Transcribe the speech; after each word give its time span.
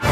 Hey, 0.00 0.10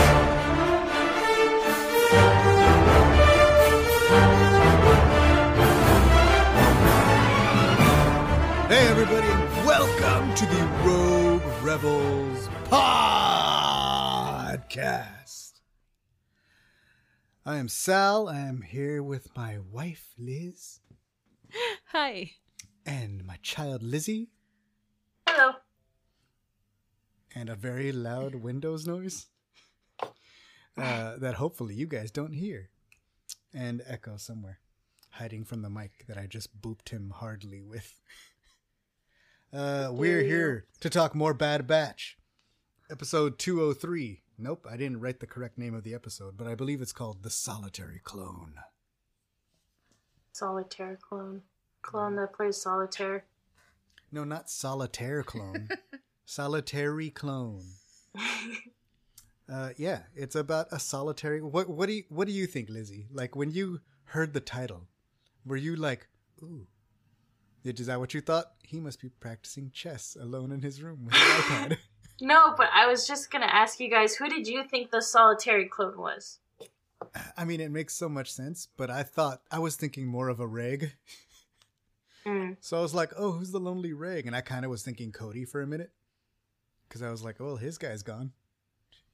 everybody, 8.88 9.28
and 9.28 9.66
welcome 9.66 10.34
to 10.34 10.44
the 10.46 10.64
Rogue 10.84 11.42
Rebels 11.62 12.48
podcast. 12.64 12.82
I 17.44 17.56
am 17.58 17.68
Sal. 17.68 18.28
I 18.28 18.40
am 18.40 18.62
here 18.62 19.00
with 19.04 19.28
my 19.36 19.58
wife, 19.70 20.12
Liz, 20.18 20.80
Hi. 21.92 22.32
and 22.84 23.24
my 23.24 23.36
child, 23.40 23.84
Lizzie, 23.84 24.30
Hello. 25.28 25.52
and 27.36 27.48
a 27.48 27.54
very 27.54 27.92
loud 27.92 28.34
Windows 28.34 28.84
noise 28.84 29.26
uh, 30.76 31.16
that 31.16 31.34
hopefully 31.34 31.74
you 31.74 31.86
guys 31.86 32.10
don't 32.10 32.32
hear, 32.32 32.70
and 33.54 33.82
echo 33.86 34.16
somewhere, 34.16 34.60
hiding 35.10 35.44
from 35.44 35.62
the 35.62 35.70
mic 35.70 36.04
that 36.06 36.18
I 36.18 36.26
just 36.26 36.60
booped 36.60 36.90
him 36.90 37.12
hardly 37.16 37.62
with. 37.62 38.00
Uh, 39.52 39.88
we're 39.92 40.24
here 40.24 40.66
to 40.80 40.90
talk 40.90 41.14
more 41.14 41.32
Bad 41.32 41.68
Batch, 41.68 42.18
episode 42.90 43.38
203. 43.38 44.20
Nope, 44.36 44.66
I 44.68 44.76
didn't 44.76 45.00
write 45.00 45.20
the 45.20 45.26
correct 45.26 45.56
name 45.56 45.72
of 45.72 45.84
the 45.84 45.94
episode, 45.94 46.36
but 46.36 46.48
I 46.48 46.56
believe 46.56 46.82
it's 46.82 46.92
called 46.92 47.22
The 47.22 47.30
Solitary 47.30 48.00
Clone. 48.02 48.54
Solitaire 50.32 50.98
clone. 51.00 51.40
Clone 51.80 52.16
that 52.16 52.34
plays 52.34 52.60
solitaire. 52.60 53.24
No, 54.12 54.24
not 54.24 54.50
Solitaire 54.50 55.22
Clone. 55.22 55.68
solitary 56.26 57.08
Clone. 57.08 57.64
Uh, 59.48 59.70
yeah, 59.76 60.00
it's 60.14 60.34
about 60.34 60.66
a 60.72 60.78
solitary. 60.78 61.40
What 61.40 61.68
what 61.68 61.86
do 61.86 61.94
you 61.94 62.04
what 62.08 62.26
do 62.26 62.32
you 62.32 62.46
think, 62.46 62.68
Lizzie? 62.68 63.06
Like 63.12 63.36
when 63.36 63.50
you 63.50 63.80
heard 64.04 64.32
the 64.32 64.40
title, 64.40 64.88
were 65.44 65.56
you 65.56 65.76
like, 65.76 66.08
"Ooh"? 66.42 66.66
Is 67.64 67.86
that 67.86 67.98
what 67.98 68.14
you 68.14 68.20
thought? 68.20 68.52
He 68.62 68.80
must 68.80 69.00
be 69.00 69.08
practicing 69.08 69.70
chess 69.70 70.16
alone 70.20 70.52
in 70.52 70.62
his 70.62 70.82
room 70.82 71.04
with 71.04 71.14
his 71.14 71.22
iPad. 71.44 71.78
No, 72.20 72.54
but 72.56 72.68
I 72.72 72.86
was 72.86 73.06
just 73.06 73.30
gonna 73.30 73.46
ask 73.46 73.78
you 73.78 73.90
guys, 73.90 74.14
who 74.14 74.28
did 74.28 74.46
you 74.46 74.64
think 74.64 74.90
the 74.90 75.02
solitary 75.02 75.68
clone 75.68 75.98
was? 75.98 76.38
I 77.36 77.44
mean, 77.44 77.60
it 77.60 77.70
makes 77.70 77.94
so 77.94 78.08
much 78.08 78.32
sense, 78.32 78.68
but 78.76 78.90
I 78.90 79.02
thought 79.02 79.42
I 79.50 79.58
was 79.58 79.76
thinking 79.76 80.06
more 80.06 80.28
of 80.28 80.40
a 80.40 80.46
reg. 80.46 80.92
Mm. 82.24 82.56
So 82.60 82.78
I 82.78 82.80
was 82.80 82.94
like, 82.94 83.12
"Oh, 83.16 83.32
who's 83.32 83.52
the 83.52 83.60
lonely 83.60 83.92
reg?" 83.92 84.26
And 84.26 84.34
I 84.34 84.40
kind 84.40 84.64
of 84.64 84.70
was 84.70 84.82
thinking 84.82 85.12
Cody 85.12 85.44
for 85.44 85.60
a 85.60 85.66
minute, 85.66 85.92
because 86.88 87.02
I 87.02 87.10
was 87.10 87.22
like, 87.22 87.38
"Well, 87.38 87.56
his 87.56 87.78
guy's 87.78 88.02
gone. 88.02 88.32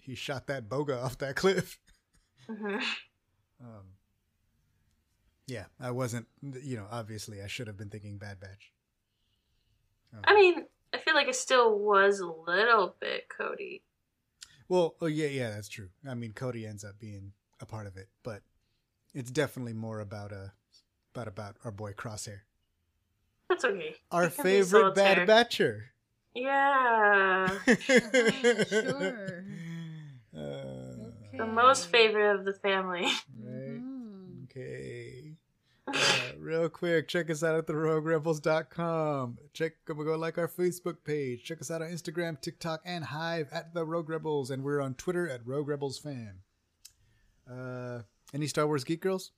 He 0.03 0.15
shot 0.15 0.47
that 0.49 0.69
Boga 0.69 1.03
off 1.03 1.17
that 1.19 1.37
cliff." 1.37 1.79
hmm 2.49 2.77
Um, 3.61 3.85
yeah, 5.47 5.65
I 5.81 5.91
wasn't. 5.93 6.27
You 6.43 6.77
know, 6.77 6.87
obviously, 6.91 7.41
I 7.43 7.47
should 7.47 7.67
have 7.69 7.77
been 7.77 7.89
thinking 7.91 8.19
Bad 8.19 8.41
Batch. 8.41 8.73
Um, 10.13 10.21
I 10.25 10.35
mean, 10.35 10.67
I 10.93 10.99
feel 10.99 11.15
like 11.15 11.29
it 11.29 11.37
still 11.37 11.79
was 11.79 12.21
a 12.21 12.27
little 12.27 12.97
bit 13.01 13.29
Cody. 13.29 13.83
well, 14.69 14.95
oh 15.01 15.07
yeah, 15.07 15.29
yeah, 15.29 15.51
that's 15.51 15.69
true. 15.69 15.89
I 16.09 16.15
mean, 16.15 16.33
Cody 16.33 16.67
ends 16.67 16.85
up 16.85 16.99
being 16.99 17.33
a 17.61 17.67
part 17.67 17.87
of 17.87 17.97
it, 17.97 18.09
but 18.23 18.43
it's 19.15 19.31
definitely 19.31 19.73
more 19.75 20.01
about 20.01 20.33
uh 20.33 20.49
about 21.15 21.29
about 21.29 21.57
our 21.65 21.71
boy 21.71 21.93
Crosshair, 21.93 22.41
That's 23.49 23.65
okay. 23.65 23.95
our 24.11 24.29
He 24.29 24.31
can 24.35 24.45
be 24.45 24.51
favorite 24.51 24.95
Bad. 24.95 25.29
Batcher. 25.29 25.83
Yeah. 26.35 27.47
sure. 28.69 29.45
Uh, 31.35 31.39
The 31.39 31.47
most 31.47 31.89
favorite 31.89 32.35
of 32.39 32.45
the 32.45 32.55
family. 32.55 33.07
Right. 33.43 33.81
Mm. 33.81 34.45
Okay. 34.45 35.33
Uh, 35.89 35.95
real 36.39 36.69
quick, 36.69 37.09
check 37.09 37.29
us 37.31 37.43
out 37.43 37.57
at 37.57 37.67
theroguerebels.com. 37.67 39.39
Check 39.53 39.73
go 39.85 39.95
go 39.95 40.17
like 40.17 40.39
our 40.39 40.47
Facebook 40.49 40.97
page. 41.05 41.43
Check 41.43 41.61
us 41.61 41.71
out 41.71 41.83
on 41.83 41.89
Instagram, 41.89 42.41
TikTok, 42.41 42.83
and 42.85 43.05
Hive 43.05 43.49
at 43.53 43.75
the 43.75 43.85
Rogue 43.85 44.09
Rebels, 44.09 44.51
and 44.51 44.63
we're 44.63 44.81
on 44.81 44.95
Twitter 44.95 45.29
at 45.29 45.45
Rogue 45.47 45.69
Rebels 45.69 45.99
Fan. 45.99 46.35
Uh, 47.51 48.03
any 48.33 48.47
Star 48.47 48.67
Wars 48.67 48.85
Geek 48.85 49.01
Girls? 49.01 49.33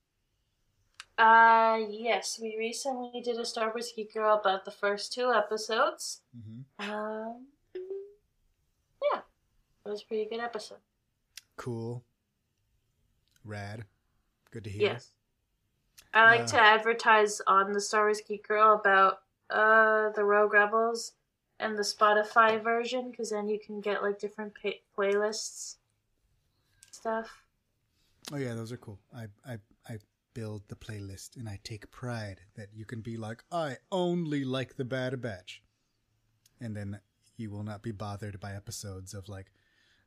Uh, 1.16 1.78
yes, 1.88 2.38
we 2.42 2.56
recently 2.58 3.20
did 3.22 3.38
a 3.38 3.44
Star 3.44 3.68
Wars 3.68 3.92
Geek 3.94 4.12
Girl 4.12 4.36
about 4.38 4.64
the 4.64 4.70
first 4.72 5.12
two 5.12 5.32
episodes. 5.32 6.20
Mm-hmm. 6.36 6.90
Um, 6.90 7.46
yeah, 9.12 9.20
it 9.86 9.88
was 9.88 10.02
a 10.02 10.06
pretty 10.06 10.28
good 10.28 10.40
episode. 10.40 10.78
Cool. 11.56 12.04
Rad. 13.44 13.84
Good 14.50 14.64
to 14.64 14.70
hear. 14.70 14.82
Yes. 14.82 15.10
I 16.12 16.24
like 16.26 16.42
Uh, 16.42 16.46
to 16.46 16.60
advertise 16.60 17.40
on 17.46 17.72
the 17.72 17.80
Star 17.80 18.04
Wars 18.04 18.20
Geek 18.26 18.46
Girl 18.46 18.74
about 18.74 19.22
uh 19.50 20.10
the 20.10 20.24
Rogue 20.24 20.52
Rebels 20.54 21.12
and 21.60 21.76
the 21.76 21.82
Spotify 21.82 22.62
version 22.62 23.10
because 23.10 23.30
then 23.30 23.48
you 23.48 23.58
can 23.58 23.80
get 23.80 24.02
like 24.02 24.18
different 24.18 24.54
pa- 24.60 24.80
playlists 24.96 25.76
stuff. 26.90 27.42
Oh 28.32 28.36
yeah, 28.36 28.54
those 28.54 28.72
are 28.72 28.76
cool. 28.78 29.00
I 29.14 29.26
I 29.46 29.58
I 29.88 29.98
build 30.32 30.62
the 30.68 30.76
playlist 30.76 31.36
and 31.36 31.48
I 31.48 31.60
take 31.62 31.90
pride 31.90 32.40
that 32.56 32.68
you 32.74 32.84
can 32.84 33.02
be 33.02 33.16
like, 33.16 33.44
I 33.52 33.76
only 33.92 34.44
like 34.44 34.76
the 34.76 34.84
Bad 34.84 35.20
Batch. 35.20 35.62
And 36.60 36.76
then 36.76 37.00
you 37.36 37.50
will 37.50 37.62
not 37.62 37.82
be 37.82 37.92
bothered 37.92 38.40
by 38.40 38.54
episodes 38.54 39.14
of 39.14 39.28
like 39.28 39.52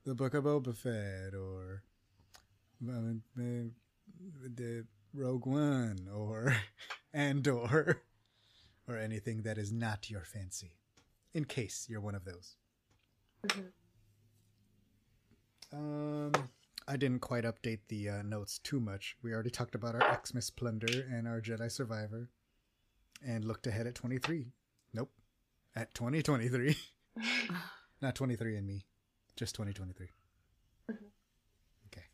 the 0.08 0.16
Book 0.16 0.34
of 0.36 0.46
Boba 0.46 0.74
Fett 0.74 1.36
or 1.36 1.84
the 2.80 4.86
Rogue 5.14 5.46
One 5.46 6.08
or 6.16 6.56
Andor 7.14 8.04
or 8.88 8.98
anything 8.98 9.42
that 9.42 9.58
is 9.58 9.74
not 9.74 10.10
your 10.10 10.24
fancy. 10.24 10.78
In 11.34 11.44
case 11.44 11.88
you're 11.90 12.00
one 12.00 12.16
of 12.16 12.24
those. 12.24 12.56
Um, 15.74 16.32
I 16.88 16.96
didn't 16.96 17.20
quite 17.20 17.44
update 17.44 17.80
the 17.90 18.08
uh, 18.08 18.22
notes 18.22 18.60
too 18.60 18.80
much. 18.80 19.18
We 19.22 19.34
already 19.34 19.50
talked 19.50 19.76
about 19.76 19.94
our 19.94 20.22
Xmas 20.26 20.50
Plunder 20.50 21.06
and 21.12 21.28
our 21.28 21.42
Jedi 21.42 21.70
Survivor, 21.70 22.30
and 23.26 23.44
looked 23.44 23.68
ahead 23.68 23.88
at 23.88 23.96
23. 23.96 24.54
Nope, 24.94 25.12
at 25.76 25.94
2023. 25.94 26.78
Not 28.02 28.16
23 28.16 28.56
and 28.56 28.66
me, 28.66 28.86
just 29.38 29.56
2023. 29.56 30.08
Okay. 30.90 32.06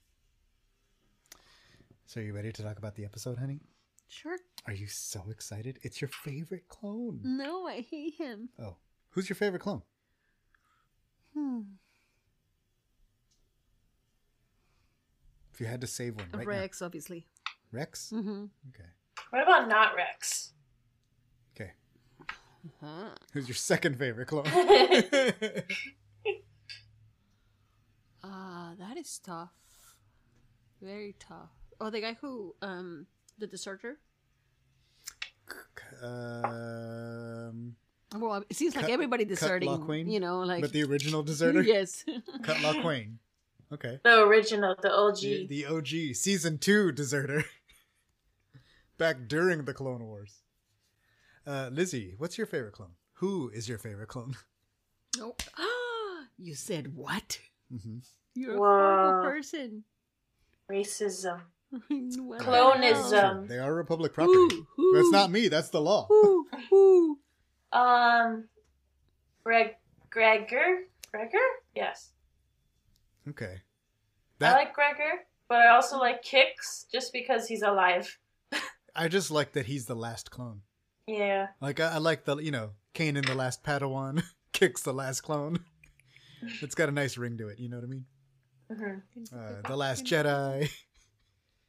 So, 2.05 2.19
are 2.19 2.23
you 2.23 2.33
ready 2.33 2.51
to 2.51 2.61
talk 2.61 2.77
about 2.77 2.95
the 2.95 3.05
episode, 3.05 3.39
honey? 3.39 3.61
Sure. 4.09 4.37
Are 4.67 4.73
you 4.73 4.87
so 4.87 5.23
excited? 5.31 5.79
It's 5.81 6.01
your 6.01 6.09
favorite 6.09 6.67
clone. 6.67 7.21
No, 7.23 7.65
I 7.65 7.81
hate 7.89 8.15
him. 8.15 8.49
Oh, 8.61 8.75
who's 9.11 9.29
your 9.29 9.37
favorite 9.37 9.61
clone? 9.61 9.81
Hmm. 11.33 11.61
If 15.53 15.61
you 15.61 15.67
had 15.67 15.81
to 15.81 15.87
save 15.87 16.15
one 16.15 16.27
right 16.33 16.45
Rex, 16.45 16.81
obviously. 16.81 17.25
Rex. 17.71 18.11
Mm-hmm. 18.13 18.45
Okay. 18.69 18.89
What 19.29 19.43
about 19.43 19.69
not 19.69 19.95
Rex? 19.95 20.51
Okay. 21.55 21.71
Huh. 22.81 23.09
Who's 23.33 23.47
your 23.47 23.55
second 23.55 23.97
favorite 23.97 24.27
clone? 24.27 24.45
Ah, 28.23 28.73
that 28.79 28.97
is 28.97 29.19
tough. 29.19 29.51
Very 30.81 31.15
tough. 31.19 31.49
Oh, 31.81 31.89
the 31.89 32.01
guy 32.01 32.15
who, 32.21 32.55
um, 32.61 33.07
did 33.39 33.49
the 33.49 33.51
deserter. 33.57 33.97
um, 36.01 37.75
Well, 38.15 38.43
it 38.49 38.55
seems 38.55 38.75
like 38.75 38.85
Cut- 38.85 38.91
everybody 38.93 39.25
Cut 39.25 39.29
deserting. 39.29 39.69
Lawquane? 39.69 40.11
You 40.11 40.19
know, 40.19 40.39
like 40.41 40.61
but 40.61 40.71
the 40.71 40.83
original 40.83 41.23
deserter, 41.23 41.61
yes. 41.63 42.05
Cut 42.43 42.57
Quain. 42.57 43.17
Okay. 43.73 43.99
The 44.03 44.21
original, 44.23 44.75
the 44.81 44.91
OG. 44.93 45.19
The, 45.19 45.47
the 45.47 45.65
OG 45.65 46.15
season 46.15 46.57
two 46.59 46.91
deserter. 46.91 47.43
Back 48.97 49.27
during 49.27 49.65
the 49.65 49.73
Clone 49.73 50.03
Wars. 50.05 50.41
Uh, 51.45 51.69
Lizzie, 51.71 52.13
what's 52.17 52.37
your 52.37 52.47
favorite 52.47 52.73
clone? 52.73 52.91
Who 53.15 53.49
is 53.49 53.67
your 53.67 53.77
favorite 53.79 54.07
clone? 54.07 54.35
Nope. 55.17 55.41
you 56.37 56.53
said 56.55 56.95
what? 56.95 57.39
Hmm 57.71 57.97
You're 58.35 58.55
a 58.55 58.59
Whoa. 58.59 58.77
horrible 58.77 59.21
person. 59.21 59.83
Racism. 60.71 61.41
What 62.19 62.37
the 62.39 62.43
Clonism. 62.45 63.11
hell? 63.19 63.45
They 63.47 63.57
are 63.57 63.73
Republic 63.73 64.13
property. 64.13 64.37
Ooh, 64.37 64.67
ooh, 64.79 64.91
That's 64.93 65.11
not 65.11 65.31
me. 65.31 65.47
That's 65.47 65.69
the 65.69 65.81
law. 65.81 66.07
Ooh, 66.11 66.45
ooh. 66.71 67.17
Um, 67.71 68.47
Greg, 69.43 69.75
Gregor, 70.11 70.83
Gregor. 71.11 71.37
Yes, 71.75 72.11
Okay. 73.27 73.61
I 74.41 74.51
like 74.51 74.73
Gregor, 74.73 75.21
but 75.47 75.59
I 75.59 75.69
also 75.69 75.97
like 75.97 76.23
Kix 76.23 76.85
just 76.91 77.11
because 77.13 77.47
he's 77.47 77.61
alive. 77.63 78.19
I 78.95 79.07
just 79.07 79.31
like 79.31 79.53
that 79.53 79.65
he's 79.65 79.85
the 79.85 79.95
last 79.95 80.29
clone. 80.29 80.61
Yeah. 81.07 81.47
Like 81.61 81.79
I, 81.79 81.93
I 81.93 81.97
like 81.97 82.25
the 82.25 82.37
you 82.37 82.51
know 82.51 82.71
Kanan 82.93 83.25
the 83.25 83.33
last 83.35 83.63
Padawan, 83.63 84.23
Kix 84.53 84.83
the 84.83 84.93
last 84.93 85.21
clone. 85.21 85.59
It's 86.61 86.75
got 86.75 86.89
a 86.89 86.91
nice 86.91 87.17
ring 87.17 87.37
to 87.37 87.47
it. 87.49 87.59
You 87.59 87.69
know 87.69 87.77
what 87.77 87.85
I 87.85 87.87
mean? 87.87 88.05
hmm 88.71 89.23
Uh, 89.35 89.67
the 89.67 89.75
Last 89.75 90.05
Jedi. 90.05 90.69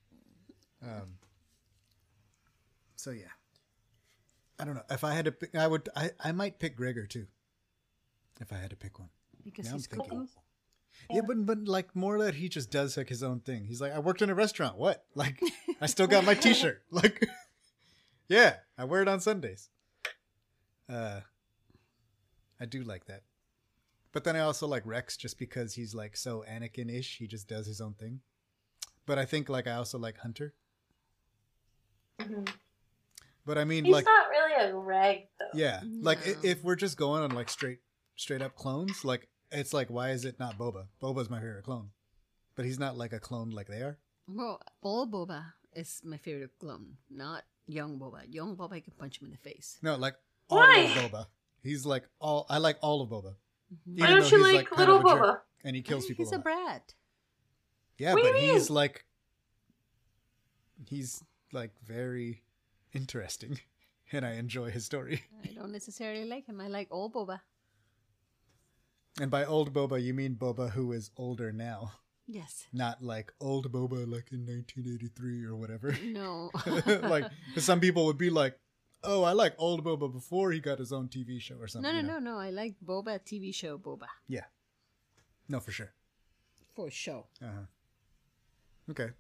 um. 0.82 1.18
So 2.96 3.10
yeah, 3.10 3.26
I 4.58 4.64
don't 4.64 4.74
know 4.74 4.82
if 4.90 5.04
I 5.04 5.12
had 5.12 5.26
to. 5.26 5.32
pick 5.32 5.54
I 5.54 5.66
would. 5.66 5.88
I 5.94 6.10
I 6.22 6.32
might 6.32 6.58
pick 6.58 6.76
Gregor 6.76 7.06
too. 7.06 7.26
If 8.40 8.52
I 8.52 8.56
had 8.56 8.70
to 8.70 8.76
pick 8.76 8.98
one. 8.98 9.10
Because 9.44 9.66
Now 9.66 9.72
I'm 9.72 9.76
he's 9.76 9.86
thinking. 9.86 10.10
cuckoo. 10.10 10.26
Yeah, 11.10 11.20
but 11.26 11.44
but 11.44 11.64
like 11.68 11.94
more 11.94 12.18
that 12.20 12.34
he 12.36 12.48
just 12.48 12.70
does 12.70 12.96
like 12.96 13.08
his 13.08 13.22
own 13.22 13.40
thing. 13.40 13.64
He's 13.66 13.80
like, 13.80 13.92
I 13.92 13.98
worked 13.98 14.22
in 14.22 14.30
a 14.30 14.34
restaurant. 14.34 14.76
What? 14.78 15.04
Like, 15.14 15.40
I 15.80 15.86
still 15.86 16.06
got 16.06 16.24
my 16.24 16.34
T-shirt. 16.34 16.82
Like, 16.90 17.26
yeah, 18.28 18.56
I 18.78 18.84
wear 18.84 19.02
it 19.02 19.08
on 19.08 19.20
Sundays. 19.20 19.68
Uh, 20.88 21.20
I 22.60 22.64
do 22.66 22.82
like 22.82 23.06
that. 23.06 23.22
But 24.14 24.22
then 24.24 24.36
I 24.36 24.40
also 24.40 24.66
like 24.66 24.86
Rex 24.86 25.16
just 25.18 25.38
because 25.38 25.74
he's 25.74 25.94
like 25.94 26.16
so 26.16 26.44
Anakin-ish. 26.48 27.18
He 27.18 27.26
just 27.26 27.48
does 27.48 27.66
his 27.66 27.80
own 27.80 27.94
thing. 27.94 28.20
But 29.06 29.18
I 29.18 29.26
think 29.26 29.48
like 29.50 29.66
I 29.66 29.72
also 29.74 29.98
like 29.98 30.16
Hunter. 30.18 30.54
hmm 32.20 32.44
But 33.44 33.58
I 33.58 33.64
mean, 33.64 33.84
He's 33.84 33.92
like, 33.92 34.06
not 34.06 34.28
really 34.30 34.70
a 34.70 34.74
reg 34.76 35.26
though. 35.38 35.58
yeah, 35.58 35.80
like 36.00 36.18
if 36.42 36.62
we're 36.64 36.76
just 36.76 36.96
going 36.96 37.22
on 37.22 37.30
like 37.32 37.50
straight 37.50 37.80
straight 38.16 38.40
up 38.40 38.54
clones, 38.54 39.04
like 39.04 39.28
it's 39.50 39.74
like 39.74 39.88
why 39.90 40.10
is 40.10 40.24
it 40.24 40.38
not 40.38 40.56
Boba? 40.56 40.86
Boba's 41.02 41.28
my 41.28 41.40
favorite 41.40 41.64
clone, 41.64 41.90
but 42.54 42.64
he's 42.64 42.78
not 42.78 42.96
like 42.96 43.12
a 43.12 43.20
clone 43.20 43.50
like 43.50 43.66
they 43.66 43.82
are. 43.82 43.98
Well, 44.28 44.60
old 44.82 45.12
Boba 45.12 45.52
is 45.74 46.00
my 46.04 46.16
favorite 46.16 46.52
clone, 46.58 46.96
not 47.10 47.42
young 47.66 47.98
Boba. 47.98 48.20
Young 48.32 48.56
Boba, 48.56 48.74
I 48.74 48.80
can 48.80 48.94
punch 48.96 49.20
him 49.20 49.26
in 49.26 49.32
the 49.32 49.38
face. 49.50 49.76
No, 49.82 49.96
like 49.96 50.14
all 50.48 50.58
Why? 50.58 50.78
of 50.96 51.10
Boba. 51.10 51.26
He's 51.62 51.84
like 51.84 52.04
all. 52.20 52.46
I 52.48 52.58
like 52.58 52.78
all 52.80 53.02
of 53.02 53.10
Boba. 53.10 53.34
Mm-hmm. 53.88 54.00
Why 54.00 54.06
don't 54.08 54.30
you 54.30 54.44
he's, 54.44 54.54
like, 54.54 54.70
kind 54.70 54.78
little 54.80 54.96
of 54.96 55.02
jerk, 55.04 55.22
Boba? 55.22 55.40
And 55.64 55.76
he 55.76 55.82
kills 55.82 56.06
people. 56.06 56.24
He's 56.24 56.32
a 56.32 56.36
a 56.36 56.38
brat. 56.38 56.94
Yeah, 57.98 58.14
What 58.14 58.24
but 58.24 58.36
he's 58.36 58.70
like, 58.70 59.04
he's 60.88 61.22
like 61.52 61.70
very 61.84 62.42
interesting, 62.92 63.60
and 64.12 64.26
I 64.26 64.32
enjoy 64.34 64.70
his 64.70 64.84
story. 64.84 65.22
I 65.42 65.52
don't 65.54 65.72
necessarily 65.72 66.24
like 66.24 66.46
him. 66.46 66.60
I 66.60 66.68
like 66.68 66.88
old 66.90 67.14
Boba. 67.14 67.40
And 69.20 69.30
by 69.30 69.44
old 69.44 69.72
Boba, 69.72 70.02
you 70.02 70.12
mean 70.12 70.34
Boba 70.34 70.70
who 70.70 70.90
is 70.92 71.10
older 71.16 71.52
now, 71.52 71.92
Yes. 72.26 72.66
not 72.72 73.00
like 73.00 73.32
old 73.40 73.70
Boba 73.70 74.10
like 74.10 74.32
in 74.32 74.44
1983 74.44 75.44
or 75.44 75.54
whatever. 75.54 75.96
No. 76.02 76.50
like 77.02 77.26
some 77.58 77.78
people 77.78 78.06
would 78.06 78.18
be 78.18 78.30
like, 78.30 78.58
"Oh, 79.04 79.22
I 79.22 79.32
like 79.32 79.54
old 79.58 79.84
Boba 79.84 80.12
before 80.12 80.52
he 80.52 80.60
got 80.60 80.78
his 80.78 80.92
own 80.92 81.08
TV 81.08 81.40
show 81.40 81.56
or 81.56 81.68
something." 81.68 81.90
no, 81.90 81.96
you 81.96 82.02
know? 82.02 82.18
no, 82.18 82.32
no. 82.32 82.38
I 82.38 82.50
like 82.50 82.74
Boba 82.84 83.20
TV 83.20 83.54
show 83.54 83.78
Boba. 83.78 84.08
Yeah, 84.28 84.44
no, 85.48 85.60
for 85.60 85.72
sure. 85.72 85.92
For 86.74 86.90
sure. 86.90 87.24
Uh 87.42 87.46
huh. 87.46 88.90
Okay. 88.90 89.10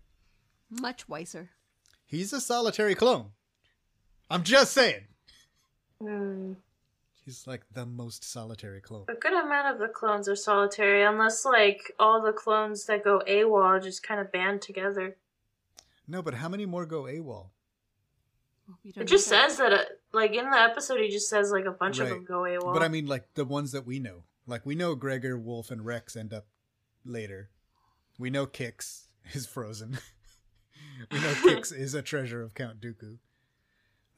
Much 0.70 1.08
wiser. 1.08 1.50
He's 2.06 2.32
a 2.32 2.40
solitary 2.40 2.94
clone. 2.94 3.30
I'm 4.30 4.42
just 4.42 4.72
saying. 4.72 5.06
Hmm. 6.00 6.54
He's 7.24 7.46
like 7.46 7.62
the 7.72 7.86
most 7.86 8.22
solitary 8.22 8.82
clone. 8.82 9.06
A 9.08 9.14
good 9.14 9.32
amount 9.32 9.72
of 9.72 9.80
the 9.80 9.88
clones 9.88 10.28
are 10.28 10.36
solitary, 10.36 11.02
unless 11.02 11.44
like 11.44 11.92
all 11.98 12.20
the 12.20 12.32
clones 12.32 12.84
that 12.86 13.02
go 13.02 13.22
AWOL 13.26 13.82
just 13.82 14.02
kind 14.02 14.20
of 14.20 14.30
band 14.30 14.60
together. 14.60 15.16
No, 16.06 16.20
but 16.20 16.34
how 16.34 16.50
many 16.50 16.66
more 16.66 16.84
go 16.84 17.04
AWOL? 17.04 17.46
Well, 18.66 18.78
we 18.84 18.90
It 18.90 19.04
just 19.06 19.30
know 19.30 19.38
that. 19.38 19.50
says 19.50 19.58
that, 19.58 19.72
uh, 19.72 19.84
like 20.12 20.32
in 20.32 20.50
the 20.50 20.58
episode, 20.58 21.00
he 21.00 21.08
just 21.08 21.28
says 21.28 21.50
like 21.50 21.66
a 21.66 21.70
bunch 21.70 21.98
of 21.98 22.08
them 22.08 22.24
go 22.24 22.42
AWOL. 22.42 22.72
But 22.72 22.82
I 22.82 22.88
mean, 22.88 23.06
like 23.06 23.34
the 23.34 23.44
ones 23.44 23.72
that 23.72 23.86
we 23.86 23.98
know. 23.98 24.24
Like 24.46 24.64
we 24.66 24.74
know 24.74 24.94
Gregor, 24.94 25.38
Wolf, 25.38 25.70
and 25.70 25.84
Rex 25.84 26.16
end 26.16 26.32
up 26.32 26.46
later. 27.04 27.50
We 28.18 28.30
know 28.30 28.46
Kix 28.46 29.06
is 29.32 29.46
frozen. 29.46 29.98
we 31.10 31.18
know 31.18 31.32
Kix 31.34 31.72
is 31.76 31.94
a 31.94 32.02
treasure 32.02 32.42
of 32.42 32.54
Count 32.54 32.80
Dooku. 32.80 33.18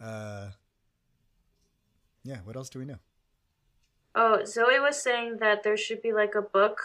Uh, 0.00 0.50
yeah. 2.24 2.38
What 2.44 2.56
else 2.56 2.68
do 2.68 2.78
we 2.78 2.84
know? 2.84 2.98
Oh, 4.14 4.44
Zoe 4.44 4.80
was 4.80 5.00
saying 5.00 5.38
that 5.40 5.62
there 5.62 5.76
should 5.76 6.00
be 6.02 6.12
like 6.12 6.34
a 6.34 6.42
book, 6.42 6.80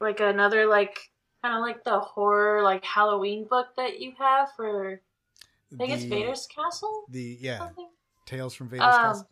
like 0.00 0.20
another 0.20 0.66
like 0.66 1.10
kind 1.42 1.54
of 1.54 1.60
like 1.60 1.84
the 1.84 2.00
horror 2.00 2.62
like 2.62 2.84
Halloween 2.84 3.46
book 3.48 3.66
that 3.76 4.00
you 4.00 4.14
have 4.18 4.48
for 4.56 5.00
I 5.72 5.76
think 5.76 5.90
it's 5.92 6.04
Vader's 6.04 6.46
castle. 6.46 7.04
The 7.08 7.38
yeah, 7.40 7.58
Something. 7.58 7.88
Tales 8.26 8.54
from 8.54 8.68
Vader's 8.68 8.84
Um, 8.84 8.92
Castle. 8.92 9.28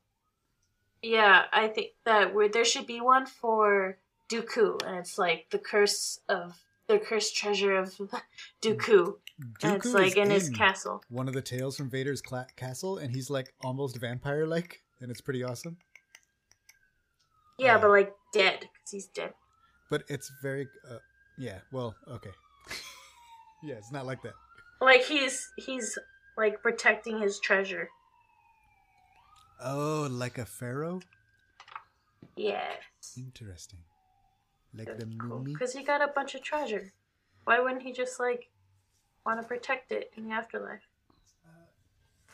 Yeah, 1.02 1.44
I 1.52 1.68
think 1.68 1.88
that 2.04 2.34
where 2.34 2.48
there 2.48 2.64
should 2.64 2.86
be 2.86 3.00
one 3.00 3.26
for 3.26 3.98
Dooku, 4.28 4.82
and 4.86 4.96
it's 4.98 5.18
like 5.18 5.46
the 5.50 5.58
curse 5.58 6.20
of 6.28 6.54
the 6.88 6.98
cursed 6.98 7.36
treasure 7.36 7.76
of 7.76 7.94
Dooku, 8.62 9.16
and 9.62 9.76
it's 9.76 9.86
like 9.92 10.08
is 10.08 10.14
in 10.14 10.30
his 10.30 10.48
castle. 10.50 11.02
One 11.08 11.28
of 11.28 11.34
the 11.34 11.42
tales 11.42 11.76
from 11.76 11.90
Vader's 11.90 12.20
cla- 12.22 12.46
castle, 12.56 12.98
and 12.98 13.14
he's 13.14 13.30
like 13.30 13.52
almost 13.62 13.98
vampire-like, 13.98 14.82
and 15.00 15.10
it's 15.10 15.20
pretty 15.20 15.42
awesome. 15.44 15.76
Yeah, 17.58 17.76
Uh, 17.76 17.80
but 17.80 17.90
like 17.90 18.12
dead 18.32 18.60
because 18.60 18.90
he's 18.90 19.06
dead. 19.06 19.32
But 19.90 20.02
it's 20.08 20.30
very, 20.42 20.68
uh, 20.90 20.98
yeah. 21.38 21.58
Well, 21.72 21.94
okay. 22.08 22.30
yeah, 23.62 23.76
it's 23.76 23.92
not 23.92 24.04
like 24.06 24.22
that. 24.22 24.34
Like 24.80 25.04
he's 25.04 25.48
he's 25.56 25.98
like 26.36 26.62
protecting 26.62 27.20
his 27.20 27.38
treasure. 27.40 27.88
Oh, 29.62 30.06
like 30.10 30.38
a 30.38 30.44
pharaoh. 30.44 31.00
Yes. 32.36 32.82
Interesting. 33.16 33.80
Like 34.74 34.86
That's 34.88 35.04
the 35.04 35.16
cool. 35.18 35.38
mummy. 35.38 35.52
Because 35.54 35.72
he 35.72 35.82
got 35.82 36.02
a 36.02 36.08
bunch 36.08 36.34
of 36.34 36.42
treasure. 36.42 36.92
Why 37.44 37.60
wouldn't 37.60 37.82
he 37.82 37.92
just 37.92 38.20
like 38.20 38.50
want 39.24 39.40
to 39.40 39.46
protect 39.46 39.92
it 39.92 40.12
in 40.16 40.28
the 40.28 40.34
afterlife? 40.34 40.86
Uh, 41.46 41.50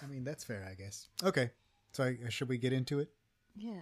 I 0.03 0.07
mean, 0.07 0.25
that's 0.25 0.43
fair, 0.45 0.67
I 0.69 0.75
guess. 0.75 1.09
Okay, 1.23 1.51
so 1.93 2.05
I, 2.05 2.19
should 2.31 2.49
we 2.49 2.59
get 2.59 2.73
into 2.73 2.99
it? 2.99 3.11
Yeah. 3.55 3.77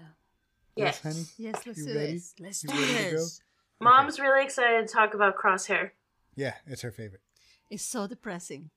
Yes. 0.77 1.01
honey. 1.03 1.25
Yes, 1.39 1.67
let's 1.67 1.79
You 1.79 1.87
do 1.87 1.95
ready? 1.99 2.13
this. 2.15 2.35
Let's 2.39 2.63
You 2.65 2.71
do 2.71 2.75
ready 2.81 2.87
to 3.05 3.11
go? 3.11 3.17
this. 3.17 3.41
Mom's 3.81 4.21
really 4.21 4.45
excited 4.45 4.87
to 4.87 4.93
talk 4.93 5.15
about 5.15 5.37
Crosshair. 5.37 5.91
Yeah, 6.37 6.55
it's 6.67 6.83
her 6.83 6.91
favorite. 6.91 7.23
It's 7.71 7.85
so 7.85 8.07
depressing. 8.07 8.71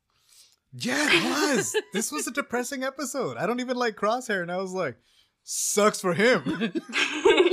Yeah, 0.76 1.08
it 1.10 1.24
was. 1.56 1.76
this 1.94 2.12
was 2.12 2.28
a 2.28 2.32
depressing 2.42 2.84
episode. 2.84 3.38
I 3.38 3.46
don't 3.46 3.60
even 3.60 3.78
like 3.78 3.96
Crosshair, 3.96 4.42
and 4.42 4.52
I 4.52 4.58
was 4.58 4.72
like, 4.74 4.96
sucks 5.44 6.02
for 6.02 6.14
him. 6.14 6.72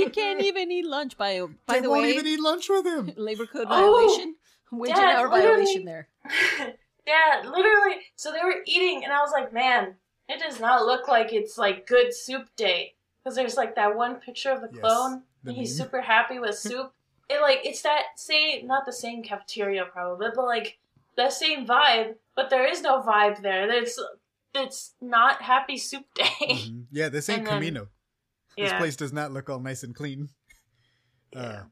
You 0.01 0.09
can't 0.09 0.41
even 0.41 0.71
eat 0.71 0.85
lunch. 0.85 1.15
By 1.17 1.41
by 1.67 1.75
they 1.75 1.81
the 1.81 1.89
won't 1.89 2.01
way, 2.03 2.13
even 2.13 2.25
eat 2.25 2.39
lunch 2.39 2.67
with 2.69 2.85
him. 2.85 3.11
labor 3.17 3.45
code 3.45 3.67
Oh, 3.69 4.07
violation, 4.07 4.35
wage 4.71 4.91
and 4.91 4.99
hour 4.99 5.29
literally- 5.29 5.41
violation 5.63 5.85
there. 5.85 6.07
yeah, 7.05 7.41
literally. 7.49 7.97
So 8.15 8.31
they 8.31 8.39
were 8.43 8.55
eating, 8.65 9.03
and 9.03 9.13
I 9.13 9.19
was 9.21 9.31
like, 9.31 9.53
man, 9.53 9.95
it 10.27 10.39
does 10.39 10.59
not 10.59 10.85
look 10.85 11.07
like 11.07 11.33
it's 11.33 11.57
like 11.57 11.85
good 11.87 12.13
soup 12.13 12.47
day. 12.55 12.95
Because 13.23 13.35
there's 13.35 13.57
like 13.57 13.75
that 13.75 13.95
one 13.95 14.15
picture 14.15 14.49
of 14.49 14.61
the 14.61 14.69
Yes, 14.73 14.81
clone, 14.81 15.21
the 15.43 15.51
and 15.51 15.57
he's 15.59 15.77
meme. 15.77 15.85
super 15.85 16.01
happy 16.01 16.39
with 16.39 16.57
soup. 16.57 16.91
it 17.29 17.39
like 17.41 17.59
it's 17.63 17.83
that 17.83 18.03
same, 18.15 18.65
not 18.65 18.85
the 18.85 18.93
same 18.93 19.21
cafeteria 19.21 19.85
probably, 19.85 20.27
but 20.35 20.45
like 20.45 20.79
the 21.15 21.29
same 21.29 21.67
vibe. 21.67 22.15
But 22.35 22.49
there 22.49 22.65
is 22.65 22.81
no 22.81 23.01
vibe 23.01 23.41
there. 23.41 23.69
It's 23.71 23.99
it's 24.53 24.95
not 25.01 25.41
happy 25.41 25.77
soup 25.77 26.05
day. 26.15 26.25
Mhm. 26.39 26.85
Yeah, 26.91 27.09
this 27.09 27.29
ain't 27.29 27.45
then- 27.45 27.61
Kamino. 27.61 27.87
This 28.57 28.71
yeah. 28.71 28.77
place 28.79 28.95
does 28.97 29.13
not 29.13 29.31
look 29.31 29.49
all 29.49 29.59
nice 29.59 29.83
and 29.83 29.95
clean. 29.95 30.29
Uh, 31.33 31.39
Yeah. 31.39 31.63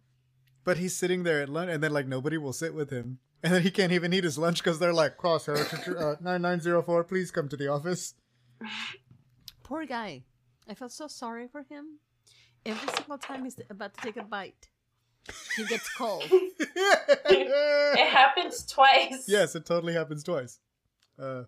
but 0.63 0.78
he's 0.78 0.96
sitting 0.96 1.24
there 1.24 1.42
at 1.42 1.50
lunch, 1.50 1.70
and 1.70 1.84
then 1.84 1.92
like 1.92 2.08
nobody 2.08 2.38
will 2.38 2.54
sit 2.54 2.74
with 2.74 2.89
him, 2.89 3.20
and 3.44 3.54
then 3.54 3.62
he 3.62 3.70
can't 3.72 3.92
even 3.92 4.13
eat 4.13 4.24
his 4.24 4.38
lunch 4.38 4.60
because 4.63 4.80
they're 4.80 4.94
like, 4.94 5.18
"Crosshair 5.18 5.60
uh, 6.00 6.16
nine 6.22 6.42
nine 6.42 6.62
zero 6.62 6.82
four, 6.82 7.04
please 7.04 7.30
come 7.30 7.50
to 7.50 7.58
the 7.58 7.68
office." 7.68 8.13
Poor 9.63 9.86
guy. 9.86 10.24
I 10.68 10.75
felt 10.75 10.92
so 10.94 11.08
sorry 11.08 11.48
for 11.48 11.63
him. 11.63 12.00
Every 12.66 12.88
single 12.96 13.18
time 13.18 13.44
he's 13.44 13.60
about 13.70 13.94
to 13.96 14.01
take 14.01 14.16
a 14.18 14.24
bite, 14.24 14.70
he 15.55 15.65
gets 15.65 15.89
cold. 15.95 16.24
It 17.31 18.07
happens 18.09 18.65
twice. 18.65 19.25
yes, 19.27 19.55
it 19.55 19.65
totally 19.65 19.93
happens 19.93 20.24
twice. 20.24 20.59
Uh, 21.17 21.43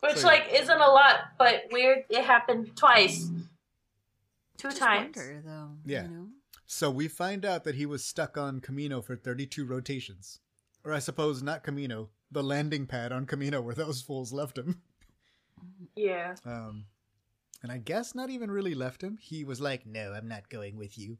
Which 0.00 0.16
So- 0.18 0.26
like 0.26 0.48
isn't 0.52 0.70
a 0.80 0.88
lot, 0.90 1.20
but 1.38 1.64
weird. 1.70 2.04
It 2.10 2.24
happened 2.24 2.76
twice. 2.76 3.28
Two 4.56 4.68
Just 4.68 4.78
times. 4.78 5.16
wonder, 5.16 5.42
though. 5.44 5.70
Yeah. 5.84 6.02
You 6.04 6.08
know? 6.08 6.26
So 6.66 6.90
we 6.90 7.08
find 7.08 7.44
out 7.44 7.64
that 7.64 7.74
he 7.74 7.86
was 7.86 8.04
stuck 8.04 8.36
on 8.38 8.60
Kamino 8.60 9.04
for 9.04 9.16
32 9.16 9.64
rotations. 9.64 10.40
Or 10.84 10.92
I 10.92 10.98
suppose 10.98 11.42
not 11.42 11.64
Kamino, 11.64 12.08
the 12.30 12.42
landing 12.42 12.86
pad 12.86 13.12
on 13.12 13.26
Camino 13.26 13.60
where 13.60 13.74
those 13.74 14.02
fools 14.02 14.32
left 14.32 14.58
him. 14.58 14.82
Yeah. 15.96 16.34
Um, 16.44 16.86
and 17.62 17.70
I 17.72 17.78
guess 17.78 18.14
not 18.14 18.28
even 18.30 18.50
really 18.50 18.74
left 18.74 19.02
him. 19.02 19.16
He 19.20 19.44
was 19.44 19.60
like, 19.60 19.86
no, 19.86 20.12
I'm 20.12 20.28
not 20.28 20.48
going 20.50 20.76
with 20.76 20.98
you. 20.98 21.18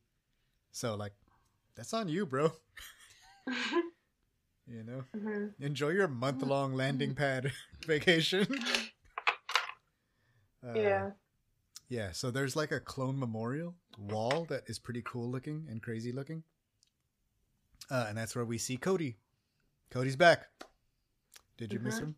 So, 0.73 0.95
like, 0.97 1.13
that's 1.77 1.93
on 1.95 2.09
you, 2.09 2.27
bro. 2.27 2.53
you 4.67 4.83
know? 4.85 5.05
hmm 5.15 5.47
Enjoy 5.61 5.91
your 5.91 6.09
month 6.09 6.43
long 6.43 6.75
landing 6.75 7.15
pad 7.15 7.53
vacation. 7.87 8.47
Uh, 10.67 10.73
Yeah. 10.79 11.11
Yeah, 11.91 12.13
so 12.13 12.31
there's 12.31 12.57
like 12.57 12.73
a 12.73 12.81
clone 12.81 13.19
memorial 13.19 13.75
wall 13.99 14.47
that 14.49 14.63
is 14.67 14.79
pretty 14.79 15.03
cool 15.03 15.31
looking 15.31 15.67
and 15.69 15.83
crazy 15.83 16.11
looking. 16.11 16.43
Uh, 17.91 18.07
and 18.09 18.17
that's 18.17 18.35
where 18.35 18.47
we 18.47 18.57
see 18.57 18.79
Cody. 18.79 19.19
Cody's 19.91 20.17
back. 20.17 20.49
Did 21.59 21.71
you 21.75 21.81
miss 21.81 21.97
Mhm. 21.97 22.03
him? 22.03 22.17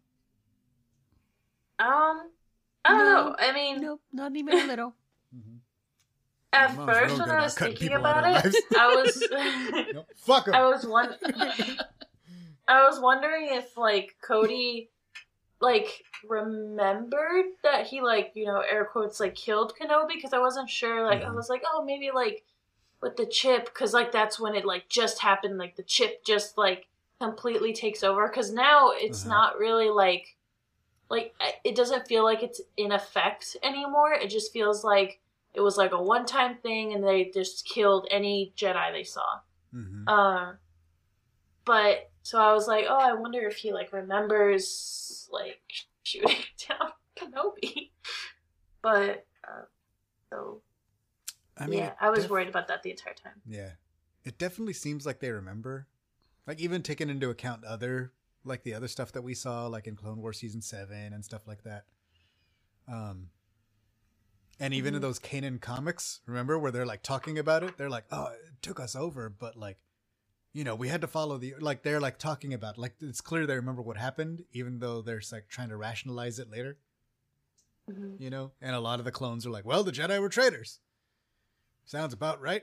Um, 1.81 2.31
I 2.85 2.91
don't 2.91 2.99
No. 3.07 3.15
know. 3.31 3.37
I 3.39 3.53
mean, 3.53 3.81
Nope, 3.81 4.01
not 4.13 4.37
even 4.37 4.55
a 4.55 4.67
little. 4.67 4.95
Mm-hmm. 5.37 5.57
At 6.57 6.75
Mom's 6.77 6.91
first 6.99 7.21
when 7.21 7.31
I 7.31 7.43
was 7.43 7.55
thinking 7.55 7.93
about 7.93 8.25
it. 8.45 8.57
I 8.77 8.95
was, 8.95 9.23
Nope. 9.93 10.09
Fuck. 10.17 10.49
I 10.49 10.65
was 10.69 10.85
one. 10.87 11.15
I 12.69 12.85
was 12.85 12.99
wondering 13.01 13.49
if 13.53 13.77
like 13.77 14.17
Cody, 14.23 14.91
like 15.61 16.03
remembered 16.29 17.47
that 17.63 17.87
he 17.87 18.01
like 18.03 18.33
you 18.35 18.45
know 18.47 18.61
air 18.61 18.85
quotes 18.85 19.21
like 19.21 19.35
killed 19.35 19.73
Kenobi 19.81 20.15
because 20.15 20.33
I 20.33 20.39
wasn't 20.39 20.69
sure. 20.69 21.05
Like 21.07 21.23
I 21.23 21.27
Mhm. 21.29 21.35
was 21.37 21.49
like, 21.49 21.63
oh 21.71 21.85
maybe 21.85 22.11
like 22.15 22.45
with 23.01 23.17
the 23.17 23.27
chip 23.27 23.67
because 23.67 23.93
like 23.95 24.11
that's 24.13 24.41
when 24.41 24.55
it 24.55 24.65
like 24.65 24.89
just 24.89 25.21
happened. 25.21 25.59
Like 25.59 25.77
the 25.77 25.83
chip 25.83 26.25
just 26.25 26.59
like 26.59 26.87
completely 27.21 27.73
takes 27.73 28.03
over 28.03 28.29
because 28.29 28.53
now 28.53 28.91
it's 28.93 29.25
Uh-huh. 29.25 29.35
not 29.35 29.59
really 29.59 29.89
like 29.91 30.37
like 31.09 31.35
it 31.63 31.77
doesn't 31.77 32.09
feel 32.09 32.25
like 32.25 32.43
it's 32.43 32.61
in 32.77 32.91
effect 32.91 33.57
anymore. 33.63 34.13
It 34.13 34.29
just 34.29 34.53
feels 34.53 34.83
like 34.83 35.21
it 35.57 35.61
was 35.61 35.79
like 35.79 35.93
a 35.93 36.03
one 36.03 36.27
time 36.27 36.59
thing 36.63 36.93
and 36.93 37.03
they 37.03 37.31
just 37.33 37.67
killed 37.67 38.07
any 38.11 38.53
Jedi 38.57 38.93
they 38.93 39.05
saw. 39.05 39.41
Mhm. 39.75 40.05
Uh, 40.07 40.53
but 41.65 42.11
so 42.23 42.39
I 42.39 42.53
was 42.53 42.69
like, 42.69 42.85
oh, 42.89 42.99
I 42.99 43.15
wonder 43.15 43.41
if 43.49 43.57
he 43.57 43.73
like 43.73 43.93
remembers 43.93 45.29
like 45.33 45.61
shooting 46.03 46.37
down 46.69 46.91
Kenobi. 47.17 47.91
But 48.83 49.27
uh, 49.43 49.65
so 50.31 50.61
I 51.57 51.67
mean, 51.67 51.79
yeah, 51.81 51.95
I 52.01 52.11
was 52.11 52.21
def- 52.25 52.31
worried 52.31 52.49
about 52.49 52.69
that 52.69 52.83
the 52.83 52.91
entire 52.91 53.15
time. 53.15 53.41
Yeah. 53.47 53.71
It 54.25 54.39
definitely 54.39 54.75
seems 54.75 55.07
like 55.07 55.21
they 55.21 55.31
remember. 55.31 55.87
Like 56.47 56.61
even 56.61 56.83
taking 56.83 57.09
into 57.09 57.31
account 57.31 57.65
other 57.65 58.13
like 58.45 58.63
the 58.63 58.75
other 58.75 58.89
stuff 58.89 59.11
that 59.13 59.23
we 59.23 59.35
saw 59.35 59.67
like 59.67 59.87
in 59.87 59.97
Clone 59.97 60.21
Wars 60.21 60.39
season 60.39 60.61
7 60.61 60.95
and 61.13 61.25
stuff 61.25 61.49
like 61.49 61.65
that. 61.65 61.85
Um 62.87 63.31
and 64.59 64.73
even 64.75 64.95
in 64.95 65.01
Mhm. 65.01 65.03
those 65.03 65.19
Kanan 65.19 65.61
comics, 65.61 66.21
remember 66.27 66.59
where 66.59 66.73
they're 66.73 66.87
like 66.87 67.03
talking 67.03 67.39
about 67.39 67.63
it? 67.63 67.77
They're 67.77 67.91
like, 67.91 68.05
"Oh, 68.11 68.27
it 68.27 68.63
took 68.63 68.81
us 68.81 68.95
over, 68.97 69.29
but 69.29 69.57
like 69.57 69.79
you 70.53 70.65
know, 70.65 70.75
we 70.75 70.89
had 70.89 71.03
to 71.03 71.07
follow 71.07 71.37
the 71.37 71.55
like 71.61 71.83
they're 71.83 72.01
like 72.01 72.19
talking 72.19 72.55
about 72.55 72.79
like 72.79 72.95
it's 73.01 73.21
clear 73.21 73.47
they 73.47 73.57
remember 73.57 73.83
what 73.83 73.99
happened 73.99 74.45
even 74.53 74.79
though 74.79 75.03
they're 75.03 75.21
like 75.31 75.49
trying 75.49 75.69
to 75.69 75.77
rationalize 75.77 76.39
it 76.39 76.49
later, 76.51 76.79
Mhm. 77.91 78.19
you 78.19 78.31
know? 78.31 78.53
And 78.61 78.75
a 78.75 78.81
lot 78.81 78.99
of 78.99 79.05
the 79.05 79.13
clones 79.13 79.45
are 79.47 79.51
like, 79.51 79.67
"Well, 79.67 79.85
the 79.85 79.93
Jedi 79.93 80.19
were 80.21 80.31
traitors." 80.31 80.81
Sounds 81.85 82.13
about 82.15 82.41
right 82.41 82.63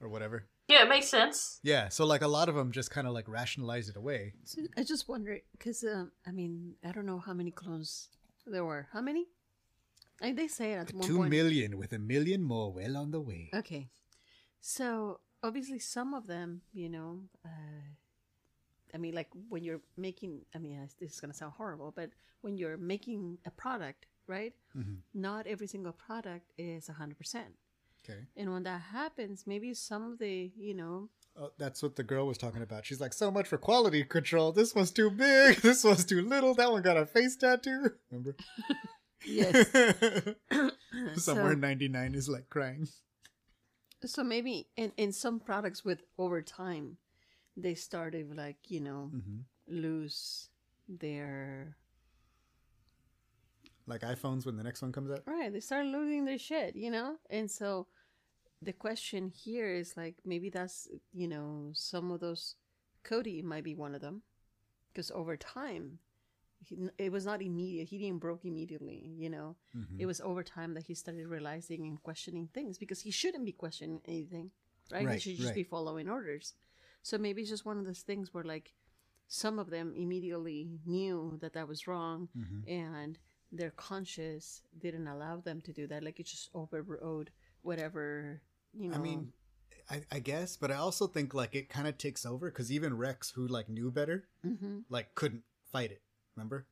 or 0.00 0.08
whatever. 0.08 0.48
Yeah, 0.66 0.82
it 0.84 0.88
makes 0.88 1.08
sense. 1.08 1.60
Yeah, 1.62 1.90
so 1.90 2.06
like 2.06 2.22
a 2.22 2.26
lot 2.28 2.48
of 2.48 2.54
them 2.54 2.72
just 2.72 2.90
kind 2.90 3.06
of 3.06 3.12
like 3.12 3.28
rationalize 3.28 3.88
it 3.90 3.96
away. 3.96 4.32
So 4.44 4.62
I 4.78 4.82
just 4.82 5.08
wonder 5.08 5.38
because 5.52 5.84
um, 5.84 6.10
I 6.26 6.30
mean 6.30 6.76
I 6.82 6.90
don't 6.92 7.06
know 7.06 7.18
how 7.18 7.34
many 7.34 7.50
clones 7.50 8.08
there 8.46 8.64
were. 8.64 8.88
How 8.92 9.02
many? 9.02 9.26
I, 10.22 10.32
they 10.32 10.48
say 10.48 10.72
it 10.72 10.76
at 10.76 10.94
one 10.94 11.06
Two 11.06 11.16
point. 11.18 11.30
million 11.30 11.76
with 11.78 11.92
a 11.92 11.98
million 11.98 12.42
more 12.42 12.72
well 12.72 12.96
on 12.96 13.10
the 13.10 13.20
way. 13.20 13.50
Okay, 13.54 13.88
so 14.60 15.20
obviously 15.42 15.78
some 15.78 16.14
of 16.14 16.26
them, 16.26 16.62
you 16.72 16.88
know, 16.88 17.20
uh, 17.44 17.48
I 18.94 18.98
mean, 18.98 19.14
like 19.14 19.28
when 19.48 19.64
you're 19.64 19.80
making, 19.96 20.42
I 20.54 20.58
mean, 20.58 20.88
this 21.00 21.12
is 21.14 21.20
gonna 21.20 21.34
sound 21.34 21.52
horrible, 21.56 21.92
but 21.94 22.10
when 22.42 22.56
you're 22.56 22.76
making 22.76 23.38
a 23.44 23.50
product, 23.50 24.06
right? 24.26 24.54
Mhm. 24.76 24.98
Not 25.12 25.46
every 25.46 25.66
single 25.66 25.92
product 25.92 26.52
is 26.56 26.86
hundred 26.88 27.18
percent, 27.18 27.56
Okay. 28.04 28.20
and 28.36 28.52
when 28.52 28.62
that 28.64 28.80
happens, 28.92 29.46
maybe 29.46 29.74
some 29.74 30.12
of 30.12 30.18
the, 30.18 30.52
you 30.56 30.74
know, 30.74 31.08
Oh, 31.36 31.50
that's 31.58 31.82
what 31.82 31.96
the 31.96 32.04
girl 32.04 32.28
was 32.28 32.38
talking 32.38 32.62
about. 32.62 32.86
She's 32.86 33.00
like, 33.00 33.12
so 33.12 33.28
much 33.28 33.48
for 33.48 33.58
quality 33.58 34.04
control. 34.04 34.52
This 34.52 34.72
one's 34.72 34.92
too 34.92 35.10
big. 35.10 35.56
This 35.62 35.82
one's 35.82 36.04
too 36.04 36.22
little. 36.22 36.54
That 36.54 36.70
one 36.70 36.80
got 36.82 36.96
a 36.96 37.04
face 37.06 37.34
tattoo. 37.34 37.90
Remember? 38.08 38.36
yes. 39.26 39.66
Somewhere 41.16 41.52
so, 41.52 41.58
99 41.58 42.14
is 42.14 42.28
like 42.28 42.48
crying. 42.48 42.88
so 44.04 44.22
maybe 44.22 44.68
in 44.76 44.92
in 44.96 45.12
some 45.12 45.40
products 45.40 45.84
with 45.84 46.02
over 46.18 46.42
time, 46.42 46.96
they 47.56 47.74
started 47.74 48.36
like 48.36 48.58
you 48.68 48.80
know 48.80 49.10
hmm 49.10 49.40
lose 49.66 50.50
their 50.88 51.74
Like 53.86 54.00
iPhones 54.00 54.46
when 54.46 54.56
the 54.56 54.62
next 54.62 54.80
one 54.80 54.92
comes 54.92 55.10
out. 55.10 55.22
Right, 55.26 55.52
they 55.52 55.60
start 55.60 55.86
losing 55.86 56.24
their 56.24 56.38
shit, 56.38 56.74
you 56.74 56.90
know? 56.90 57.16
And 57.28 57.50
so 57.50 57.86
the 58.62 58.72
question 58.72 59.28
here 59.28 59.74
is 59.74 59.94
like 59.96 60.16
maybe 60.24 60.48
that's, 60.48 60.88
you 61.12 61.28
know, 61.28 61.70
some 61.74 62.10
of 62.10 62.20
those 62.20 62.56
Cody 63.02 63.42
might 63.42 63.64
be 63.64 63.74
one 63.74 63.94
of 63.94 64.00
them 64.00 64.22
because 64.92 65.10
over 65.10 65.36
time 65.36 65.98
he, 66.66 66.88
it 66.98 67.12
was 67.12 67.24
not 67.26 67.42
immediate. 67.42 67.88
He 67.88 67.98
didn't 67.98 68.18
broke 68.20 68.44
immediately, 68.44 69.12
you 69.16 69.30
know. 69.30 69.56
Mhm. 69.76 70.00
It 70.00 70.06
was 70.06 70.20
over 70.20 70.42
time 70.42 70.74
that 70.74 70.84
he 70.84 70.94
started 70.94 71.26
realizing 71.26 71.86
and 71.86 72.02
questioning 72.02 72.48
things 72.52 72.78
because 72.78 73.00
he 73.00 73.10
shouldn't 73.10 73.44
be 73.44 73.52
questioning 73.52 74.00
anything, 74.06 74.50
right? 74.92 75.08
he 75.08 75.18
should 75.18 75.36
just 75.36 75.48
right. 75.48 75.54
be 75.54 75.62
following 75.64 76.08
orders. 76.08 76.54
So 77.02 77.18
maybe 77.18 77.42
it's 77.42 77.50
just 77.50 77.66
one 77.66 77.78
of 77.78 77.84
those 77.84 78.02
things 78.02 78.32
where 78.32 78.44
like 78.44 78.74
some 79.26 79.58
of 79.58 79.70
them 79.70 79.92
immediately 79.96 80.68
knew 80.86 81.38
that 81.40 81.52
that 81.54 81.68
was 81.68 81.86
wrong 81.86 82.28
Mhm. 82.36 82.68
and 82.68 83.18
their 83.52 83.70
conscious 83.70 84.62
didn't 84.78 85.06
allow 85.06 85.40
them 85.40 85.60
to 85.62 85.72
do 85.72 85.86
that. 85.86 86.02
Like 86.02 86.18
it 86.20 86.26
just 86.26 86.50
overrode 86.54 87.30
whatever 87.62 88.42
you 88.72 88.88
know. 88.88 88.96
I 88.96 89.00
mean, 89.00 89.32
I, 89.90 90.02
I 90.10 90.18
guess, 90.20 90.56
but 90.56 90.70
I 90.70 90.76
also 90.76 91.06
think 91.06 91.34
like 91.34 91.54
it 91.54 91.68
kind 91.68 91.86
of 91.86 91.98
takes 91.98 92.24
over 92.24 92.50
because 92.50 92.72
even 92.72 92.96
Rex, 92.96 93.30
who 93.30 93.46
like 93.46 93.68
knew 93.68 93.90
better, 93.90 94.28
hmm 94.42 94.80
like 94.88 95.14
couldn't 95.14 95.44
fight 95.72 95.90
it. 95.90 96.02
Remember? 96.36 96.66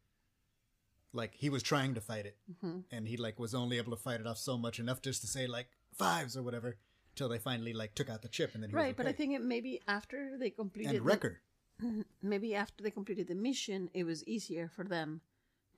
Like 1.13 1.35
he 1.35 1.51
was 1.51 1.63
trying 1.63 1.95
to 1.95 2.01
fight 2.01 2.25
it, 2.27 2.37
hmm 2.61 2.81
and 2.91 3.07
he 3.07 3.17
like 3.17 3.39
was 3.39 3.55
only 3.55 3.77
able 3.79 3.91
to 3.91 4.03
fight 4.03 4.21
it 4.21 4.27
off 4.27 4.39
so 4.39 4.57
much 4.57 4.79
enough 4.81 5.03
just 5.03 5.21
to 5.21 5.27
say 5.27 5.47
like 5.47 5.69
Fives 5.95 6.37
or 6.39 6.43
whatever 6.43 6.77
till 7.15 7.29
they 7.29 7.39
finally 7.39 7.75
like 7.75 7.95
took 7.95 8.09
out 8.09 8.23
the 8.23 8.29
chip 8.29 8.55
and 8.55 8.63
then 8.63 8.71
he 8.71 8.77
right. 8.77 8.97
But 8.97 9.07
I 9.07 9.13
think 9.13 9.35
it 9.35 9.43
maybe 9.43 9.81
after 9.87 10.39
they 10.39 10.49
completed 10.51 10.89
and 10.91 10.99
the- 10.99 11.03
Wrecker. 11.03 11.41
maybe 12.23 12.55
after 12.55 12.83
they 12.83 12.91
completed 12.91 13.29
the 13.29 13.35
mission, 13.35 13.91
it 13.93 14.05
was 14.05 14.25
easier 14.27 14.69
for 14.69 14.85
them 14.85 15.21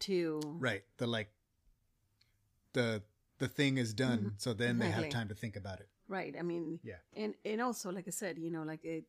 to 0.01 0.41
Right. 0.61 0.85
The 0.99 1.07
like 1.09 1.31
the 2.73 3.03
the 3.39 3.49
thing 3.49 3.79
is 3.79 3.93
done, 3.93 4.19
Mhm. 4.37 4.41
so 4.41 4.53
then 4.55 4.79
they 4.79 4.91
have 4.91 5.09
time 5.09 5.29
to 5.29 5.35
think 5.35 5.57
about 5.57 5.81
it. 5.81 5.89
right. 6.07 6.37
I 6.39 6.43
mean, 6.43 6.79
Yeah. 6.85 6.99
and 7.17 7.35
and 7.45 7.61
also 7.61 7.91
like 7.91 8.07
I 8.07 8.11
said, 8.13 8.39
you 8.39 8.51
know, 8.51 8.63
like 8.63 8.85
it 8.85 9.05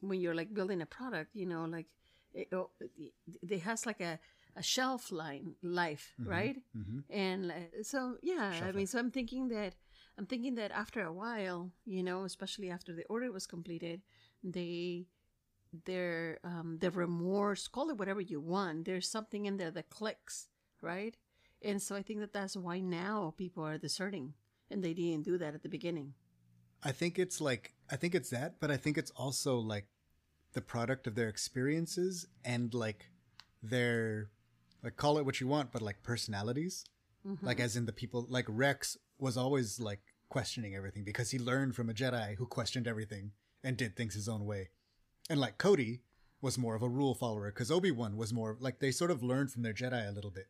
when 0.00 0.20
you're 0.20 0.34
like 0.34 0.54
building 0.54 0.80
a 0.82 0.86
product, 0.86 1.34
you 1.34 1.46
know, 1.46 1.64
like 1.64 1.86
it, 2.34 2.48
oh, 2.52 2.70
it, 2.80 3.12
it 3.48 3.60
has 3.62 3.86
like 3.86 4.00
a 4.00 4.18
a 4.56 4.62
shelf 4.62 5.12
line 5.12 5.54
life, 5.62 6.14
Mhm. 6.20 6.26
right? 6.26 6.56
Mm-hmm. 6.76 7.00
and 7.10 7.48
like, 7.48 7.72
so 7.82 8.16
yeah 8.22 8.50
i 8.68 8.72
mean 8.72 8.86
so 8.86 8.98
i'm 8.98 9.10
thinking 9.10 9.48
that 9.48 9.72
i'm 10.18 10.26
thinking 10.26 10.56
that 10.56 10.70
after 10.72 11.00
a 11.02 11.12
while 11.12 11.70
you 11.86 12.02
know 12.02 12.24
especially 12.24 12.68
after 12.70 12.92
the 12.92 13.04
order 13.08 13.30
was 13.32 13.46
completed 13.46 14.02
they 14.42 15.06
their 15.84 16.38
um 16.44 16.78
their 16.80 16.90
remorse 16.90 17.68
call 17.68 17.90
it 17.90 17.98
whatever 17.98 18.20
you 18.20 18.40
want 18.40 18.84
there's 18.84 19.08
something 19.08 19.46
in 19.46 19.56
there 19.58 19.70
that 19.70 19.90
clicks 19.90 20.48
right 20.80 21.16
and 21.62 21.80
so 21.82 21.94
i 21.94 22.02
think 22.02 22.20
that 22.20 22.32
that's 22.32 22.56
why 22.56 22.80
now 22.80 23.32
people 23.36 23.62
are 23.64 23.78
deserting 23.78 24.34
and 24.70 24.82
they 24.82 24.94
didn't 24.94 25.24
do 25.24 25.38
that 25.38 25.54
at 25.54 25.62
the 25.62 25.68
beginning 25.68 26.14
I 26.82 26.92
think 26.92 27.18
it's 27.18 27.40
like 27.40 27.74
I 27.90 27.96
think 27.96 28.14
it's 28.14 28.30
that, 28.30 28.60
but 28.60 28.70
I 28.70 28.76
think 28.76 28.98
it's 28.98 29.10
also 29.16 29.58
like 29.58 29.86
the 30.58 30.62
product 30.62 31.06
of 31.06 31.14
their 31.14 31.28
experiences 31.28 32.26
and 32.44 32.74
like 32.74 33.10
their 33.62 34.28
like 34.82 34.96
call 34.96 35.16
it 35.18 35.24
what 35.24 35.40
you 35.40 35.46
want, 35.46 35.70
but 35.70 35.80
like 35.82 36.02
personalities. 36.02 36.84
Mhm. 37.24 37.42
Like 37.42 37.60
as 37.60 37.76
in 37.76 37.86
the 37.86 37.92
people 37.92 38.26
like 38.28 38.46
Rex 38.48 38.96
was 39.18 39.36
always 39.36 39.78
like 39.78 40.00
questioning 40.28 40.74
everything 40.74 41.04
because 41.04 41.30
he 41.30 41.38
learned 41.38 41.76
from 41.76 41.88
a 41.88 41.94
Jedi 41.94 42.34
who 42.38 42.46
questioned 42.46 42.88
everything 42.88 43.30
and 43.62 43.76
did 43.76 43.94
things 43.94 44.14
his 44.14 44.28
own 44.28 44.44
way. 44.44 44.70
And 45.30 45.38
like 45.38 45.58
Cody 45.58 46.02
was 46.40 46.58
more 46.58 46.74
of 46.74 46.82
a 46.82 46.88
rule 46.88 47.14
follower 47.14 47.50
because 47.52 47.70
Obi-Wan 47.70 48.16
was 48.16 48.32
more 48.32 48.56
like 48.58 48.80
they 48.80 48.90
sort 48.90 49.12
of 49.12 49.22
learned 49.22 49.52
from 49.52 49.62
their 49.62 49.72
Jedi 49.72 50.08
a 50.08 50.12
little 50.12 50.32
bit. 50.32 50.48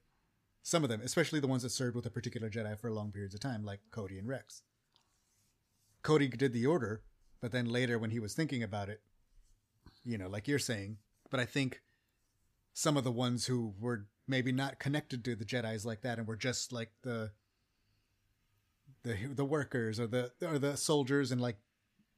Some 0.62 0.85
of 0.85 0.88
them, 0.88 1.03
especially 1.03 1.41
the 1.41 1.47
ones 1.55 1.65
that 1.65 1.71
served 1.71 1.97
with 1.97 2.07
a 2.07 2.11
particular 2.19 2.49
Jedi 2.49 2.79
for 2.79 2.91
long 2.91 3.12
periods 3.12 3.35
of 3.35 3.41
time, 3.41 3.62
like 3.62 3.81
Cody 3.91 4.19
and 4.19 4.27
Rex. 4.27 4.62
Cody 6.03 6.29
did 6.29 6.55
the 6.55 6.65
order, 6.65 7.03
but 7.43 7.53
then 7.53 7.67
later 7.67 7.99
when 7.99 8.11
he 8.11 8.21
was 8.21 8.33
thinking 8.33 8.62
about 8.62 8.88
it, 8.88 9.03
you 10.09 10.17
know, 10.17 10.29
like 10.29 10.49
you're 10.49 10.59
saying, 10.59 10.97
but 11.31 11.38
I 11.38 11.45
think 11.45 11.83
some 12.73 12.97
of 12.97 13.05
the 13.05 13.12
ones 13.12 13.47
who 13.47 13.75
were 13.79 14.07
maybe 14.27 14.53
not 14.53 14.79
connected 14.79 15.23
to 15.25 15.37
the 15.37 15.45
Jedi's 15.45 15.85
like 15.85 16.00
that 16.00 16.19
and 16.19 16.27
were 16.27 16.37
just 16.37 16.73
like 16.73 16.91
the 17.03 17.33
the 19.03 19.17
the 19.35 19.45
workers 19.45 20.00
or 20.00 20.07
the 20.07 20.33
or 20.41 20.59
the 20.59 20.77
soldiers 20.77 21.31
and 21.31 21.41
like 21.41 21.57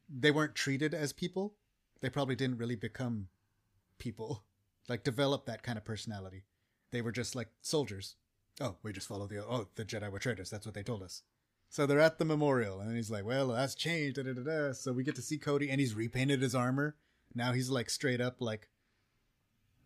they 0.09 0.31
weren't 0.31 0.55
treated 0.55 0.95
as 0.95 1.13
people. 1.13 1.55
They 2.01 2.09
probably 2.09 2.37
didn't 2.37 2.59
really 2.59 2.77
become 2.77 3.29
people, 3.99 4.45
like 4.89 5.03
develop 5.03 5.47
that 5.47 5.65
kind 5.65 5.77
of 5.77 5.85
personality. 5.85 6.45
They 6.93 7.03
were 7.03 7.13
just 7.13 7.35
like 7.35 7.49
soldiers. 7.61 8.15
Oh, 8.61 8.77
we 8.85 8.93
just 8.93 9.09
follow 9.09 9.27
the 9.27 9.45
oh 9.45 9.67
the 9.75 9.85
Jedi 9.85 10.11
were 10.13 10.21
traitors. 10.21 10.51
That's 10.51 10.65
what 10.65 10.77
they 10.77 10.85
told 10.85 11.03
us. 11.03 11.23
So 11.69 11.87
they're 11.87 12.01
at 12.01 12.19
the 12.19 12.25
memorial, 12.25 12.81
and 12.81 12.97
he's 12.97 13.11
like, 13.11 13.25
"Well, 13.25 13.49
that's 13.49 13.75
changed." 13.75 14.17
Da, 14.17 14.23
da, 14.23 14.33
da. 14.33 14.73
So 14.73 14.93
we 14.93 15.05
get 15.05 15.17
to 15.17 15.23
see 15.23 15.39
Cody, 15.39 15.71
and 15.71 15.81
he's 15.81 15.95
repainted 15.95 16.43
his 16.43 16.55
armor. 16.55 16.97
Now 17.35 17.53
he's 17.53 17.71
like 17.71 17.91
straight 17.91 18.21
up 18.21 18.37
like, 18.41 18.69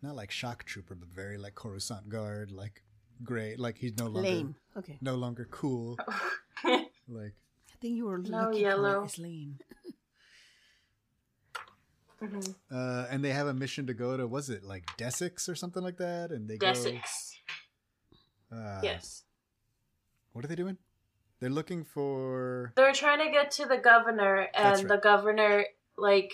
not 0.01 0.15
like 0.15 0.31
shock 0.31 0.63
trooper, 0.63 0.95
but 0.95 1.09
very 1.09 1.37
like 1.37 1.55
Coruscant 1.55 2.09
guard, 2.09 2.51
like 2.51 2.83
gray. 3.23 3.55
Like 3.55 3.77
he's 3.77 3.97
no 3.97 4.05
longer 4.05 4.21
Lame. 4.29 4.55
Okay. 4.77 4.97
no 5.01 5.15
longer 5.15 5.47
cool. 5.51 5.97
like 7.07 7.33
I 7.71 7.77
think 7.81 7.95
you 7.97 8.05
were 8.05 8.17
No 8.17 8.51
yellow. 8.51 9.01
for 9.01 9.05
is 9.07 9.19
lame. 9.19 9.59
Mhm. 12.21 12.55
uh, 12.71 13.07
and 13.09 13.23
they 13.23 13.31
have 13.31 13.45
a 13.47 13.53
mission 13.53 13.87
to 13.87 13.93
go 13.93 14.15
to 14.15 14.25
was 14.25 14.49
it 14.49 14.63
like 14.63 14.85
Desix 14.97 15.49
or 15.49 15.53
something 15.55 15.83
like 15.83 15.97
that? 15.97 16.31
And 16.31 16.49
they 16.49 16.57
Desix. 16.57 17.33
go. 18.49 18.57
Uh, 18.57 18.79
Yes. 18.81 19.23
What 20.31 20.43
are 20.45 20.47
they 20.47 20.55
doing? 20.55 20.77
They're 21.39 21.49
looking 21.49 21.83
for. 21.83 22.71
They're 22.77 22.93
trying 22.93 23.19
to 23.25 23.31
get 23.31 23.51
to 23.51 23.65
the 23.65 23.77
governor, 23.77 24.47
and 24.53 24.77
right. 24.77 24.87
the 24.87 24.97
governor, 24.97 25.65
like, 25.97 26.31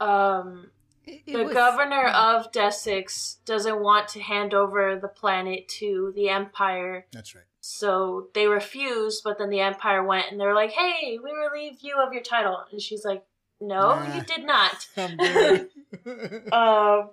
um, 0.00 0.70
It- 1.04 1.22
it 1.26 1.32
the 1.32 1.44
was- 1.44 1.52
governor 1.54 2.06
of 2.08 2.50
Desix 2.52 3.36
doesn't 3.44 3.80
want 3.80 4.08
to 4.08 4.20
hand 4.20 4.52
over 4.54 4.96
the 4.96 5.08
planet 5.08 5.68
to 5.80 6.12
the 6.16 6.28
Empire, 6.28 7.06
That's 7.12 7.34
right. 7.34 7.44
so 7.60 8.28
they 8.34 8.46
refused. 8.48 9.22
But 9.24 9.38
then 9.38 9.50
the 9.50 9.60
Empire 9.60 10.02
went, 10.02 10.30
and 10.30 10.40
they're 10.40 10.54
like, 10.54 10.72
"Hey, 10.72 11.18
we 11.22 11.30
relieve 11.32 11.78
you 11.80 11.96
of 12.00 12.12
your 12.12 12.22
title," 12.22 12.64
and 12.70 12.80
she's 12.82 13.04
like, 13.04 13.24
"No, 13.60 13.94
Nah. 14.00 14.14
you 14.16 14.22
did 14.22 14.44
not." 14.44 14.88
Um, 16.52 17.10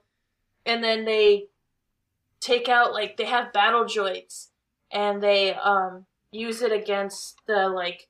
and 0.65 0.83
then 0.83 1.05
they 1.05 1.47
take 2.39 2.67
out 2.69 2.93
like 2.93 3.17
they 3.17 3.25
have 3.25 3.53
battle 3.53 3.83
droids, 3.85 4.49
and 4.91 5.21
they 5.21 5.53
um 5.53 6.05
use 6.31 6.61
it 6.61 6.71
against 6.71 7.37
the 7.47 7.69
like 7.69 8.07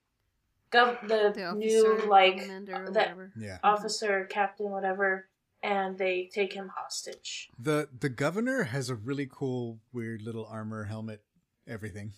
gov 0.74 1.02
the, 1.02 1.32
the 1.36 1.54
new 1.56 1.86
officer, 1.86 2.08
like 2.08 2.42
commander, 2.42 2.86
or 2.88 2.92
that 2.92 3.18
yeah. 3.38 3.58
officer, 3.64 4.26
captain, 4.26 4.70
whatever, 4.70 5.28
and 5.62 5.98
they 5.98 6.30
take 6.34 6.54
him 6.54 6.72
hostage. 6.76 7.50
The 7.60 7.90
the 8.00 8.10
governor 8.10 8.64
has 8.64 8.90
a 8.90 8.96
really 8.96 9.28
cool, 9.32 9.80
weird 9.92 10.22
little 10.22 10.46
armor, 10.46 10.86
helmet, 10.86 11.22
everything. 11.68 12.14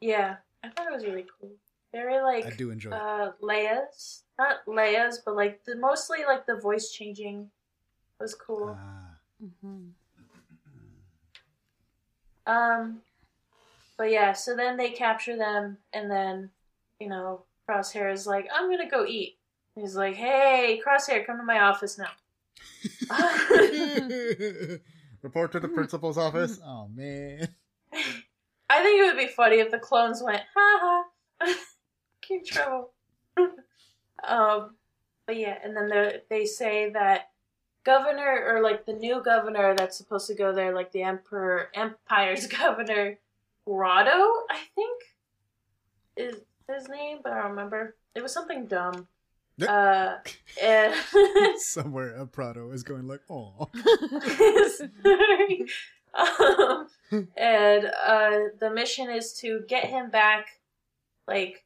Yeah, 0.00 0.36
I 0.62 0.68
thought 0.68 0.86
it 0.86 0.94
was 0.94 1.04
really 1.04 1.26
cool. 1.40 1.50
Very 1.92 2.22
like 2.22 2.46
I 2.46 2.50
do 2.50 2.70
enjoy. 2.70 2.92
uh 2.92 3.32
Leia's, 3.42 4.24
not 4.38 4.64
Leia's, 4.66 5.20
but 5.24 5.36
like 5.36 5.64
the 5.64 5.76
mostly 5.76 6.20
like 6.26 6.46
the 6.46 6.56
voice 6.56 6.90
changing 6.90 7.50
was 8.18 8.34
cool. 8.34 8.76
Ah. 8.78 9.18
hmm 9.60 9.88
Um, 12.46 13.02
but 13.96 14.10
yeah, 14.10 14.32
so 14.32 14.56
then 14.56 14.76
they 14.76 14.90
capture 14.90 15.36
them, 15.36 15.78
and 15.92 16.10
then, 16.10 16.50
you 16.98 17.08
know, 17.08 17.44
Crosshair 17.68 18.12
is 18.12 18.26
like, 18.26 18.48
I'm 18.54 18.70
gonna 18.70 18.90
go 18.90 19.06
eat. 19.06 19.38
He's 19.74 19.96
like, 19.96 20.14
hey, 20.14 20.80
Crosshair, 20.86 21.24
come 21.24 21.38
to 21.38 21.44
my 21.44 21.60
office 21.60 21.98
now. 21.98 22.10
Report 25.22 25.52
to 25.52 25.60
the 25.60 25.68
principal's 25.74 26.18
office. 26.18 26.60
Oh 26.64 26.88
man. 26.94 27.48
I 28.68 28.82
think 28.82 29.00
it 29.00 29.04
would 29.04 29.18
be 29.18 29.32
funny 29.32 29.56
if 29.56 29.70
the 29.70 29.78
clones 29.78 30.22
went, 30.22 30.42
ha 30.54 31.04
ha, 31.42 31.54
keep 32.22 32.44
trouble. 32.46 32.92
um, 34.26 34.76
but 35.26 35.36
yeah, 35.36 35.58
and 35.62 35.76
then 35.76 35.88
the, 35.88 36.22
they 36.30 36.46
say 36.46 36.90
that 36.90 37.30
governor, 37.84 38.44
or 38.46 38.62
like 38.62 38.86
the 38.86 38.94
new 38.94 39.22
governor 39.22 39.74
that's 39.76 39.98
supposed 39.98 40.26
to 40.28 40.34
go 40.34 40.54
there, 40.54 40.74
like 40.74 40.92
the 40.92 41.02
emperor, 41.02 41.68
empire's 41.74 42.46
governor, 42.46 43.18
Grotto, 43.66 44.10
I 44.50 44.58
think, 44.74 45.02
is 46.16 46.36
his 46.68 46.88
name, 46.88 47.18
but 47.22 47.32
I 47.32 47.42
don't 47.42 47.50
remember. 47.50 47.96
It 48.14 48.22
was 48.22 48.32
something 48.32 48.66
dumb. 48.66 49.06
Uh, 49.60 50.14
and 50.62 50.94
Somewhere 51.58 52.16
a 52.16 52.26
Prado 52.26 52.70
is 52.70 52.82
going 52.82 53.06
like, 53.06 53.20
oh. 53.30 53.68
Um, 56.14 57.28
and 57.36 57.86
uh, 57.86 58.38
the 58.58 58.70
mission 58.72 59.10
is 59.10 59.32
to 59.34 59.62
get 59.68 59.84
him 59.84 60.10
back, 60.10 60.46
like, 61.26 61.64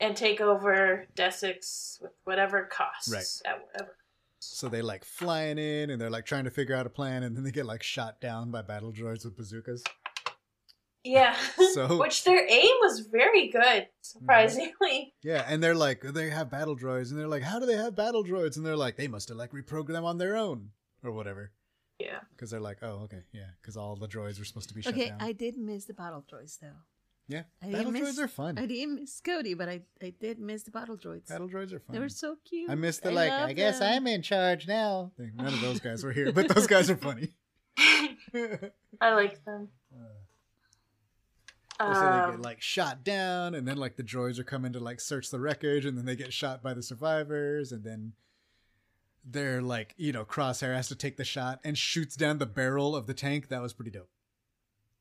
and 0.00 0.16
take 0.16 0.40
over 0.40 1.06
Desix 1.14 2.00
with 2.00 2.12
whatever 2.24 2.64
costs. 2.64 3.12
Right. 3.12 3.52
At 3.52 3.64
whatever. 3.64 3.96
So 4.38 4.68
they 4.68 4.82
like 4.82 5.04
flying 5.04 5.58
in 5.58 5.90
and 5.90 6.00
they're 6.00 6.10
like 6.10 6.26
trying 6.26 6.44
to 6.44 6.50
figure 6.50 6.74
out 6.74 6.86
a 6.86 6.90
plan 6.90 7.22
and 7.22 7.36
then 7.36 7.42
they 7.42 7.50
get 7.50 7.66
like 7.66 7.82
shot 7.82 8.20
down 8.20 8.50
by 8.50 8.62
battle 8.62 8.92
droids 8.92 9.24
with 9.24 9.36
bazookas. 9.36 9.82
Yeah. 11.06 11.36
So- 11.72 11.98
Which 12.00 12.24
their 12.24 12.44
aim 12.48 12.70
was 12.82 13.00
very 13.00 13.48
good, 13.48 13.62
mm-hmm. 13.62 13.88
surprisingly. 14.00 15.14
Yeah, 15.22 15.44
and 15.46 15.62
they're 15.62 15.74
like 15.74 16.02
they 16.02 16.30
have 16.30 16.50
battle 16.50 16.76
droids 16.76 17.10
and 17.10 17.18
they're 17.18 17.28
like, 17.28 17.42
how 17.42 17.58
do 17.60 17.66
they 17.66 17.76
have 17.76 17.94
battle 17.94 18.24
droids? 18.24 18.56
And 18.56 18.66
they're 18.66 18.76
like, 18.76 18.96
they 18.96 19.08
must 19.08 19.28
have 19.28 19.38
like 19.38 19.52
reprogrammed 19.52 19.92
them 19.92 20.04
on 20.04 20.18
their 20.18 20.36
own 20.36 20.70
or 21.04 21.12
whatever. 21.12 21.52
Yeah. 21.98 22.18
Because 22.30 22.50
they're 22.50 22.60
like, 22.60 22.78
oh, 22.82 23.02
okay, 23.04 23.22
yeah, 23.32 23.50
because 23.60 23.76
all 23.76 23.96
the 23.96 24.08
droids 24.08 24.38
were 24.38 24.44
supposed 24.44 24.68
to 24.68 24.74
be 24.74 24.82
shut 24.82 24.94
Okay, 24.94 25.08
down. 25.10 25.18
I 25.20 25.32
did 25.32 25.56
miss 25.56 25.84
the 25.86 25.94
battle 25.94 26.24
droids 26.30 26.58
though. 26.60 26.68
yeah, 27.28 27.44
I 27.62 27.66
battle 27.66 27.92
didn't 27.92 28.04
miss, 28.04 28.18
droids 28.18 28.24
are 28.24 28.28
fun. 28.28 28.58
I 28.58 28.66
didn't 28.66 28.96
miss 28.96 29.20
Cody, 29.20 29.54
but 29.54 29.68
I, 29.68 29.80
I 30.02 30.12
did 30.20 30.38
miss 30.38 30.64
the 30.64 30.70
battle 30.72 30.96
droids. 30.96 31.28
Battle 31.28 31.48
droids 31.48 31.72
are 31.72 31.78
fun. 31.78 31.94
They 31.94 32.00
were 32.00 32.08
so 32.08 32.36
cute. 32.48 32.68
I 32.70 32.74
missed 32.74 33.02
the 33.02 33.12
like. 33.12 33.30
I 33.30 33.52
guess 33.52 33.78
them. 33.78 33.92
I'm 33.92 34.06
in 34.08 34.22
charge 34.22 34.66
now. 34.66 35.12
thing. 35.16 35.32
None 35.36 35.54
of 35.54 35.60
those 35.60 35.80
guys 35.80 36.04
were 36.04 36.12
here, 36.12 36.32
but 36.32 36.48
those 36.54 36.66
guys 36.66 36.90
are 36.90 36.96
funny. 36.96 37.34
I 39.00 39.12
like 39.14 39.44
them. 39.44 39.68
So 41.78 41.84
they 41.88 41.94
Um, 41.94 42.30
get 42.32 42.40
like 42.40 42.62
shot 42.62 43.04
down, 43.04 43.54
and 43.54 43.66
then 43.68 43.76
like 43.76 43.96
the 43.96 44.02
droids 44.02 44.38
are 44.38 44.44
coming 44.44 44.72
to 44.72 44.80
like 44.80 45.00
search 45.00 45.30
the 45.30 45.40
wreckage, 45.40 45.84
and 45.84 45.96
then 45.96 46.04
they 46.06 46.16
get 46.16 46.32
shot 46.32 46.62
by 46.62 46.74
the 46.74 46.82
survivors, 46.82 47.72
and 47.72 47.84
then 47.84 48.12
they're 49.24 49.60
like, 49.62 49.94
you 49.96 50.12
know, 50.12 50.24
Crosshair 50.24 50.74
has 50.74 50.88
to 50.88 50.94
take 50.94 51.16
the 51.16 51.24
shot 51.24 51.60
and 51.64 51.76
shoots 51.76 52.16
down 52.16 52.38
the 52.38 52.46
barrel 52.46 52.94
of 52.94 53.06
the 53.06 53.14
tank. 53.14 53.48
That 53.48 53.60
was 53.62 53.72
pretty 53.72 53.90
dope. 53.90 54.08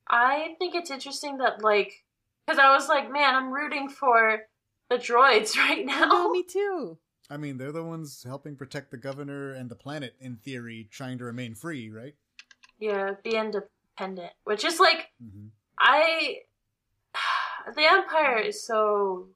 I 0.10 0.56
think 0.60 0.76
it's 0.76 0.92
interesting 0.92 1.38
that, 1.38 1.64
like, 1.64 2.04
because 2.46 2.60
I 2.60 2.74
was 2.76 2.88
like, 2.90 3.12
man, 3.12 3.36
I'm 3.36 3.52
rooting 3.52 3.90
for 3.90 4.42
the 4.90 4.98
droids 4.98 5.56
right 5.58 5.86
now. 5.86 6.06
know, 6.06 6.30
me 6.32 6.44
too. 6.44 6.98
I 7.30 7.38
mean, 7.38 7.58
they're 7.58 7.72
the 7.72 7.84
ones 7.84 8.24
helping 8.24 8.56
protect 8.56 8.92
the 8.92 8.98
governor 8.98 9.52
and 9.52 9.70
the 9.70 9.76
planet, 9.76 10.16
in 10.20 10.36
theory, 10.38 10.88
trying 10.92 11.18
to 11.20 11.24
remain 11.24 11.56
free, 11.56 11.90
right? 11.90 12.14
Yeah, 12.80 13.14
be 13.24 13.36
independent. 13.36 14.34
Which 14.44 14.64
is 14.66 14.80
like 14.80 15.08
Mm-hmm. 15.24 15.48
I 15.80 16.38
the 17.76 17.86
Empire 17.86 18.38
is 18.38 18.66
so 18.66 19.28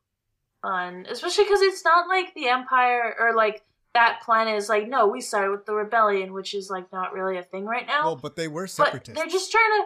fun, 0.62 1.06
especially 1.10 1.46
because 1.46 1.62
it's 1.62 1.84
not 1.86 2.08
like 2.08 2.34
the 2.36 2.48
Empire 2.48 3.16
or 3.20 3.34
like 3.36 3.64
that 3.94 4.22
planet 4.24 4.56
is 4.56 4.70
like 4.70 4.88
no, 4.88 5.08
we 5.08 5.22
started 5.22 5.52
with 5.52 5.66
the 5.66 5.74
rebellion, 5.74 6.34
which 6.34 6.54
is 6.54 6.70
like 6.70 6.92
not 6.92 7.14
really 7.14 7.38
a 7.38 7.44
thing 7.44 7.66
right 7.66 7.88
now. 7.88 8.04
Well, 8.06 8.16
but 8.16 8.36
they 8.36 8.48
were 8.48 8.64
but 8.64 8.70
separatists, 8.72 9.16
they're 9.20 9.28
just 9.30 9.52
trying 9.52 9.72
to, 9.82 9.86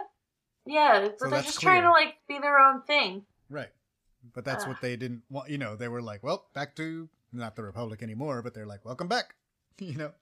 yeah, 0.72 1.00
but 1.08 1.18
So 1.20 1.30
they're 1.30 1.42
just 1.42 1.60
trying 1.60 1.82
to 1.82 1.90
like 1.90 2.14
be 2.28 2.38
their 2.38 2.58
own 2.58 2.82
thing. 2.82 3.24
right? 3.48 3.70
But 4.34 4.44
that's 4.44 4.64
Ah. 4.64 4.68
what 4.68 4.80
they 4.80 4.96
didn't 4.96 5.22
want. 5.30 5.48
You 5.50 5.58
know, 5.58 5.76
they 5.76 5.88
were 5.88 6.02
like, 6.02 6.22
well, 6.22 6.46
back 6.54 6.74
to 6.76 7.08
not 7.32 7.56
the 7.56 7.62
Republic 7.62 8.02
anymore, 8.02 8.42
but 8.42 8.54
they're 8.54 8.66
like, 8.66 8.84
welcome 8.84 9.08
back. 9.08 9.34
You 9.80 9.96
know, 9.96 10.12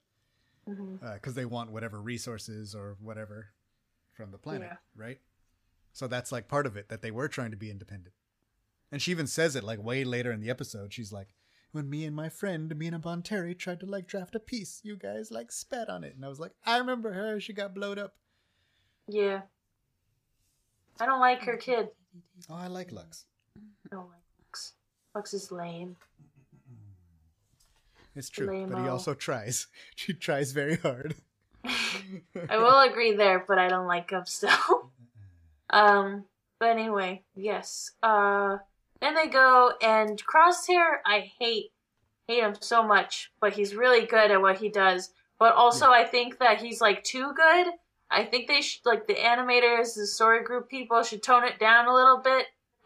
because 1.13 1.35
they 1.35 1.45
want 1.45 1.71
whatever 1.71 2.01
resources 2.01 2.73
or 2.73 2.95
whatever 2.99 3.49
from 4.13 4.31
the 4.31 4.37
planet, 4.37 4.69
Yeah. 4.71 4.77
right? 4.95 5.19
So 5.93 6.07
that's 6.07 6.31
like 6.31 6.47
part 6.47 6.65
of 6.65 6.75
it 6.75 6.89
that 6.89 7.01
they 7.01 7.11
were 7.11 7.27
trying 7.27 7.51
to 7.51 7.57
be 7.57 7.69
independent. 7.71 8.15
And 8.91 9.01
she 9.01 9.11
even 9.11 9.27
says 9.27 9.55
it 9.55 9.63
like 9.63 9.81
way 9.81 10.03
later 10.03 10.31
in 10.31 10.41
the 10.41 10.49
episode. 10.49 10.91
She's 10.93 11.11
like, 11.13 11.33
"When 11.71 11.89
me 11.89 12.05
and 12.05 12.15
my 12.15 12.29
friend 12.29 12.75
Mina 12.75 12.99
Bonteri 12.99 13.57
tried 13.57 13.79
to 13.79 13.85
like 13.85 14.07
draft 14.07 14.35
a 14.35 14.39
peace, 14.39 14.81
you 14.83 14.97
guys 14.97 15.31
like 15.31 15.51
spat 15.51 15.89
on 15.89 16.03
it." 16.03 16.15
And 16.15 16.25
I 16.25 16.29
was 16.29 16.39
like, 16.39 16.51
"I 16.65 16.77
remember 16.77 17.13
her. 17.13 17.39
She 17.39 17.53
got 17.53 17.73
blowed 17.73 17.97
up." 17.97 18.15
Yeah, 19.07 19.41
I 20.99 21.05
don't 21.05 21.19
like 21.19 21.41
her 21.43 21.57
kid. 21.57 21.89
Oh, 22.49 22.55
I 22.55 22.67
like 22.67 22.91
Lux. 22.91 23.25
I 23.57 23.95
don't 23.95 24.09
like 24.09 24.23
Lux. 24.39 24.73
Lux 25.15 25.33
is 25.33 25.51
lame. 25.51 25.95
It's 28.15 28.29
true, 28.29 28.67
but 28.69 28.81
he 28.81 28.87
also 28.87 29.13
tries. 29.13 29.67
She 29.95 30.13
tries 30.13 30.51
very 30.51 30.77
hard. 30.77 31.15
I 31.65 32.57
will 32.57 32.79
agree 32.81 33.15
there, 33.15 33.43
but 33.47 33.57
I 33.57 33.67
don't 33.69 33.87
like 33.87 34.11
him 34.11 34.25
still. 34.25 34.82
Um, 35.73 36.25
but 36.59 36.69
anyway, 36.69 37.23
yes. 37.35 37.91
Uh, 38.01 38.57
then 39.01 39.15
they 39.15 39.27
go 39.27 39.73
and 39.81 40.21
Crosshair. 40.25 40.97
I 41.05 41.31
hate 41.39 41.71
hate 42.27 42.43
him 42.43 42.55
so 42.61 42.83
much, 42.83 43.31
but 43.41 43.53
he's 43.53 43.75
really 43.75 44.05
good 44.05 44.31
at 44.31 44.41
what 44.41 44.57
he 44.59 44.69
does. 44.69 45.09
But 45.39 45.55
also, 45.55 45.87
I 45.87 46.05
think 46.05 46.39
that 46.39 46.61
he's 46.61 46.79
like 46.79 47.03
too 47.03 47.33
good. 47.35 47.67
I 48.09 48.23
think 48.23 48.47
they 48.47 48.61
should, 48.61 48.85
like 48.85 49.07
the 49.07 49.15
animators, 49.15 49.95
the 49.95 50.05
story 50.05 50.43
group 50.43 50.69
people, 50.69 51.01
should 51.03 51.23
tone 51.23 51.43
it 51.43 51.59
down 51.59 51.87
a 51.87 51.93
little 51.93 52.21
bit 52.23 52.45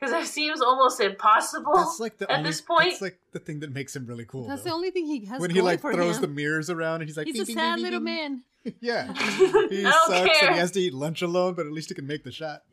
because 0.00 0.12
it 0.12 0.26
seems 0.26 0.60
almost 0.62 1.00
impossible 1.00 1.74
That's 1.76 2.00
like 2.00 2.16
the 2.18 2.30
at 2.32 2.38
only. 2.38 2.50
this 2.50 2.60
point. 2.62 2.90
That's 2.90 3.02
like 3.02 3.18
the 3.32 3.38
thing 3.38 3.60
that 3.60 3.72
makes 3.72 3.94
him 3.94 4.06
really 4.06 4.24
cool. 4.24 4.48
That's 4.48 4.62
though. 4.62 4.70
the 4.70 4.74
only 4.74 4.90
thing 4.90 5.06
he 5.06 5.26
has 5.26 5.40
when 5.40 5.50
he 5.50 5.60
like 5.60 5.80
for 5.80 5.92
throws 5.92 6.16
him. 6.16 6.22
the 6.22 6.28
mirrors 6.28 6.70
around 6.70 7.02
and 7.02 7.08
he's 7.08 7.16
like, 7.16 7.26
He's 7.26 7.40
a 7.40 7.46
sad 7.46 7.80
little 7.80 8.00
man. 8.00 8.42
Bing." 8.64 8.74
Yeah, 8.80 9.12
he 9.68 9.82
sucks 9.82 10.08
care. 10.08 10.48
and 10.48 10.54
he 10.54 10.60
has 10.60 10.70
to 10.72 10.80
eat 10.80 10.94
lunch 10.94 11.22
alone, 11.22 11.54
but 11.54 11.66
at 11.66 11.72
least 11.72 11.88
he 11.90 11.94
can 11.94 12.06
make 12.06 12.24
the 12.24 12.32
shot. 12.32 12.62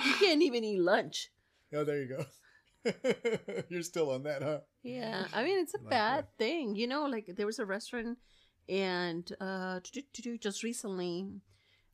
He 0.00 0.12
can't 0.24 0.42
even 0.42 0.62
eat 0.64 0.80
lunch. 0.80 1.30
oh, 1.74 1.82
there 1.84 2.00
you 2.00 2.08
go. 2.16 2.24
You're 3.68 3.82
still 3.82 4.10
on 4.10 4.22
that, 4.22 4.42
huh? 4.42 4.60
Yeah, 4.84 5.26
I 5.34 5.42
mean 5.42 5.58
it's 5.58 5.74
a 5.74 5.78
Like 5.78 5.90
bad 5.90 6.24
thing, 6.38 6.76
you 6.76 6.86
know. 6.86 7.06
Like 7.06 7.26
there 7.36 7.46
was 7.46 7.58
a 7.58 7.66
restaurant, 7.66 8.16
and 8.68 9.26
uh, 9.40 9.80
just 10.40 10.62
recently, 10.62 11.26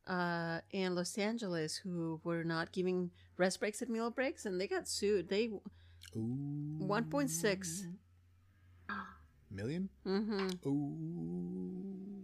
uh, 0.06 0.60
in 0.70 0.94
Los 0.94 1.16
Angeles, 1.16 1.76
who 1.76 2.20
were 2.24 2.44
not 2.44 2.72
giving 2.72 3.10
rest 3.38 3.58
breaks 3.60 3.80
and 3.80 3.90
meal 3.90 4.10
breaks, 4.10 4.44
and 4.44 4.60
they 4.60 4.68
got 4.68 4.86
sued. 4.86 5.28
They 5.30 5.46
Ooh. 6.14 6.76
one 6.78 7.04
point 7.04 7.30
six. 7.30 7.86
million. 9.50 9.88
Mm-hmm. 10.06 10.68
Ooh. 10.68 12.23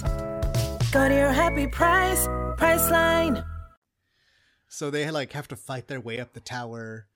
Go 0.91 1.07
to 1.07 1.15
your 1.15 1.31
happy 1.31 1.67
price, 1.67 2.27
Priceline. 2.57 3.45
So 4.67 4.89
they 4.89 5.09
like 5.09 5.31
have 5.31 5.47
to 5.47 5.55
fight 5.55 5.87
their 5.87 6.01
way 6.01 6.19
up 6.19 6.33
the 6.33 6.41
tower, 6.41 7.07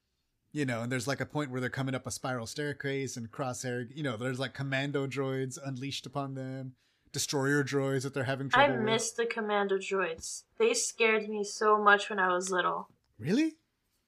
you 0.54 0.66
know. 0.66 0.82
And 0.82 0.90
there's 0.90 1.10
like 1.10 1.20
a 1.20 1.26
point 1.26 1.52
where 1.52 1.60
they're 1.60 1.70
coming 1.70 1.94
up 1.94 2.08
a 2.08 2.12
spiral 2.12 2.48
staircase, 2.48 3.18
and 3.18 3.30
Crosshair, 3.30 3.86
you 3.94 4.02
know, 4.02 4.16
there's 4.16 4.40
like 4.40 4.54
commando 4.54 5.08
droids 5.08 5.58
unleashed 5.62 6.06
upon 6.06 6.36
them, 6.36 6.76
destroyer 7.12 7.66
droids 7.66 8.04
that 8.04 8.14
they're 8.14 8.24
having 8.24 8.48
I 8.54 8.68
trouble 8.68 8.78
with. 8.78 8.86
miss 8.86 9.12
the 9.12 9.26
commando 9.26 9.78
droids. 9.78 10.44
They 10.58 10.74
scared 10.74 11.28
me 11.28 11.44
so 11.44 11.78
much 11.78 12.10
when 12.10 12.20
I 12.20 12.34
was 12.34 12.50
little. 12.50 12.88
Really? 13.20 13.56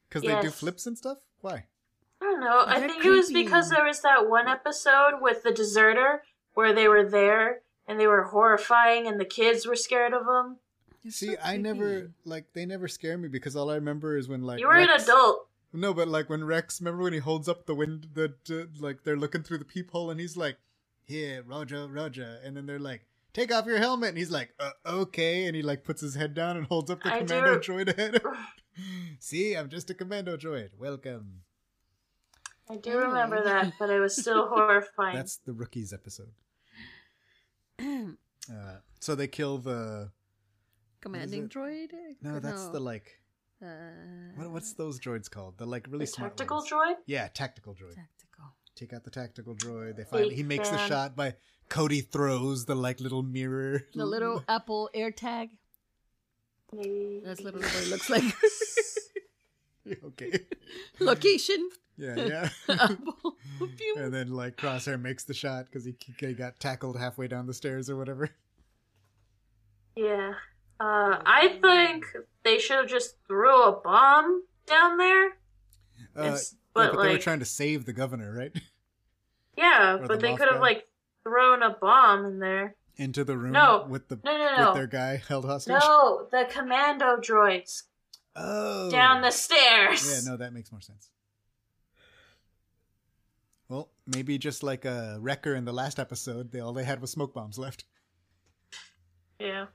Because 0.08 0.24
they 0.24 0.40
do 0.42 0.50
flips 0.50 0.88
and 0.88 0.98
stuff. 0.98 1.18
Why? 1.42 1.66
I 2.22 2.26
don't 2.26 2.40
know. 2.40 2.64
I 2.66 2.80
They're 2.80 2.88
think 2.88 3.04
it 3.04 3.10
was 3.10 3.34
because 3.34 3.70
there 3.70 3.84
was 3.84 4.00
that 4.02 4.30
one 4.30 4.48
episode 4.48 5.20
with 5.20 5.44
the 5.44 5.52
deserter 5.52 6.24
where 6.54 6.74
they 6.74 6.88
were 6.88 7.04
there 7.04 7.64
and 7.88 8.00
they 8.00 8.08
were 8.08 8.24
horrifying 8.24 9.08
and 9.08 9.20
the 9.20 9.26
kids 9.26 9.66
were 9.66 9.76
scared 9.76 10.14
of 10.14 10.26
them. 10.26 10.58
See, 11.10 11.36
I 11.42 11.58
never 11.58 12.12
like 12.26 12.54
they 12.54 12.66
never 12.66 12.88
scare 12.88 13.18
me 13.18 13.30
because 13.30 13.56
all 13.56 13.70
I 13.70 13.76
remember 13.76 14.18
is 14.18 14.28
when 14.28 14.42
like 14.42 14.60
you 14.60 14.68
were 14.68 14.76
an 14.76 14.90
adult. 14.90 15.48
No, 15.74 15.94
but 15.94 16.08
like 16.08 16.30
when 16.30 16.44
Rex, 16.44 16.82
remember 16.82 17.04
when 17.04 17.14
he 17.14 17.20
holds 17.20 17.48
up 17.48 17.66
the 17.66 17.76
wind, 17.76 18.08
that 18.14 18.50
uh, 18.50 18.66
like 18.80 19.04
they're 19.04 19.18
looking 19.18 19.44
through 19.44 19.60
the 19.60 19.66
peephole, 19.66 20.10
and 20.10 20.20
he's 20.20 20.36
like, 20.36 20.58
"Here, 21.04 21.44
Roger, 21.46 21.88
Roger," 21.88 22.40
and 22.44 22.58
then 22.58 22.66
they're 22.66 22.80
like, 22.80 23.06
"Take 23.34 23.54
off 23.54 23.66
your 23.66 23.78
helmet," 23.78 24.10
and 24.10 24.18
he's 24.18 24.32
like, 24.32 24.54
uh, 24.60 24.72
"Okay," 24.86 25.46
and 25.46 25.56
he 25.56 25.62
like 25.62 25.84
puts 25.84 26.02
his 26.02 26.16
head 26.16 26.34
down 26.34 26.58
and 26.58 26.66
holds 26.66 26.90
up 26.90 27.04
the 27.04 27.14
I 27.14 27.20
commando 27.20 27.60
do- 27.60 27.72
droid 27.74 27.90
ahead. 27.94 28.22
See, 29.20 29.56
I'm 29.56 29.70
just 29.70 29.90
a 29.90 29.94
commando 29.94 30.38
droid. 30.38 30.70
Welcome. 30.78 31.42
I 32.70 32.76
do 32.76 32.98
remember 32.98 33.44
that, 33.44 33.74
but 33.80 33.90
it 33.90 34.00
was 34.00 34.16
still 34.16 34.48
horrifying. 34.50 35.16
That's 35.16 35.38
the 35.38 35.54
rookies 35.54 35.94
episode. 35.94 36.32
Uh, 38.50 38.78
so 39.02 39.14
they 39.14 39.28
kill 39.28 39.58
the. 39.58 40.10
Commanding 41.02 41.50
droid? 41.50 41.90
No, 42.22 42.40
that's 42.40 42.68
the 42.70 42.80
like. 42.80 43.20
uh, 43.62 43.66
What, 44.38 44.52
what's 44.52 44.72
those 44.74 45.02
droids 45.02 45.30
called? 45.30 45.58
The 45.58 45.66
like 45.66 45.86
really 45.88 46.06
the 46.06 46.12
smart 46.12 46.38
tactical 46.38 46.58
ones. 46.60 46.70
droid? 46.72 46.94
Yeah, 47.08 47.28
tactical 47.28 47.74
droid. 47.74 47.96
tactical. 47.96 48.46
take 48.76 48.94
out 48.94 49.04
the 49.04 49.10
tactical 49.12 49.54
droid. 49.54 49.98
They 49.98 50.06
find 50.06 50.32
he 50.32 50.44
makes 50.44 50.70
the 50.70 50.78
shot 50.88 51.14
by 51.16 51.36
Cody 51.68 52.00
throws 52.00 52.66
the 52.68 52.76
like 52.76 53.02
little 53.02 53.22
mirror. 53.22 53.84
The 53.94 54.06
little 54.06 54.44
Apple 54.48 54.90
AirTag. 54.96 55.50
Maybe. 56.72 57.22
That's 57.26 57.42
literally 57.42 57.66
what 57.68 57.84
it 57.84 57.90
looks 57.90 58.10
like. 58.10 58.24
okay. 60.06 60.40
Location. 61.02 61.70
Yeah, 61.98 62.16
yeah. 62.16 62.50
Apple. 62.70 63.36
And 63.98 64.14
then 64.14 64.32
like 64.32 64.58
Crosshair 64.58 65.02
makes 65.02 65.24
the 65.24 65.34
shot 65.34 65.66
because 65.66 65.84
he, 65.84 65.96
he 66.20 66.34
got 66.34 66.60
tackled 66.60 66.98
halfway 67.00 67.28
down 67.28 67.48
the 67.48 67.54
stairs 67.54 67.90
or 67.90 67.96
whatever. 67.98 68.30
Yeah. 69.96 70.34
Uh, 70.80 71.18
I 71.26 71.58
think 71.62 72.06
they 72.44 72.60
should 72.60 72.78
have 72.78 72.88
just 72.88 73.16
threw 73.28 73.64
a 73.64 73.72
bomb 73.72 74.44
down 74.68 74.98
there. 74.98 75.30
Uh, 76.16 76.22
It's- 76.22 76.54
yeah, 76.54 76.58
but, 76.74 76.94
but 76.94 77.04
they 77.04 77.14
were 77.14 77.18
trying 77.18 77.40
to 77.40 77.46
save 77.46 77.86
the 77.86 77.94
governor, 77.94 78.32
right? 78.34 78.52
Yeah, 79.58 79.96
Or 79.96 80.02
the 80.02 80.08
but 80.08 80.20
they 80.20 80.36
could 80.36 80.48
have 80.50 80.62
like 80.62 80.86
thrown 81.24 81.64
a 81.64 81.72
bomb 81.82 82.26
in 82.26 82.38
there. 82.38 82.76
Into 82.96 83.24
the 83.24 83.36
room 83.36 83.54
No. 83.54 83.88
with 83.90 84.08
the 84.08 84.20
No, 84.24 84.38
no, 84.38 84.66
with 84.68 84.76
their 84.76 84.86
guy 84.86 85.20
held 85.28 85.46
hostage. 85.46 85.74
No, 85.80 86.28
the 86.32 86.46
commando 86.48 87.18
droids 87.18 87.82
Oh. 88.36 88.92
down 88.92 89.22
the 89.24 89.32
stairs. 89.32 90.08
Yeah, 90.08 90.30
no, 90.32 90.38
that 90.38 90.54
makes 90.54 90.72
more 90.72 90.82
sense. 90.82 91.10
Well, 93.70 93.90
maybe 94.06 94.38
just 94.38 94.64
like 94.64 94.86
a 94.86 95.18
wrecker 95.20 95.54
in 95.54 95.66
the 95.66 95.74
last 95.74 96.00
episode, 96.00 96.52
they 96.52 96.60
all 96.60 96.74
they 96.74 96.86
had 96.86 97.02
was 97.02 97.12
smoke 97.12 97.34
bombs 97.34 97.58
left. 97.58 97.84
Yeah. 99.40 99.66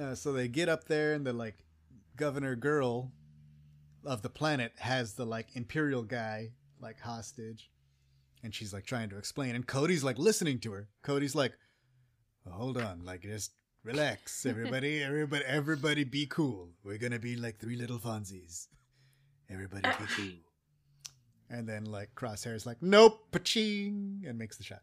Uh, 0.00 0.14
so 0.14 0.32
they 0.32 0.48
get 0.48 0.68
up 0.68 0.84
there, 0.84 1.12
and 1.12 1.26
the 1.26 1.32
like 1.32 1.64
governor 2.16 2.54
girl 2.54 3.12
of 4.04 4.22
the 4.22 4.30
planet 4.30 4.72
has 4.78 5.14
the 5.14 5.26
like 5.26 5.48
imperial 5.54 6.02
guy 6.02 6.50
like 6.80 7.00
hostage, 7.00 7.70
and 8.42 8.54
she's 8.54 8.72
like 8.72 8.86
trying 8.86 9.10
to 9.10 9.18
explain, 9.18 9.54
and 9.54 9.66
Cody's 9.66 10.04
like 10.04 10.18
listening 10.18 10.60
to 10.60 10.72
her. 10.72 10.88
Cody's 11.02 11.34
like, 11.34 11.52
well, 12.44 12.54
"Hold 12.54 12.78
on, 12.78 13.04
like 13.04 13.22
just 13.22 13.52
relax, 13.84 14.46
everybody, 14.46 15.02
everybody, 15.02 15.44
everybody, 15.44 16.04
be 16.04 16.26
cool. 16.26 16.70
We're 16.84 16.98
gonna 16.98 17.18
be 17.18 17.36
like 17.36 17.58
three 17.58 17.76
little 17.76 17.98
Fonzies. 17.98 18.68
Everybody 19.50 19.88
be 19.88 20.06
cool." 20.06 20.51
And 21.52 21.68
then 21.68 21.84
like 21.84 22.14
Crosshair's 22.16 22.64
like, 22.66 22.78
"Nope, 22.80 23.26
paching," 23.30 24.24
and 24.26 24.36
makes 24.38 24.56
the 24.56 24.64
shot. 24.64 24.80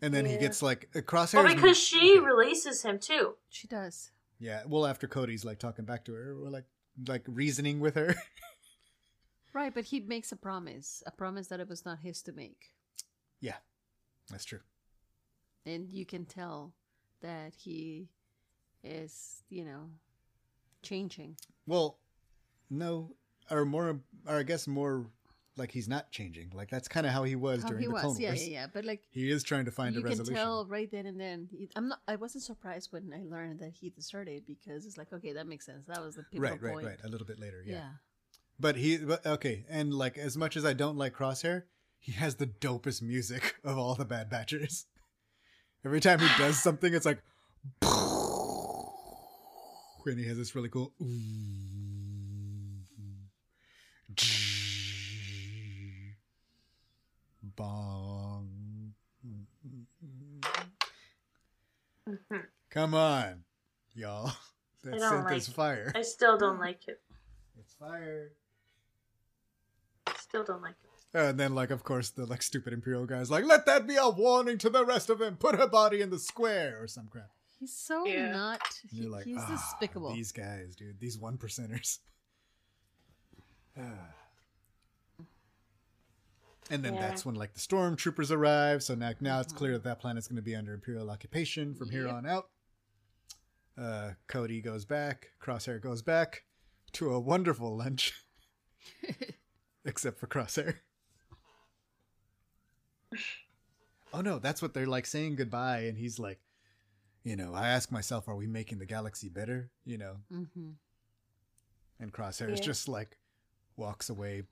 And 0.00 0.14
then 0.14 0.24
he 0.24 0.36
gets 0.38 0.62
like 0.62 0.88
uh, 0.94 1.00
Crosshair. 1.00 1.44
Well, 1.44 1.54
because 1.54 1.76
she 1.78 2.18
releases 2.18 2.82
him 2.82 2.98
too. 2.98 3.34
She 3.50 3.66
does. 3.68 4.10
Yeah, 4.38 4.62
well, 4.66 4.86
after 4.86 5.06
Cody's 5.06 5.44
like 5.44 5.58
talking 5.58 5.84
back 5.84 6.04
to 6.06 6.12
her, 6.14 6.36
or 6.40 6.48
like 6.50 6.64
like 7.06 7.24
reasoning 7.26 7.80
with 7.80 7.96
her. 7.96 8.14
Right, 9.54 9.74
but 9.74 9.84
he 9.84 10.00
makes 10.00 10.32
a 10.32 10.36
promise. 10.36 11.02
A 11.04 11.10
promise 11.10 11.48
that 11.48 11.60
it 11.60 11.68
was 11.68 11.84
not 11.84 11.98
his 11.98 12.22
to 12.22 12.32
make. 12.32 12.70
yeah, 13.38 13.56
that's 14.30 14.46
true. 14.46 14.60
And 15.66 15.90
you 15.90 16.06
can 16.06 16.24
tell 16.24 16.72
that 17.20 17.52
he 17.54 18.08
is, 18.82 19.42
you 19.50 19.66
know, 19.66 19.90
changing. 20.82 21.36
Well, 21.66 21.98
no, 22.70 23.14
or 23.52 23.64
more, 23.64 24.00
or 24.26 24.36
I 24.36 24.42
guess 24.42 24.66
more 24.66 25.06
like 25.56 25.70
he's 25.70 25.88
not 25.88 26.10
changing. 26.10 26.50
Like 26.54 26.70
that's 26.70 26.88
kind 26.88 27.06
of 27.06 27.12
how 27.12 27.24
he 27.24 27.36
was 27.36 27.62
How 27.62 27.68
during 27.68 27.82
he 27.82 27.86
the 27.88 27.92
was. 27.92 28.02
Clone 28.02 28.20
Yeah, 28.20 28.28
Wars. 28.30 28.48
yeah, 28.48 28.60
yeah. 28.60 28.66
But 28.72 28.84
like 28.84 29.02
He 29.10 29.30
is 29.30 29.42
trying 29.44 29.66
to 29.66 29.70
find 29.70 29.96
a 29.96 30.00
resolution. 30.00 30.34
you 30.34 30.38
can 30.38 30.46
tell 30.46 30.66
right 30.66 30.90
then 30.90 31.06
and 31.06 31.20
then. 31.20 31.48
He, 31.50 31.68
I'm 31.76 31.88
not. 31.88 32.00
I 32.08 32.16
wasn't 32.16 32.44
surprised 32.44 32.88
when 32.92 33.12
I 33.14 33.22
learned 33.28 33.60
that 33.60 33.72
he 33.78 33.90
deserted 33.90 34.44
because 34.46 34.86
it's 34.86 34.96
like, 34.96 35.12
okay, 35.12 35.32
that 35.34 35.46
makes 35.46 35.66
sense. 35.66 35.86
That 35.86 36.02
was 36.02 36.16
the 36.16 36.22
pivotal 36.24 36.52
right, 36.56 36.62
right, 36.62 36.72
point. 36.72 36.86
right. 36.86 36.98
A 37.04 37.08
little 37.08 37.26
bit 37.26 37.38
later, 37.38 37.62
yeah. 37.66 37.74
Yeah. 37.74 37.88
But 38.58 38.76
he, 38.76 38.96
but 38.98 39.24
okay, 39.26 39.64
and 39.68 39.92
like 39.92 40.16
as 40.18 40.36
much 40.36 40.56
as 40.56 40.64
I 40.64 40.72
don't 40.72 40.96
like 40.96 41.14
Crosshair, 41.14 41.64
he 41.98 42.12
has 42.12 42.36
the 42.36 42.46
dopest 42.46 43.02
music 43.02 43.56
of 43.64 43.76
all 43.78 43.94
the 43.94 44.04
Bad 44.04 44.30
Batchers. 44.30 44.84
Every 45.84 46.00
time 46.00 46.20
he 46.20 46.28
does 46.38 46.62
something, 46.62 46.94
it's 46.94 47.04
like, 47.04 47.20
and 47.82 47.90
he 50.18 50.26
has 50.28 50.36
this 50.36 50.54
really 50.54 50.68
cool. 50.68 50.92
Bong. 57.56 58.94
Come 62.70 62.94
on, 62.94 63.44
y'all. 63.94 64.32
That 64.84 64.94
I 64.94 64.98
don't 64.98 65.12
synth 65.12 65.24
like 65.24 65.36
is 65.38 65.48
fire. 65.48 65.92
I 65.94 66.02
still 66.02 66.36
don't 66.36 66.58
like 66.58 66.88
it. 66.88 67.00
It's 67.60 67.74
fire. 67.74 68.32
Still 70.18 70.42
don't 70.42 70.62
like 70.62 70.74
it. 70.82 70.90
And 71.14 71.38
then, 71.38 71.54
like, 71.54 71.70
of 71.70 71.84
course, 71.84 72.10
the 72.10 72.26
like 72.26 72.42
stupid 72.42 72.72
Imperial 72.72 73.06
guy's 73.06 73.30
like, 73.30 73.44
"Let 73.44 73.66
that 73.66 73.86
be 73.86 73.96
a 73.96 74.08
warning 74.08 74.58
to 74.58 74.70
the 74.70 74.84
rest 74.84 75.10
of 75.10 75.18
them. 75.18 75.36
Put 75.36 75.54
her 75.56 75.68
body 75.68 76.00
in 76.00 76.10
the 76.10 76.18
square 76.18 76.78
or 76.82 76.88
some 76.88 77.06
crap." 77.06 77.30
He's 77.60 77.76
so 77.76 78.06
Yeah. 78.06 78.32
not. 78.32 78.60
And 78.82 78.90
He, 78.90 79.02
you're 79.02 79.10
like, 79.10 79.26
he's 79.26 79.38
"Ah, 79.38 79.46
despicable. 79.48 80.12
These 80.14 80.32
guys, 80.32 80.74
dude. 80.74 80.98
These 80.98 81.18
one 81.18 81.38
percenters. 81.38 81.98
and 86.72 86.84
then 86.84 86.94
Yeah. 86.94 87.00
that's 87.00 87.24
when 87.24 87.36
like 87.36 87.52
the 87.54 87.60
stormtroopers 87.60 88.30
arrive. 88.32 88.82
So 88.82 88.94
now, 88.96 89.12
now 89.20 89.38
it's 89.40 89.52
clear 89.52 89.72
that 89.74 89.84
that 89.84 90.00
planet's 90.00 90.26
going 90.26 90.36
to 90.36 90.42
be 90.42 90.56
under 90.56 90.72
Imperial 90.74 91.10
occupation 91.10 91.74
from 91.74 91.90
here 91.90 92.06
Yep. 92.06 92.14
on 92.14 92.26
out. 92.26 92.50
Uh, 93.78 94.10
Cody 94.26 94.60
goes 94.60 94.84
back. 94.84 95.30
Crosshair 95.40 95.80
goes 95.80 96.02
back 96.02 96.44
to 96.92 97.10
a 97.12 97.20
wonderful 97.20 97.76
lunch, 97.76 98.12
except 99.84 100.18
for 100.18 100.26
Crosshair. 100.26 100.76
Oh 104.14 104.20
no, 104.20 104.38
that's 104.38 104.60
what 104.60 104.74
they're 104.74 104.86
like 104.86 105.06
saying 105.06 105.36
goodbye, 105.36 105.80
and 105.80 105.96
he's 105.96 106.18
like, 106.18 106.38
you 107.24 107.34
know, 107.36 107.54
I 107.54 107.68
ask 107.68 107.90
myself, 107.90 108.28
are 108.28 108.36
we 108.36 108.46
making 108.46 108.78
the 108.78 108.86
galaxy 108.86 109.28
better? 109.28 109.70
You 109.84 109.98
know, 109.98 110.16
hmm 110.30 110.70
and 112.00 112.12
Crosshair 112.12 112.50
is 112.52 112.58
just 112.60 112.88
like 112.88 113.16
walks 113.76 114.10
away. 114.10 114.42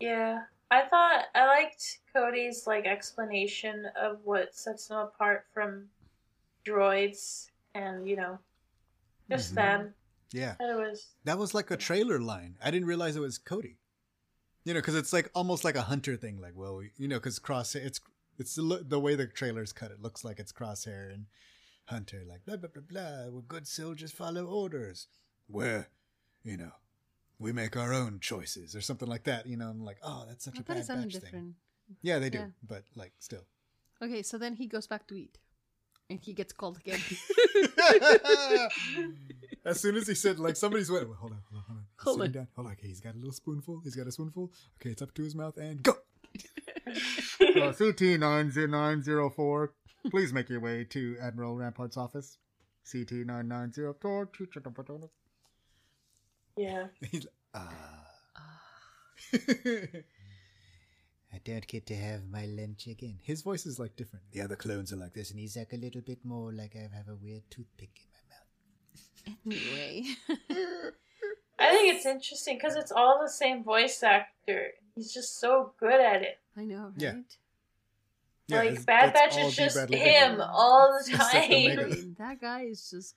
Yeah, 0.00 0.42
I 0.70 0.82
thought 0.88 1.24
I 1.34 1.46
liked 1.46 1.98
Cody's 2.12 2.66
like 2.66 2.86
explanation 2.86 3.86
of 4.00 4.18
what 4.24 4.54
sets 4.54 4.88
them 4.88 4.98
apart 4.98 5.46
from 5.52 5.88
droids, 6.64 7.50
and 7.74 8.08
you 8.08 8.16
know, 8.16 8.38
just 9.30 9.52
Mhm. 9.52 9.56
them. 9.56 9.94
yeah, 10.32 10.56
It 10.60 10.76
was 10.76 11.14
that 11.24 11.38
was 11.38 11.54
like 11.54 11.70
a 11.70 11.76
trailer 11.76 12.20
line. 12.20 12.56
I 12.62 12.70
didn't 12.70 12.88
realize 12.88 13.16
it 13.16 13.20
was 13.20 13.38
Cody. 13.38 13.78
You 14.64 14.74
know, 14.74 14.80
because 14.80 14.96
it's 14.96 15.12
like 15.14 15.30
almost 15.34 15.64
like 15.64 15.76
a 15.76 15.82
hunter 15.82 16.16
thing. 16.16 16.38
Like, 16.40 16.52
well, 16.54 16.76
we, 16.76 16.92
you 16.96 17.08
know, 17.08 17.16
because 17.16 17.38
Crosshair, 17.38 17.84
it's 17.84 18.00
it's 18.38 18.54
the, 18.54 18.84
the 18.86 19.00
way 19.00 19.14
the 19.16 19.26
trailers 19.26 19.72
cut 19.72 19.90
it 19.90 20.00
looks 20.02 20.24
like 20.24 20.38
it's 20.38 20.52
Crosshair 20.52 21.12
and 21.12 21.26
Hunter. 21.86 22.22
Like 22.26 22.44
blah 22.44 22.56
blah 22.56 22.68
blah 22.68 22.82
blah. 22.82 23.30
We're 23.30 23.40
good 23.42 23.66
soldiers, 23.66 24.12
follow 24.12 24.44
orders. 24.44 25.08
Where, 25.46 25.88
you 26.42 26.58
know, 26.58 26.72
we 27.38 27.52
make 27.52 27.76
our 27.76 27.92
own 27.92 28.18
choices 28.20 28.74
or 28.74 28.80
something 28.80 29.08
like 29.08 29.24
that. 29.24 29.46
You 29.46 29.56
know, 29.56 29.68
I'm 29.68 29.84
like, 29.84 29.98
oh, 30.02 30.24
that's 30.28 30.44
such 30.44 30.56
I 30.56 30.60
a 30.60 30.62
bad 30.62 30.86
batch 30.88 31.16
thing. 31.16 31.54
Yeah, 32.02 32.18
they 32.18 32.30
do, 32.30 32.38
Yeah. 32.38 32.46
but 32.66 32.82
like 32.94 33.12
still. 33.18 33.46
Okay, 34.02 34.22
so 34.22 34.38
then 34.38 34.54
he 34.54 34.66
goes 34.66 34.86
back 34.86 35.06
to 35.08 35.14
eat, 35.14 35.38
and 36.10 36.20
he 36.20 36.32
gets 36.32 36.52
called 36.52 36.78
again. 36.78 37.00
as 39.64 39.80
soon 39.80 39.96
as 39.96 40.06
he 40.06 40.14
said, 40.14 40.38
like, 40.38 40.56
somebody's 40.56 40.90
went, 40.90 41.06
hold 41.06 41.32
on, 41.32 41.38
hold 41.50 41.58
on, 41.58 41.64
hold 41.66 41.78
on. 41.78 41.84
He's 41.96 42.04
Hold 42.04 42.22
on. 42.22 42.32
down. 42.32 42.48
Hold 42.54 42.66
on. 42.68 42.72
Okay, 42.74 42.88
he's 42.88 43.00
got 43.00 43.14
a 43.14 43.18
little 43.18 43.32
spoonful. 43.32 43.80
He's 43.82 43.96
got 43.96 44.06
a 44.06 44.12
spoonful. 44.12 44.52
Okay, 44.80 44.90
it's 44.90 45.02
up 45.02 45.12
to 45.14 45.22
his 45.22 45.34
mouth 45.34 45.56
and 45.56 45.82
go. 45.82 45.92
uh, 46.86 47.72
CT 47.72 48.00
90904, 48.20 49.72
please 50.10 50.32
make 50.32 50.48
your 50.48 50.60
way 50.60 50.84
to 50.84 51.16
Admiral 51.20 51.56
Rampart's 51.56 51.96
office. 51.96 52.38
CT 52.90 53.26
990 53.26 53.82
yeah. 56.58 56.86
He's 57.10 57.24
like, 57.24 57.34
ah. 57.54 58.04
I 61.32 61.40
don't 61.44 61.66
get 61.66 61.86
to 61.86 61.94
have 61.96 62.22
my 62.30 62.46
lunch 62.46 62.86
again. 62.86 63.18
His 63.22 63.42
voice 63.42 63.66
is 63.66 63.78
like 63.78 63.96
different. 63.96 64.24
The 64.32 64.40
other 64.40 64.56
clones 64.56 64.92
are 64.92 64.96
like 64.96 65.12
this, 65.14 65.30
and 65.30 65.38
he's 65.38 65.56
like 65.56 65.72
a 65.72 65.76
little 65.76 66.00
bit 66.00 66.24
more 66.24 66.52
like 66.52 66.74
I 66.74 66.88
have 66.96 67.08
a 67.08 67.14
weird 67.16 67.42
toothpick 67.50 67.90
in 68.02 68.08
my 68.16 68.24
mouth. 68.32 69.38
anyway, 69.46 70.04
I 71.58 71.70
think 71.70 71.94
it's 71.96 72.06
interesting 72.06 72.56
because 72.56 72.76
it's 72.76 72.92
all 72.92 73.20
the 73.22 73.28
same 73.30 73.62
voice 73.62 74.02
actor. 74.02 74.68
He's 74.94 75.12
just 75.12 75.38
so 75.38 75.74
good 75.78 76.00
at 76.00 76.22
it. 76.22 76.38
I 76.56 76.64
know, 76.64 76.92
right? 76.98 77.36
Yeah. 78.48 78.56
like 78.58 78.70
it's- 78.70 78.84
Bad 78.86 79.12
Batch 79.12 79.36
is 79.36 79.54
just 79.54 79.76
him 79.90 80.40
all 80.40 80.98
the 81.04 81.10
Except 81.12 81.34
I 81.34 81.46
time. 81.76 81.90
mean, 81.90 82.16
that 82.18 82.40
guy 82.40 82.62
is 82.62 82.88
just 82.90 83.16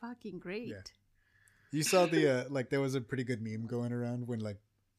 fucking 0.00 0.38
great. 0.38 0.68
Yeah. 0.68 0.76
You 1.72 1.82
saw 1.82 2.06
the 2.06 2.28
uh, 2.28 2.44
like 2.50 2.68
there 2.68 2.80
was 2.80 2.94
a 2.94 3.00
pretty 3.00 3.24
good 3.24 3.42
meme 3.42 3.66
going 3.66 3.92
around 3.92 4.28
when 4.28 4.40
like 4.40 4.58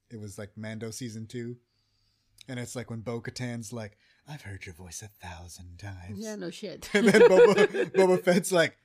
it 0.10 0.20
was 0.20 0.38
like 0.38 0.58
Mando 0.58 0.90
season 0.92 1.28
two, 1.28 1.58
and 2.48 2.60
it's 2.60 2.76
like 2.76 2.90
when 2.90 3.02
Bo 3.02 3.22
Katan's 3.22 3.72
like, 3.72 3.98
"I've 4.28 4.42
heard 4.42 4.66
your 4.66 4.76
voice 4.76 5.04
a 5.04 5.08
thousand 5.26 5.78
times," 5.78 6.18
Yeah, 6.18 6.36
no 6.36 6.50
shit. 6.50 6.90
and 6.94 7.08
then 7.08 7.22
Boba, 7.22 7.92
Boba 7.96 8.24
Fett's 8.24 8.52
like, 8.52 8.78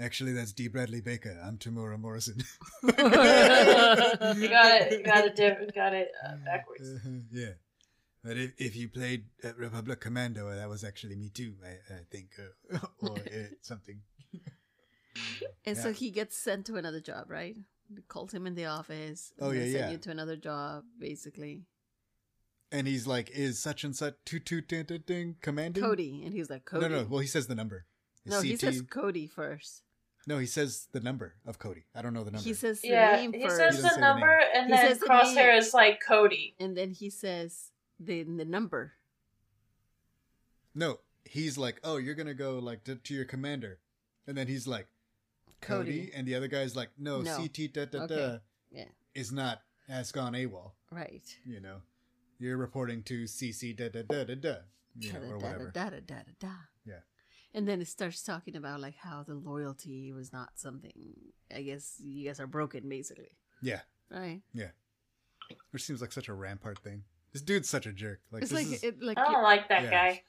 "Actually, 0.00 0.32
that's 0.32 0.52
D. 0.52 0.66
Bradley 0.66 1.00
Baker. 1.00 1.40
I'm 1.44 1.56
Temuera 1.56 1.98
Morrison." 1.98 2.42
you 2.82 2.92
got 2.92 4.38
it. 4.38 4.92
You 4.92 5.04
got 5.04 5.24
it. 5.24 5.36
Diff- 5.36 5.74
got 5.74 5.94
it 5.94 6.10
uh, 6.26 6.34
backwards. 6.44 6.88
Uh-huh, 6.96 7.20
yeah. 7.30 7.52
But 8.22 8.36
if, 8.36 8.52
if 8.58 8.76
you 8.76 8.88
played 8.88 9.24
uh, 9.44 9.52
Republic 9.56 10.00
Commando, 10.00 10.54
that 10.54 10.68
was 10.68 10.84
actually 10.84 11.16
me 11.16 11.30
too, 11.30 11.54
I, 11.64 11.94
I 11.94 11.98
think, 12.10 12.32
uh, 12.38 12.78
or 13.00 13.18
uh, 13.18 13.54
something. 13.62 14.02
And 15.66 15.76
so 15.76 15.92
he 15.92 16.10
gets 16.10 16.36
sent 16.36 16.66
to 16.66 16.76
another 16.76 17.00
job, 17.00 17.30
right? 17.30 17.56
They 17.90 18.02
called 18.08 18.32
him 18.32 18.46
in 18.46 18.54
the 18.54 18.66
office. 18.66 19.32
Oh, 19.40 19.50
and 19.50 19.58
yeah, 19.58 19.64
sent 19.64 19.74
yeah. 19.74 19.90
you 19.90 19.98
to 19.98 20.10
another 20.10 20.36
job, 20.36 20.84
basically. 20.98 21.64
And 22.72 22.86
he's 22.86 23.06
like, 23.06 23.30
"Is 23.30 23.58
such 23.58 23.84
and 23.84 23.94
such 23.94 24.14
two 24.24 24.38
two 24.40 24.60
ding 24.60 24.84
ding 24.84 25.02
ding 25.06 25.36
commanding?" 25.42 25.82
Cody, 25.82 26.22
and 26.24 26.32
he's 26.32 26.48
like 26.48 26.64
Cody. 26.64 26.88
No, 26.88 27.02
no. 27.02 27.06
Well, 27.08 27.20
he 27.20 27.26
says 27.26 27.46
the 27.46 27.54
number. 27.54 27.84
It's 28.24 28.34
No, 28.34 28.40
he 28.42 28.56
says 28.56 28.80
Cody 28.82 29.26
first. 29.26 29.82
No, 30.26 30.38
he 30.38 30.46
says 30.46 30.86
the 30.92 31.00
number 31.00 31.34
of 31.46 31.58
Cody. 31.58 31.84
I 31.94 32.02
don't 32.02 32.14
know 32.14 32.22
the 32.24 32.30
number. 32.30 32.44
He 32.44 32.54
says 32.54 32.80
the 32.80 32.88
Yeah, 32.88 33.16
name 33.16 33.32
he 33.32 33.42
first, 33.42 33.56
says 33.56 33.76
He 33.76 33.82
doesn't 33.82 33.82
the 33.82 33.88
say 33.88 33.94
the 33.96 34.00
number, 34.00 34.40
and 34.54 34.66
He 34.66 34.72
then 34.72 34.86
says 34.88 34.98
the 35.00 35.06
Crosshair 35.06 35.58
is 35.58 35.74
like 35.74 36.00
Cody. 36.06 36.54
and 36.60 36.76
then 36.76 36.90
he 36.92 37.10
says 37.10 37.70
the 37.98 38.22
the 38.22 38.44
number. 38.44 38.92
no, 40.74 41.00
he's 41.24 41.58
like, 41.58 41.80
"Oh, 41.84 41.96
you're 41.96 42.14
gonna 42.14 42.34
go 42.34 42.58
like 42.58 42.84
to, 42.84 42.96
to 42.96 43.14
your 43.14 43.24
commander," 43.24 43.80
and 44.26 44.36
then 44.36 44.46
he's 44.46 44.66
like, 44.66 44.86
"Cody,", 45.60 46.06
Cody. 46.06 46.12
and 46.14 46.26
the 46.26 46.34
other 46.34 46.48
guy's 46.48 46.74
like, 46.76 46.90
"No, 46.98 47.20
No. 47.22 47.36
CT 47.36 47.68
da 47.72 47.84
da 47.86 48.06
da 48.06 48.14
Okay. 48.14 48.38
Yeah, 48.72 48.84
is 49.14 49.32
not 49.32 49.62
has 49.88 50.12
gone 50.12 50.32
AWOL." 50.34 50.72
right. 50.90 51.22
You 51.44 51.60
know, 51.60 51.82
you're 52.38 52.56
reporting 52.56 53.02
to 53.04 53.24
CC 53.24 53.72
da 53.76 53.88
da 53.88 54.02
da 54.02 54.24
da 54.24 54.34
da, 54.34 54.54
you 54.98 55.12
know, 55.12 55.18
or 55.20 55.22
Da, 55.22 55.28
da, 55.28 55.34
whatever. 55.36 55.70
da, 55.72 55.90
da, 55.90 56.00
da, 56.00 56.14
da, 56.14 56.32
da. 56.40 56.52
Yeah. 56.84 57.00
And 57.52 57.66
then 57.66 57.80
it 57.80 57.88
starts 57.88 58.22
talking 58.22 58.54
about 58.56 58.80
like 58.80 58.96
how 58.96 59.22
the 59.24 59.34
loyalty 59.34 60.12
was 60.12 60.32
not 60.32 60.50
something. 60.58 60.92
I 61.54 61.62
guess 61.62 61.96
you 62.00 62.26
guys 62.26 62.38
are 62.40 62.46
broken, 62.46 62.88
basically, 62.88 63.36
Yeah, 63.60 63.80
right? 64.10 64.42
yeah. 64.52 64.70
Which 65.72 65.82
seems 65.82 66.00
like 66.00 66.12
such 66.12 66.28
a 66.28 66.32
rampart 66.34 66.78
thing. 66.78 67.02
This 67.32 67.42
dude's 67.42 67.68
such 67.68 67.86
a 67.86 67.92
jerk. 67.92 68.20
Like 68.30 68.42
it's 68.42 68.52
this 68.52 68.64
like 68.66 68.72
is, 68.76 68.82
it, 68.84 69.02
like 69.02 69.18
I 69.18 69.24
don't 69.32 69.42
like 69.42 69.68
that 69.68 69.82
Yeah. 69.84 69.90
guy. 69.90 70.22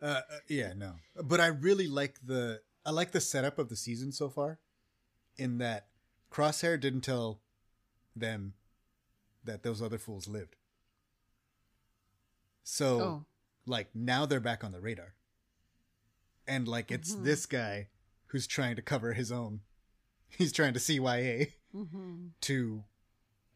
uh, 0.00 0.06
uh, 0.06 0.22
yeah, 0.48 0.72
no. 0.74 0.94
But 1.22 1.40
I 1.40 1.48
really 1.48 1.86
like 1.86 2.18
the 2.24 2.62
I 2.88 2.90
like 2.90 3.12
the 3.12 3.20
setup 3.20 3.58
of 3.58 3.68
the 3.68 3.76
season 3.76 4.12
so 4.12 4.30
far. 4.30 4.60
In 5.36 5.58
that 5.58 5.88
Crosshair 6.32 6.80
didn't 6.80 7.02
tell 7.02 7.42
them 8.16 8.54
that 9.44 9.62
those 9.62 9.82
other 9.82 9.98
fools 9.98 10.26
lived. 10.26 10.56
So 12.64 13.00
oh, 13.00 13.24
like 13.66 13.88
now 13.94 14.24
they're 14.24 14.40
back 14.40 14.64
on 14.64 14.72
the 14.72 14.80
radar. 14.80 15.14
And 16.46 16.66
like 16.66 16.90
it's 16.90 17.14
Mhm. 17.14 17.24
this 17.24 17.44
guy 17.44 17.88
who's 18.28 18.46
trying 18.46 18.76
to 18.76 18.82
cover 18.82 19.12
his 19.12 19.30
own. 19.30 19.60
He's 20.30 20.52
trying 20.52 20.72
to 20.72 20.80
CYA 20.80 21.52
hmm 21.72 22.28
to 22.42 22.84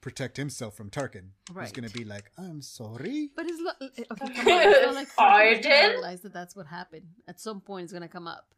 protect 0.03 0.37
himself 0.37 0.77
from 0.77 0.91
Tarkin. 0.91 1.31
Who's 1.49 1.57
Right. 1.57 1.73
going 1.73 1.89
to 1.89 1.95
be 1.99 2.05
like, 2.05 2.31
"I'm 2.37 2.61
sorry." 2.61 3.31
but 3.35 3.47
it's 3.47 3.61
lo- 3.61 3.89
okay. 3.89 4.05
Come 4.05 4.19
on, 4.21 4.29
it's 4.35 4.85
not 4.87 4.95
like 4.95 5.09
Tarkin 5.09 5.63
Pardon? 5.63 5.91
realize 5.93 6.21
that 6.21 6.33
that's 6.35 6.55
what 6.55 6.67
happened. 6.67 7.15
At 7.27 7.41
some 7.41 7.61
point, 7.63 7.85
it's 7.85 7.93
gonna 7.95 8.09
come 8.09 8.27
up. 8.27 8.55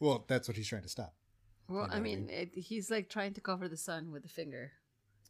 Well, 0.00 0.24
that's 0.28 0.48
what 0.48 0.56
he's 0.56 0.68
trying 0.68 0.82
to 0.82 0.88
stop. 0.88 1.14
Well, 1.68 1.82
You 1.82 1.88
know 1.88 1.94
I 1.94 1.96
what 1.96 1.96
I 1.96 2.00
mean, 2.00 2.28
it, 2.30 2.50
he's 2.54 2.90
like 2.90 3.08
trying 3.08 3.34
to 3.34 3.40
cover 3.40 3.68
the 3.68 3.76
sun 3.76 4.10
with 4.10 4.24
a 4.24 4.28
finger. 4.28 4.72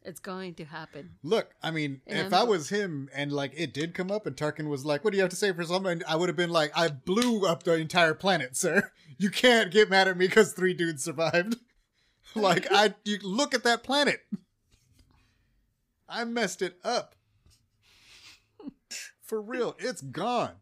It's 0.03 0.21
going 0.21 0.53
to 0.55 0.63
happen. 0.65 1.17
Look, 1.23 1.53
I 1.61 1.71
mean, 1.71 1.99
And 2.07 2.19
if 2.19 2.33
I 2.33 2.43
was 2.43 2.69
him 2.69 3.09
and 3.13 3.33
like 3.33 3.51
it 3.57 3.73
did 3.73 3.93
come 3.93 4.09
up 4.09 4.25
and 4.25 4.35
Tarkin 4.35 4.69
was 4.69 4.85
like, 4.85 5.03
"What 5.03 5.11
do 5.11 5.17
you 5.17 5.23
have 5.23 5.31
to 5.31 5.35
say 5.35 5.51
for 5.51 5.65
something?" 5.65 6.01
I 6.07 6.15
would 6.15 6.29
have 6.29 6.37
been 6.37 6.51
like, 6.51 6.71
"I 6.73 6.87
blew 6.87 7.45
up 7.45 7.63
the 7.63 7.73
entire 7.73 8.13
planet, 8.13 8.55
sir. 8.55 8.91
You 9.21 9.29
can't 9.29 9.69
get 9.69 9.89
mad 9.89 10.07
at 10.07 10.15
me 10.15 10.27
because 10.27 10.53
three 10.53 10.73
dudes 10.73 11.03
survived. 11.03 11.57
like, 12.35 12.67
I 12.71 12.93
you 13.03 13.17
look 13.21 13.53
at 13.53 13.65
that 13.65 13.83
planet. 13.83 14.21
I 16.07 16.23
messed 16.23 16.61
it 16.61 16.77
up. 16.85 17.15
For 19.21 19.41
real, 19.41 19.75
it's 19.77 20.01
gone. 20.01 20.53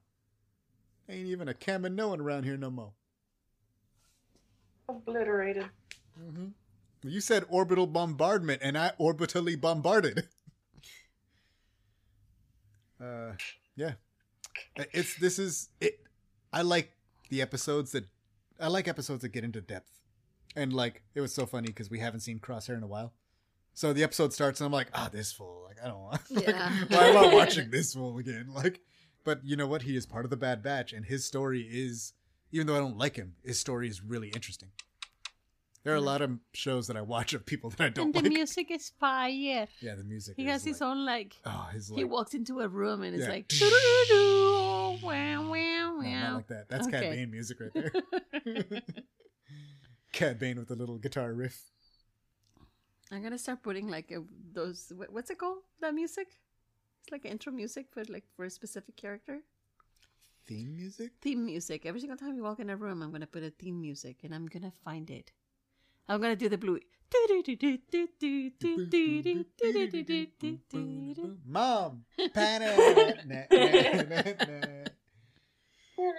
Ain't 1.08 1.28
even 1.28 1.48
a 1.48 1.54
Kaminoan 1.54 2.20
around 2.20 2.46
here 2.46 2.58
no 2.58 2.72
more. 2.72 2.94
Obliterated. 4.90 5.66
Mm-hmm. 6.20 6.48
You 7.04 7.22
said 7.22 7.46
orbital 7.50 7.88
bombardment, 7.88 8.62
and 8.64 8.78
I 8.78 8.92
orbitally 9.00 9.60
bombarded. 9.60 10.28
uh, 13.02 13.34
yeah. 13.76 13.94
It's 14.94 15.16
this 15.20 15.38
is 15.40 15.70
it. 15.80 16.00
I 16.52 16.64
like 16.64 16.92
the 17.30 17.42
episodes 17.42 17.92
that 17.92 18.06
I 18.60 18.68
like 18.68 18.88
episodes 18.88 19.22
that 19.22 19.30
get 19.30 19.44
into 19.44 19.62
depth, 19.62 19.92
and 20.56 20.74
like 20.74 21.04
it 21.14 21.22
was 21.22 21.34
so 21.34 21.46
funny 21.46 21.68
because 21.68 21.90
we 21.92 22.00
haven't 22.00 22.22
seen 22.22 22.40
Crosshair 22.40 22.76
in 22.78 22.84
a 22.84 22.88
while, 22.88 23.14
So 23.74 23.94
the 23.94 24.04
episode 24.04 24.34
starts, 24.34 24.60
and 24.60 24.66
I'm 24.66 24.72
like, 24.72 24.88
ah, 24.94 25.10
this 25.12 25.32
fool. 25.32 25.66
Like, 25.68 25.78
I 25.84 25.88
don't 25.88 26.02
want. 26.02 26.22
Like, 26.32 26.48
Yeah. 26.48 26.72
why 26.90 27.08
am 27.10 27.18
I 27.18 27.34
watching 27.36 27.70
this 27.70 27.94
fool 27.94 28.18
again? 28.18 28.48
Like, 28.54 28.82
but 29.24 29.44
you 29.44 29.56
know 29.56 29.68
what? 29.68 29.84
He 29.84 29.96
is 29.96 30.06
part 30.08 30.26
of 30.26 30.32
the 30.32 30.38
Bad 30.38 30.64
Batch, 30.64 30.94
and 30.94 31.06
his 31.06 31.24
story 31.26 31.62
is, 31.70 32.14
even 32.52 32.68
though 32.68 32.76
I 32.76 32.80
don't 32.80 32.98
like 32.98 33.16
him, 33.16 33.36
his 33.44 33.60
story 33.60 33.88
is 33.88 34.04
really 34.04 34.30
interesting. 34.30 34.70
There 35.84 35.94
are 35.94 35.98
a 35.98 36.02
hmm. 36.02 36.06
lot 36.06 36.22
of 36.22 36.32
shows 36.54 36.88
that 36.88 36.98
I 36.98 37.02
watch 37.02 37.34
of 37.34 37.46
people 37.46 37.70
that 37.70 37.82
I 37.82 37.90
don't 37.90 38.08
and 38.08 38.14
the 38.16 38.22
like. 38.22 38.34
music 38.34 38.72
is 38.72 38.92
fire. 39.00 39.68
yeah, 39.80 39.96
the 39.96 40.04
music. 40.04 40.36
He 40.36 40.44
is 40.44 40.52
has 40.52 40.64
his 40.66 40.82
like- 40.82 40.90
own 40.90 41.06
like. 41.06 41.36
Oh, 41.46 41.70
his 41.72 41.90
like. 41.90 41.98
he 41.98 42.04
walks 42.04 42.34
into 42.34 42.60
a 42.60 42.68
room 42.68 43.04
and 43.04 43.16
it's 43.16 43.26
Yeah. 43.26 43.32
like. 43.32 43.48
"Doo-doo-doo-doo, 43.50 45.06
wow, 45.06 45.50
wow, 45.50 45.98
no, 46.02 46.10
not 46.10 46.36
like 46.36 46.48
that. 46.48 46.70
That's 46.70 46.88
Okay. 46.88 47.10
Bane 47.12 47.32
music 47.32 47.58
right 47.62 47.72
there. 47.74 47.92
Cad 50.12 50.40
Bane 50.40 50.58
with 50.58 50.72
a 50.72 50.76
little 50.76 50.98
guitar 50.98 51.34
riff. 51.34 51.72
I'm 53.12 53.24
gonna 53.24 53.38
start 53.38 53.64
putting 53.64 53.88
like 53.88 54.12
a, 54.12 54.24
those. 54.54 54.92
What's 55.10 55.30
it 55.30 55.38
called? 55.38 55.60
That 55.80 55.94
music? 55.94 56.28
It's 57.02 57.12
like 57.12 57.24
intro 57.26 57.54
music, 57.54 57.88
but 57.96 58.10
like 58.10 58.26
for 58.36 58.46
a 58.46 58.50
specific 58.50 58.98
character. 58.98 59.40
Theme 60.48 60.76
music? 60.76 61.12
Theme 61.22 61.46
music. 61.46 61.86
Every 61.86 62.00
single 62.00 62.18
time 62.18 62.36
you 62.36 62.44
walk 62.44 62.60
in 62.60 62.70
a 62.70 62.78
room, 62.78 63.02
I'm 63.02 63.12
gonna 63.12 63.28
put 63.28 63.44
a 63.44 63.50
theme 63.50 63.82
music, 63.82 64.18
and 64.24 64.34
I'm 64.34 64.46
gonna 64.48 64.72
find 64.86 65.10
it. 65.10 65.32
I'm 66.08 66.22
gonna 66.22 66.38
do 66.38 66.48
the 66.48 66.58
blue. 66.58 66.80
Mom, 71.46 72.04
panic. 72.34 72.78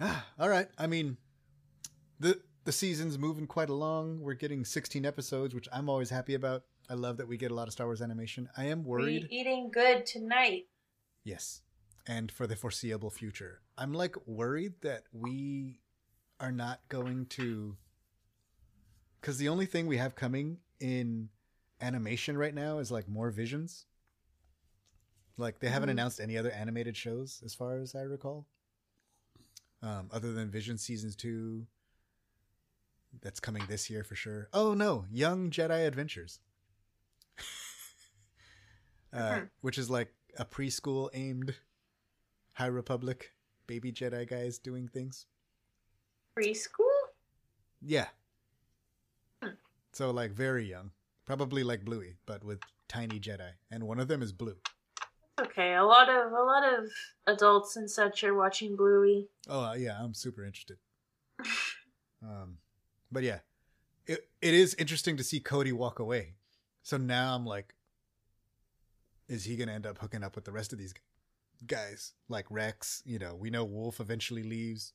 Ah, 0.00 0.26
all 0.38 0.48
right. 0.48 0.68
I 0.78 0.86
mean, 0.86 1.16
the 2.18 2.40
the 2.64 2.72
season's 2.72 3.18
moving 3.18 3.46
quite 3.46 3.68
along. 3.68 4.20
We're 4.20 4.34
getting 4.34 4.64
16 4.64 5.06
episodes, 5.06 5.54
which 5.54 5.68
I'm 5.72 5.88
always 5.88 6.10
happy 6.10 6.34
about. 6.34 6.64
I 6.88 6.94
love 6.94 7.18
that 7.18 7.28
we 7.28 7.36
get 7.36 7.50
a 7.50 7.54
lot 7.54 7.68
of 7.68 7.72
Star 7.72 7.86
Wars 7.86 8.02
animation. 8.02 8.48
I 8.56 8.64
am 8.66 8.84
worried. 8.84 9.28
We 9.30 9.38
eating 9.38 9.70
good 9.72 10.06
tonight. 10.06 10.66
Yes. 11.24 11.62
And 12.06 12.32
for 12.32 12.46
the 12.46 12.56
foreseeable 12.56 13.10
future. 13.10 13.60
I'm 13.78 13.92
like 13.92 14.16
worried 14.26 14.74
that 14.82 15.04
we 15.12 15.80
are 16.40 16.50
not 16.50 16.80
going 16.88 17.26
to. 17.26 17.76
Because 19.20 19.38
the 19.38 19.48
only 19.48 19.66
thing 19.66 19.86
we 19.86 19.98
have 19.98 20.16
coming 20.16 20.58
in 20.80 21.28
animation 21.80 22.36
right 22.36 22.54
now 22.54 22.78
is 22.78 22.90
like 22.90 23.08
more 23.08 23.30
visions. 23.30 23.86
Like 25.40 25.58
they 25.58 25.68
haven't 25.68 25.88
Mhm. 25.88 25.92
announced 25.92 26.20
any 26.20 26.36
other 26.36 26.50
animated 26.50 26.96
shows 26.96 27.42
as 27.44 27.54
far 27.54 27.78
as 27.78 27.94
I 27.94 28.02
recall. 28.02 28.46
Um, 29.82 30.08
other 30.12 30.32
than 30.32 30.50
Vision 30.50 30.76
Seasons 30.78 31.16
2. 31.16 31.66
That's 33.22 33.40
coming 33.40 33.66
this 33.66 33.90
year 33.90 34.04
for 34.04 34.14
sure. 34.14 34.48
Oh 34.52 34.74
no, 34.74 35.06
Young 35.10 35.50
Jedi 35.50 35.84
Adventures. 35.86 36.38
uh, 39.12 39.32
Mhm. 39.40 39.50
which 39.62 39.78
is 39.78 39.90
like 39.90 40.14
a 40.36 40.44
preschool 40.44 41.10
aimed 41.12 41.56
High 42.54 42.66
Republic 42.66 43.34
baby 43.66 43.90
Jedi 43.92 44.28
guys 44.28 44.58
doing 44.58 44.86
things. 44.88 45.26
Preschool? 46.36 47.08
Yeah. 47.80 48.10
Hmm. 49.42 49.54
So 49.92 50.10
like 50.12 50.30
very 50.32 50.64
young, 50.68 50.92
probably 51.24 51.64
like 51.64 51.84
Bluey, 51.84 52.16
but 52.26 52.44
with 52.44 52.60
tiny 52.86 53.18
Jedi, 53.18 53.54
and 53.70 53.86
one 53.88 53.98
of 53.98 54.06
them 54.08 54.22
is 54.22 54.32
blue. 54.32 54.60
Okay, 55.40 55.74
a 55.74 55.84
lot 55.84 56.08
of 56.08 56.32
a 56.32 56.42
lot 56.42 56.62
of 56.64 56.90
adults 57.26 57.76
and 57.76 57.90
such 57.90 58.24
are 58.24 58.34
watching 58.34 58.76
Bluey. 58.76 59.28
Oh 59.48 59.64
uh, 59.66 59.74
yeah, 59.74 59.96
I'm 60.00 60.14
super 60.14 60.44
interested. 60.44 60.76
Um, 62.22 62.58
but 63.10 63.22
yeah, 63.22 63.38
it 64.06 64.28
it 64.42 64.52
is 64.52 64.74
interesting 64.74 65.16
to 65.16 65.24
see 65.24 65.40
Cody 65.40 65.72
walk 65.72 65.98
away. 65.98 66.34
So 66.82 66.98
now 66.98 67.34
I'm 67.34 67.46
like, 67.46 67.74
is 69.26 69.44
he 69.44 69.56
gonna 69.56 69.72
end 69.72 69.86
up 69.86 69.96
hooking 69.96 70.22
up 70.22 70.34
with 70.34 70.44
the 70.44 70.52
rest 70.52 70.74
of 70.74 70.78
these 70.78 70.92
guys? 71.66 72.12
Like 72.28 72.44
Rex, 72.50 73.02
you 73.06 73.18
know, 73.18 73.34
we 73.34 73.48
know 73.48 73.64
Wolffe 73.64 74.00
eventually 74.00 74.42
leaves. 74.42 74.92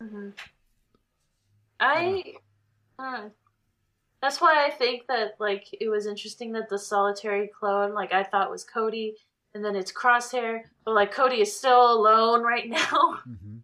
hmm 0.00 0.30
I, 1.80 2.22
uh, 2.98 3.28
that's 4.20 4.40
why 4.40 4.66
I 4.66 4.70
think 4.70 5.06
that 5.08 5.36
like 5.38 5.66
it 5.80 5.88
was 5.88 6.06
interesting 6.06 6.52
that 6.52 6.68
the 6.68 6.78
solitary 6.78 7.48
clone, 7.48 7.94
like 7.94 8.12
I 8.12 8.24
thought 8.24 8.50
was 8.50 8.64
Cody, 8.64 9.14
and 9.54 9.64
then 9.64 9.76
it's 9.76 9.92
Crosshair, 9.92 10.60
but 10.84 10.94
like 10.94 11.12
Cody 11.12 11.40
is 11.40 11.56
still 11.56 11.92
alone 11.92 12.42
right 12.42 12.68
now, 12.70 13.18
hmm 13.24 13.58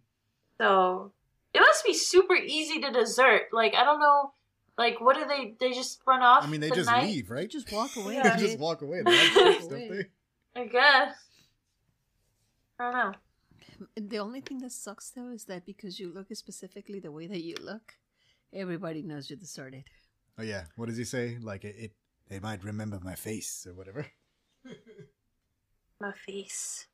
so 0.57 1.11
it 1.53 1.59
must 1.59 1.83
be 1.85 1.93
super 1.93 2.33
easy 2.35 2.79
to 2.81 2.91
desert. 2.91 3.47
Like 3.51 3.75
I 3.75 3.83
don't 3.83 3.99
know, 3.99 4.31
like 4.77 5.01
what 5.01 5.17
do 5.17 5.25
they? 5.25 5.55
They 5.59 5.73
just 5.73 5.99
run 6.07 6.21
off. 6.21 6.43
I 6.43 6.47
mean, 6.47 6.61
they 6.61 6.69
the 6.69 6.75
just 6.75 6.89
night? 6.89 7.03
leave, 7.07 7.29
right? 7.29 7.49
Just 7.49 7.71
walk 7.71 7.95
away. 7.97 8.15
Yeah. 8.15 8.29
they 8.35 8.41
just 8.41 8.59
walk 8.59 8.81
away. 8.81 9.01
They 9.03 9.15
have 9.15 9.33
trips, 9.33 9.65
Away. 9.65 10.05
I 10.55 10.65
guess. 10.65 11.15
I 12.79 12.83
don't 12.83 12.93
know. 12.93 13.11
The 13.97 14.19
only 14.19 14.41
thing 14.41 14.59
that 14.59 14.71
sucks 14.71 15.09
though 15.09 15.29
is 15.29 15.45
that 15.45 15.65
because 15.65 15.99
you 15.99 16.11
look 16.13 16.27
specifically 16.33 16.99
the 16.99 17.11
way 17.11 17.27
that 17.27 17.43
you 17.43 17.55
look, 17.61 17.95
everybody 18.53 19.01
knows 19.01 19.29
you're 19.29 19.37
deserted. 19.37 19.83
Oh 20.37 20.43
yeah, 20.43 20.65
what 20.75 20.87
does 20.87 20.97
he 20.97 21.05
say? 21.05 21.37
Like 21.41 21.63
it, 21.63 21.75
it 21.77 21.91
they 22.29 22.39
might 22.39 22.63
remember 22.63 22.99
my 23.01 23.15
face 23.15 23.65
or 23.67 23.73
whatever. 23.73 24.05
My 26.01 26.11
face. 26.11 26.87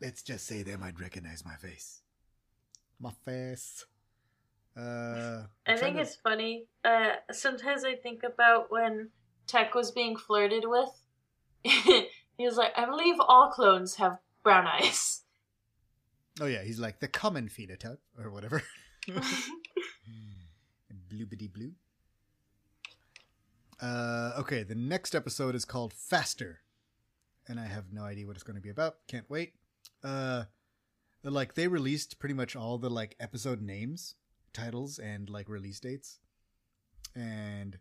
Let's 0.00 0.22
just 0.22 0.46
say 0.46 0.62
they 0.62 0.76
might 0.76 0.98
recognize 0.98 1.44
my 1.44 1.54
face. 1.54 2.02
My 2.98 3.12
face. 3.24 3.84
Uh, 4.76 5.44
I 5.66 5.76
think 5.76 5.94
to- 5.96 6.02
it's 6.02 6.16
funny. 6.16 6.66
Uh, 6.84 7.12
sometimes 7.30 7.84
I 7.84 7.94
think 7.94 8.24
about 8.24 8.70
when 8.72 9.10
Tech 9.46 9.74
was 9.74 9.92
being 9.92 10.16
flirted 10.16 10.64
with. 10.66 10.90
he 11.62 12.08
was 12.40 12.56
like, 12.56 12.72
I 12.76 12.84
believe 12.84 13.14
all 13.20 13.50
clones 13.50 13.94
have 13.96 14.18
brown 14.42 14.66
eyes. 14.66 15.22
Oh 16.40 16.46
yeah, 16.46 16.64
he's 16.64 16.80
like 16.80 16.98
the 16.98 17.06
common 17.06 17.48
phenotype 17.48 17.98
or 18.18 18.30
whatever. 18.32 18.60
Bloobity 21.08 21.52
blue. 21.52 21.72
Uh, 23.84 24.32
okay, 24.38 24.62
the 24.62 24.74
next 24.74 25.14
episode 25.14 25.54
is 25.54 25.66
called 25.66 25.92
Faster, 25.92 26.60
and 27.46 27.60
I 27.60 27.66
have 27.66 27.92
no 27.92 28.02
idea 28.02 28.26
what 28.26 28.34
it's 28.34 28.42
going 28.42 28.56
to 28.56 28.62
be 28.62 28.70
about. 28.70 28.96
Can't 29.08 29.28
wait. 29.28 29.52
Uh, 30.02 30.44
like 31.22 31.52
they 31.52 31.68
released 31.68 32.18
pretty 32.18 32.34
much 32.34 32.56
all 32.56 32.78
the 32.78 32.88
like 32.88 33.14
episode 33.20 33.60
names, 33.60 34.14
titles, 34.54 34.98
and 34.98 35.28
like 35.28 35.50
release 35.50 35.80
dates, 35.80 36.18
and 37.14 37.76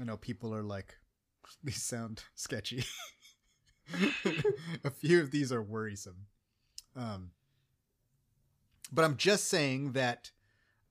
I 0.00 0.04
know 0.04 0.16
people 0.16 0.54
are 0.54 0.62
like, 0.62 0.96
these 1.62 1.82
sound 1.82 2.22
sketchy. 2.34 2.86
A 4.84 4.90
few 4.90 5.20
of 5.20 5.30
these 5.30 5.52
are 5.52 5.62
worrisome. 5.62 6.28
Um, 6.96 7.32
but 8.90 9.04
I'm 9.04 9.18
just 9.18 9.48
saying 9.48 9.92
that 9.92 10.30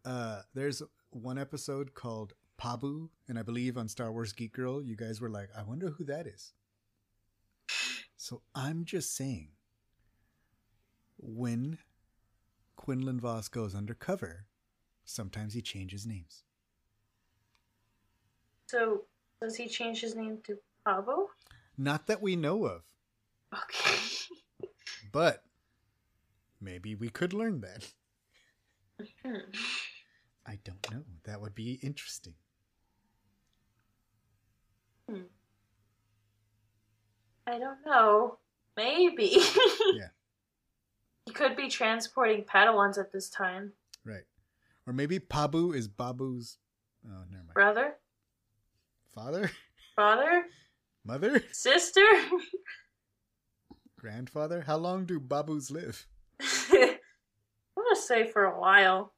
uh, 0.06 0.42
there's 0.54 0.84
one 1.10 1.40
episode 1.40 1.96
called 1.96 2.36
Pabu, 2.64 3.10
and 3.28 3.38
I 3.38 3.42
believe 3.42 3.78
on 3.78 3.90
Star 3.90 4.10
Wars 4.12 4.32
Geek 4.32 4.54
Girl, 4.54 4.82
you 4.82 4.96
guys 4.96 5.20
were 5.20 5.30
like, 5.30 5.50
I 5.58 5.64
wonder 5.64 5.90
who 5.90 6.06
that 6.06 6.26
is. 6.28 6.54
So 8.16 8.42
I'm 8.56 8.86
just 8.86 9.14
saying, 9.18 9.50
when 11.18 11.78
Quinlan 12.78 13.20
Vos 13.20 13.50
goes 13.50 13.76
undercover, 13.76 14.46
sometimes 15.04 15.54
he 15.54 15.62
changes 15.62 16.06
names. 16.06 16.44
so, 18.68 19.04
does 19.42 19.58
he 19.58 19.68
change 19.68 20.00
his 20.00 20.16
name 20.16 20.38
to 20.46 20.58
Pablo? 20.86 21.28
Not 21.78 22.08
that 22.08 22.22
we 22.22 22.38
know 22.38 22.66
of, 22.66 22.84
Okay. 23.54 24.00
but 25.12 25.44
maybe 26.62 26.96
we 26.96 27.10
could 27.10 27.34
learn 27.34 27.60
that. 27.60 27.92
Hmm. 29.22 29.52
I 30.46 30.60
don't 30.64 30.90
know. 30.92 31.04
That 31.26 31.42
would 31.42 31.56
be 31.56 31.74
interesting. 31.84 32.36
I 37.54 37.60
don't 37.60 37.86
know. 37.86 38.38
Maybe. 38.76 39.38
Yeah. 39.96 40.08
He 41.26 41.32
could 41.32 41.56
be 41.56 41.70
transporting 41.70 42.44
Padawans 42.44 42.98
at 42.98 43.12
this 43.12 43.30
time. 43.30 43.74
Right. 44.04 44.24
Or 44.88 44.94
maybe 44.94 45.20
Pabu 45.20 45.76
is 45.76 45.88
Babu's 45.88 46.58
oh 47.06 47.24
never 47.30 47.44
mind. 47.44 47.54
Brother? 47.54 47.96
Father? 49.14 49.52
Father? 49.96 50.46
Mother? 51.06 51.44
Sister? 51.52 52.02
Grandfather? 54.00 54.62
How 54.62 54.78
long 54.78 55.06
do 55.06 55.20
Babus 55.20 55.70
live? 55.70 56.08
I'm 56.42 56.98
gonna 57.78 57.96
say 57.96 58.26
for 58.26 58.46
a 58.46 58.60
while. 58.60 59.14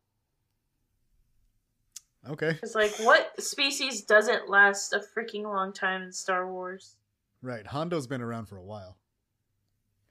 Okay. 2.27 2.51
Because, 2.53 2.75
like, 2.75 2.93
what 2.99 3.41
species 3.41 4.01
doesn't 4.01 4.49
last 4.49 4.93
a 4.93 4.99
freaking 4.99 5.43
long 5.43 5.71
time 5.73 6.01
in 6.01 6.11
Star 6.11 6.51
Wars? 6.51 6.97
Right. 7.46 7.68
Hondo's 7.68 8.08
been 8.08 8.24
around 8.24 8.48
for 8.48 8.58
a 8.58 8.64
while. 8.64 8.98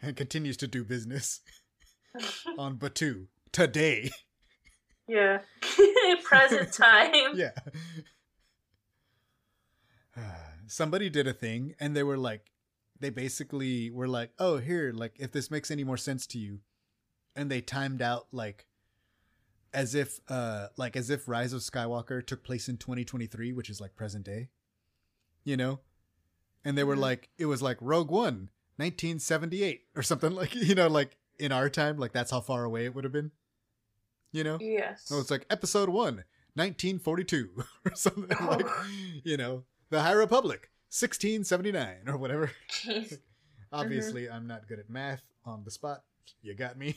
And 0.00 0.16
continues 0.16 0.56
to 0.58 0.68
do 0.68 0.84
business 0.84 1.40
on 2.58 2.78
Batuu 2.78 3.26
today. 3.50 4.12
yeah. 5.08 5.40
Present 6.24 6.72
time. 6.72 7.32
yeah. 7.34 7.50
Somebody 10.68 11.10
did 11.10 11.26
a 11.26 11.32
thing 11.32 11.74
and 11.80 11.96
they 11.96 12.04
were 12.04 12.16
like 12.16 12.52
they 13.00 13.10
basically 13.10 13.90
were 13.90 14.06
like, 14.06 14.30
"Oh, 14.38 14.58
here, 14.58 14.92
like 14.94 15.16
if 15.18 15.32
this 15.32 15.50
makes 15.50 15.72
any 15.72 15.82
more 15.82 15.96
sense 15.96 16.28
to 16.28 16.38
you." 16.38 16.60
And 17.34 17.50
they 17.50 17.60
timed 17.60 18.00
out 18.00 18.28
like 18.30 18.66
as 19.72 19.96
if 19.96 20.20
uh 20.28 20.68
like 20.76 20.94
as 20.94 21.10
if 21.10 21.26
Rise 21.26 21.52
of 21.52 21.62
Skywalker 21.62 22.24
took 22.24 22.44
place 22.44 22.68
in 22.68 22.76
2023, 22.76 23.52
which 23.52 23.68
is 23.68 23.80
like 23.80 23.96
present 23.96 24.24
day. 24.24 24.50
You 25.42 25.56
know? 25.56 25.80
And 26.64 26.78
they 26.78 26.84
were 26.84 26.96
like 26.96 27.28
it 27.38 27.46
was 27.46 27.62
like 27.62 27.76
Rogue 27.80 28.10
One, 28.10 28.50
1978 28.76 29.82
or 29.96 30.02
something 30.02 30.32
like, 30.34 30.54
you 30.54 30.74
know, 30.74 30.88
like 30.88 31.16
in 31.38 31.52
our 31.52 31.68
time, 31.68 31.98
like 31.98 32.12
that's 32.12 32.30
how 32.30 32.40
far 32.40 32.64
away 32.64 32.84
it 32.84 32.94
would 32.94 33.04
have 33.04 33.12
been. 33.12 33.30
You 34.32 34.44
know? 34.44 34.58
Yes. 34.60 35.02
So 35.04 35.20
it's 35.20 35.30
like 35.30 35.46
episode 35.48 35.88
one, 35.88 36.24
1942, 36.54 37.50
or 37.86 37.94
something 37.94 38.36
like, 38.46 38.66
you 39.22 39.36
know, 39.36 39.64
the 39.90 40.02
High 40.02 40.12
Republic, 40.12 40.70
1679, 40.90 42.08
or 42.08 42.16
whatever. 42.16 42.50
Obviously, 43.72 44.28
I'm 44.28 44.46
not 44.46 44.66
good 44.66 44.80
at 44.80 44.90
math 44.90 45.22
on 45.44 45.62
the 45.64 45.70
spot. 45.70 46.02
You 46.42 46.54
got 46.54 46.76
me. 46.78 46.96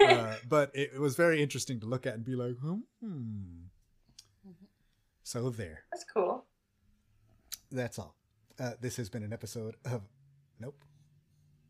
Uh, 0.00 0.34
but 0.48 0.70
it, 0.74 0.90
it 0.94 1.00
was 1.00 1.14
very 1.14 1.42
interesting 1.42 1.78
to 1.80 1.86
look 1.86 2.06
at 2.06 2.14
and 2.14 2.24
be 2.24 2.34
like, 2.34 2.56
hmm. 2.58 3.64
So 5.22 5.48
there. 5.50 5.84
That's 5.92 6.04
cool. 6.12 6.44
That's 7.70 7.98
all. 7.98 8.16
Uh, 8.58 8.72
this 8.80 8.96
has 8.96 9.08
been 9.08 9.22
an 9.22 9.32
episode 9.32 9.74
of 9.84 10.02
Nope, 10.60 10.84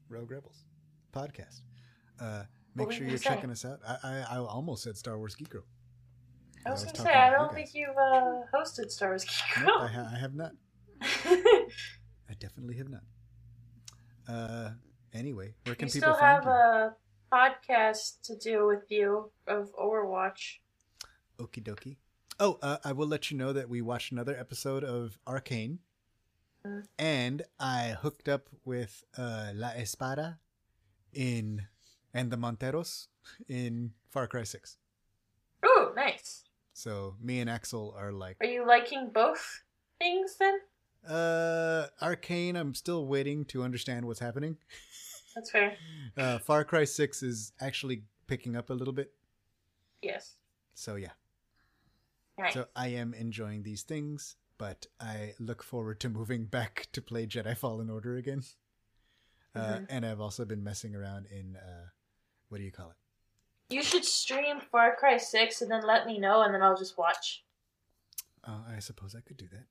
Rogue 0.08 0.30
Rebels 0.30 0.64
podcast. 1.12 1.60
Uh, 2.20 2.42
make 2.74 2.92
sure 2.92 3.04
you 3.04 3.10
you're 3.10 3.18
checking 3.18 3.50
us 3.50 3.64
out. 3.64 3.80
I, 3.86 3.96
I, 4.02 4.36
I 4.36 4.38
almost 4.38 4.82
said 4.82 4.96
Star 4.96 5.16
Wars 5.18 5.34
Geek 5.34 5.48
Girl. 5.48 5.64
I 6.66 6.70
was 6.70 6.84
was 6.84 6.92
gonna 6.92 7.08
say, 7.08 7.14
I 7.14 7.30
don't 7.30 7.50
you 7.50 7.54
think 7.56 7.70
you've 7.74 7.96
uh, 7.96 8.40
hosted 8.54 8.90
Star 8.90 9.10
Wars 9.10 9.24
Geek 9.24 9.64
Nope, 9.64 9.80
I, 9.80 9.86
ha- 9.86 10.10
I 10.14 10.18
have 10.18 10.34
not. 10.34 10.52
I 11.00 12.34
definitely 12.38 12.76
have 12.76 12.88
not. 12.90 13.02
Uh, 14.28 14.70
anyway, 15.12 15.54
where 15.64 15.74
can 15.74 15.86
we 15.86 15.92
people 15.92 16.12
still 16.12 16.14
find 16.14 16.44
have 16.44 16.44
you? 16.44 16.50
a 16.50 16.94
podcast 17.32 18.20
to 18.24 18.36
do 18.36 18.66
with 18.66 18.90
you 18.90 19.30
of 19.46 19.74
Overwatch. 19.74 20.58
Okie 21.38 21.62
dokie. 21.62 21.96
Oh, 22.38 22.58
uh, 22.62 22.78
I 22.84 22.92
will 22.92 23.06
let 23.06 23.30
you 23.30 23.38
know 23.38 23.52
that 23.52 23.68
we 23.68 23.80
watched 23.80 24.12
another 24.12 24.36
episode 24.38 24.84
of 24.84 25.18
Arcane. 25.26 25.78
And 26.98 27.42
I 27.58 27.96
hooked 28.00 28.28
up 28.28 28.48
with 28.64 29.04
uh, 29.16 29.50
La 29.54 29.68
Espada 29.70 30.38
in 31.12 31.66
and 32.12 32.30
the 32.30 32.36
Monteros 32.36 33.08
in 33.48 33.92
Far 34.10 34.26
Cry 34.26 34.44
Six. 34.44 34.76
Ooh, 35.66 35.90
nice. 35.96 36.44
So 36.72 37.16
me 37.20 37.40
and 37.40 37.48
Axel 37.50 37.94
are 37.96 38.12
like, 38.12 38.36
Are 38.40 38.46
you 38.46 38.66
liking 38.66 39.10
both 39.12 39.62
things 39.98 40.36
then? 40.38 40.58
uh, 41.08 41.86
Arcane. 42.00 42.56
I'm 42.56 42.74
still 42.74 43.06
waiting 43.06 43.44
to 43.46 43.62
understand 43.62 44.06
what's 44.06 44.20
happening. 44.20 44.56
That's 45.34 45.50
fair. 45.50 45.76
Uh, 46.16 46.38
Far 46.38 46.62
Cry 46.64 46.84
Six 46.84 47.24
is 47.24 47.50
actually 47.60 48.04
picking 48.28 48.54
up 48.54 48.70
a 48.70 48.72
little 48.72 48.92
bit. 48.94 49.12
Yes. 50.00 50.34
So 50.74 50.94
yeah. 50.94 51.10
Nice. 52.38 52.54
So 52.54 52.66
I 52.76 52.88
am 52.88 53.14
enjoying 53.14 53.64
these 53.64 53.82
things, 53.82 54.36
but 54.58 54.86
I 55.00 55.34
look 55.38 55.62
forward 55.62 56.00
to 56.00 56.08
moving 56.08 56.46
back 56.46 56.88
to 56.92 57.02
play 57.02 57.26
Jedi 57.26 57.56
Fallen 57.56 57.90
Order 57.90 58.16
again. 58.16 58.42
Uh, 59.54 59.78
Mhm. 59.78 59.86
and 59.88 60.06
I've 60.06 60.20
also 60.20 60.44
been 60.44 60.64
messing 60.64 60.94
around 60.94 61.26
in 61.26 61.56
uh, 61.56 61.90
what 62.48 62.58
do 62.58 62.64
you 62.64 62.72
call 62.72 62.90
it? 62.90 62.96
you 63.70 63.82
should 63.82 64.04
stream 64.04 64.60
Far 64.60 64.94
Cry 64.94 65.16
6 65.16 65.62
and 65.62 65.70
then 65.70 65.82
let 65.86 66.06
me 66.06 66.18
know, 66.18 66.42
and 66.42 66.54
then 66.54 66.62
I'll 66.62 66.76
just 66.76 66.98
watch. 66.98 67.44
Uh, 68.44 68.62
I 68.68 68.78
suppose 68.78 69.14
I 69.14 69.20
could 69.20 69.36
do 69.38 69.48
that. 69.48 69.66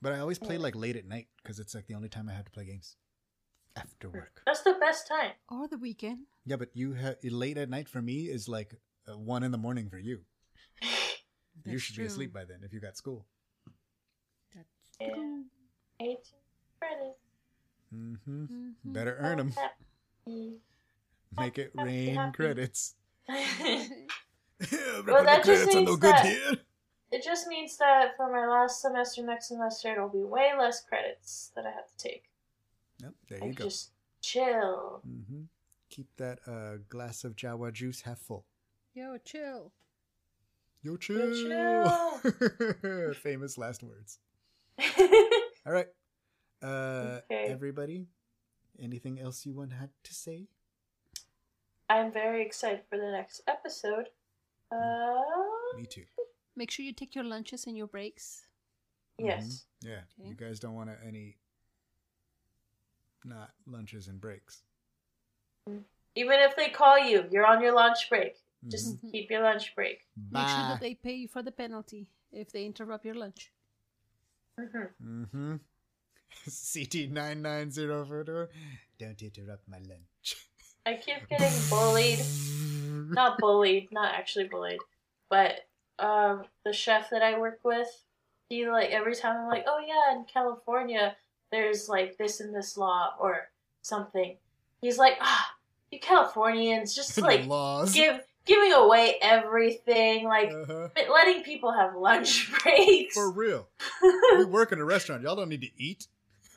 But 0.00 0.14
I 0.14 0.20
always 0.20 0.38
play 0.38 0.58
like 0.58 0.74
late 0.74 0.96
at 0.96 1.06
night 1.06 1.28
because 1.42 1.58
it's 1.58 1.74
like 1.74 1.86
the 1.86 1.94
only 1.94 2.08
time 2.08 2.28
I 2.28 2.32
have 2.32 2.44
to 2.46 2.50
play 2.50 2.64
games 2.64 2.96
after 3.76 4.08
work. 4.10 4.42
That's 4.46 4.62
the 4.62 4.74
best 4.74 5.06
time. 5.06 5.32
Or 5.48 5.68
the 5.68 5.78
weekend. 5.78 6.26
Yeah, 6.44 6.56
but 6.56 6.70
you 6.74 6.94
have 6.94 7.16
late 7.22 7.58
at 7.58 7.68
night 7.68 7.88
for 7.88 8.00
me 8.00 8.24
is 8.28 8.48
like 8.48 8.74
uh, 9.08 9.18
one 9.18 9.42
in 9.42 9.52
the 9.52 9.58
morning 9.58 9.90
for 9.90 9.98
you. 9.98 10.24
you 10.82 10.88
That's 11.64 11.82
should 11.82 11.96
be 11.96 12.04
asleep 12.04 12.32
by 12.32 12.44
then 12.44 12.60
if 12.62 12.72
you 12.72 12.80
got 12.80 12.96
school. 12.96 13.26
That's 15.00 15.12
Yeah. 15.16 15.42
18 16.00 16.18
credits. 16.80 17.20
Mm-hmm. 17.94 18.44
Mhm. 18.44 18.72
Better 18.84 19.16
earn 19.20 19.38
them. 19.38 19.52
Make 21.38 21.58
it 21.58 21.70
rain 21.74 22.32
credits. 22.32 22.94
Well, 25.06 25.22
that 25.24 25.44
just 25.44 25.66
means 25.66 25.98
that- 26.00 26.24
here. 26.24 26.56
it 27.12 27.22
just 27.22 27.46
means 27.46 27.76
that 27.76 28.16
for 28.16 28.32
my 28.32 28.46
last 28.46 28.80
semester, 28.80 29.22
next 29.22 29.48
semester, 29.48 29.92
it'll 29.92 30.08
be 30.08 30.22
way 30.24 30.52
less 30.58 30.82
credits 30.82 31.52
that 31.54 31.66
I 31.66 31.70
have 31.70 31.86
to 31.86 31.96
take. 31.98 32.24
Yep, 33.02 33.12
there 33.28 33.38
I 33.42 33.46
you 33.46 33.52
can 33.52 33.58
go. 33.64 33.64
just 33.64 33.90
chill. 34.22 35.02
Mm-hmm. 35.06 35.42
Keep 35.90 36.08
that 36.16 36.38
uh, 36.46 36.78
glass 36.88 37.22
of 37.24 37.36
Jawa 37.36 37.70
juice 37.72 38.00
half 38.00 38.18
full. 38.18 38.46
Yo, 38.94 39.18
chill. 39.24 39.72
Yo, 40.82 40.96
chill. 40.96 41.34
chill. 41.34 43.14
Famous 43.22 43.58
last 43.58 43.82
words. 43.82 44.18
All 45.66 45.72
right. 45.72 45.88
Uh, 46.62 47.20
Okay. 47.30 47.46
Everybody, 47.48 48.06
anything 48.80 49.20
else 49.20 49.44
you 49.46 49.54
want 49.54 49.72
had 49.72 49.90
to 50.04 50.14
say? 50.14 50.48
I'm 51.88 52.12
very 52.12 52.44
excited 52.44 52.82
for 52.90 52.98
the 52.98 53.10
next 53.10 53.42
episode. 53.46 54.08
Uh, 54.72 55.20
Me 55.76 55.86
too. 55.86 56.04
Make 56.56 56.70
sure 56.70 56.84
you 56.84 56.92
take 56.92 57.14
your 57.14 57.24
lunches 57.24 57.66
and 57.66 57.76
your 57.76 57.86
breaks. 57.86 58.48
yes. 59.18 59.44
Mhm. 59.82 59.88
Yeah. 59.88 60.02
Okay. 60.18 60.28
You 60.30 60.34
guys 60.34 60.58
don't 60.60 60.74
want 60.74 60.90
any 61.06 61.36
not 63.24 63.50
lunches 63.66 64.08
and 64.08 64.20
breaks. 64.20 64.62
Even 66.14 66.40
if 66.40 66.56
they 66.56 66.70
call 66.70 66.98
you, 66.98 67.28
you're 67.30 67.46
on 67.46 67.62
your 67.62 67.74
lunch 67.74 68.08
break. 68.08 68.36
Just 68.68 68.86
Mhm. 69.04 69.10
keep 69.12 69.30
your 69.30 69.42
lunch 69.42 69.74
break. 69.74 70.06
Make 70.30 70.48
sure 70.48 70.64
that 70.68 70.80
they 70.80 70.94
pay 70.94 71.14
you 71.14 71.28
for 71.28 71.42
the 71.42 71.52
penalty 71.52 72.08
if 72.32 72.50
they 72.50 72.64
interrupt 72.64 73.04
your 73.04 73.14
lunch. 73.14 73.52
Hmm 74.58 74.84
Mm-hmm. 75.04 75.54
CT990 76.48 78.08
photo. 78.08 78.48
Don't 78.98 79.20
interrupt 79.22 79.68
my 79.68 79.78
lunch. 79.78 80.36
I 80.84 80.94
keep 80.94 81.28
getting 81.28 81.52
bullied. 81.68 82.20
Not 83.10 83.38
bullied, 83.38 83.88
not 83.92 84.14
actually 84.14 84.48
bullied, 84.48 84.78
but 85.28 85.60
um, 85.98 86.44
the 86.64 86.72
chef 86.72 87.10
that 87.10 87.22
I 87.22 87.38
work 87.38 87.60
with, 87.64 87.88
he 88.48 88.68
like 88.68 88.90
every 88.90 89.14
time 89.14 89.36
I'm 89.36 89.48
like, 89.48 89.64
oh 89.66 89.80
yeah, 89.84 90.16
in 90.16 90.24
California, 90.24 91.16
there's 91.50 91.88
like 91.88 92.16
this 92.18 92.40
and 92.40 92.54
this 92.54 92.76
law 92.76 93.14
or 93.18 93.48
something. 93.82 94.36
He's 94.80 94.98
like, 94.98 95.16
ah, 95.20 95.50
you 95.90 95.98
Californians 96.00 96.94
just 96.94 97.20
like 97.22 97.46
laws. 97.46 97.94
give 97.94 98.20
giving 98.46 98.72
away 98.72 99.16
everything, 99.20 100.24
like 100.24 100.50
Uh-huh. 100.52 100.88
letting 101.12 101.42
people 101.42 101.72
have 101.72 101.94
lunch 101.94 102.50
breaks. 102.62 103.14
For 103.14 103.30
real. 103.30 103.68
we 104.38 104.44
work 104.44 104.72
in 104.72 104.78
a 104.80 104.84
restaurant. 104.84 105.22
Y'all 105.22 105.36
don't 105.36 105.48
need 105.50 105.60
to 105.62 105.70
eat. 105.76 106.06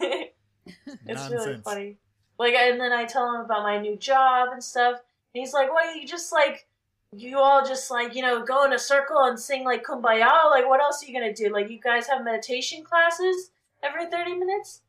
it's 0.00 1.30
really 1.30 1.60
funny. 1.64 1.96
Like, 2.38 2.54
and 2.54 2.80
then 2.80 2.92
I 2.92 3.04
tell 3.04 3.34
him 3.34 3.40
about 3.42 3.62
my 3.62 3.78
new 3.78 3.96
job 3.96 4.48
and 4.52 4.62
stuff. 4.62 5.00
And 5.34 5.40
he's 5.40 5.52
like, 5.52 5.70
"What? 5.70 5.96
You 5.96 6.06
just 6.06 6.32
like, 6.32 6.66
you 7.12 7.38
all 7.38 7.64
just 7.66 7.90
like, 7.90 8.14
you 8.14 8.22
know, 8.22 8.44
go 8.44 8.64
in 8.64 8.72
a 8.72 8.78
circle 8.78 9.18
and 9.24 9.38
sing 9.38 9.64
like 9.64 9.84
kumbaya? 9.84 10.50
Like, 10.50 10.66
what 10.68 10.80
else 10.80 11.02
are 11.02 11.06
you 11.06 11.12
gonna 11.12 11.34
do? 11.34 11.48
Like, 11.52 11.68
you 11.68 11.78
guys 11.80 12.06
have 12.06 12.24
meditation 12.24 12.82
classes 12.84 13.50
every 13.82 14.06
thirty 14.06 14.34
minutes? 14.34 14.80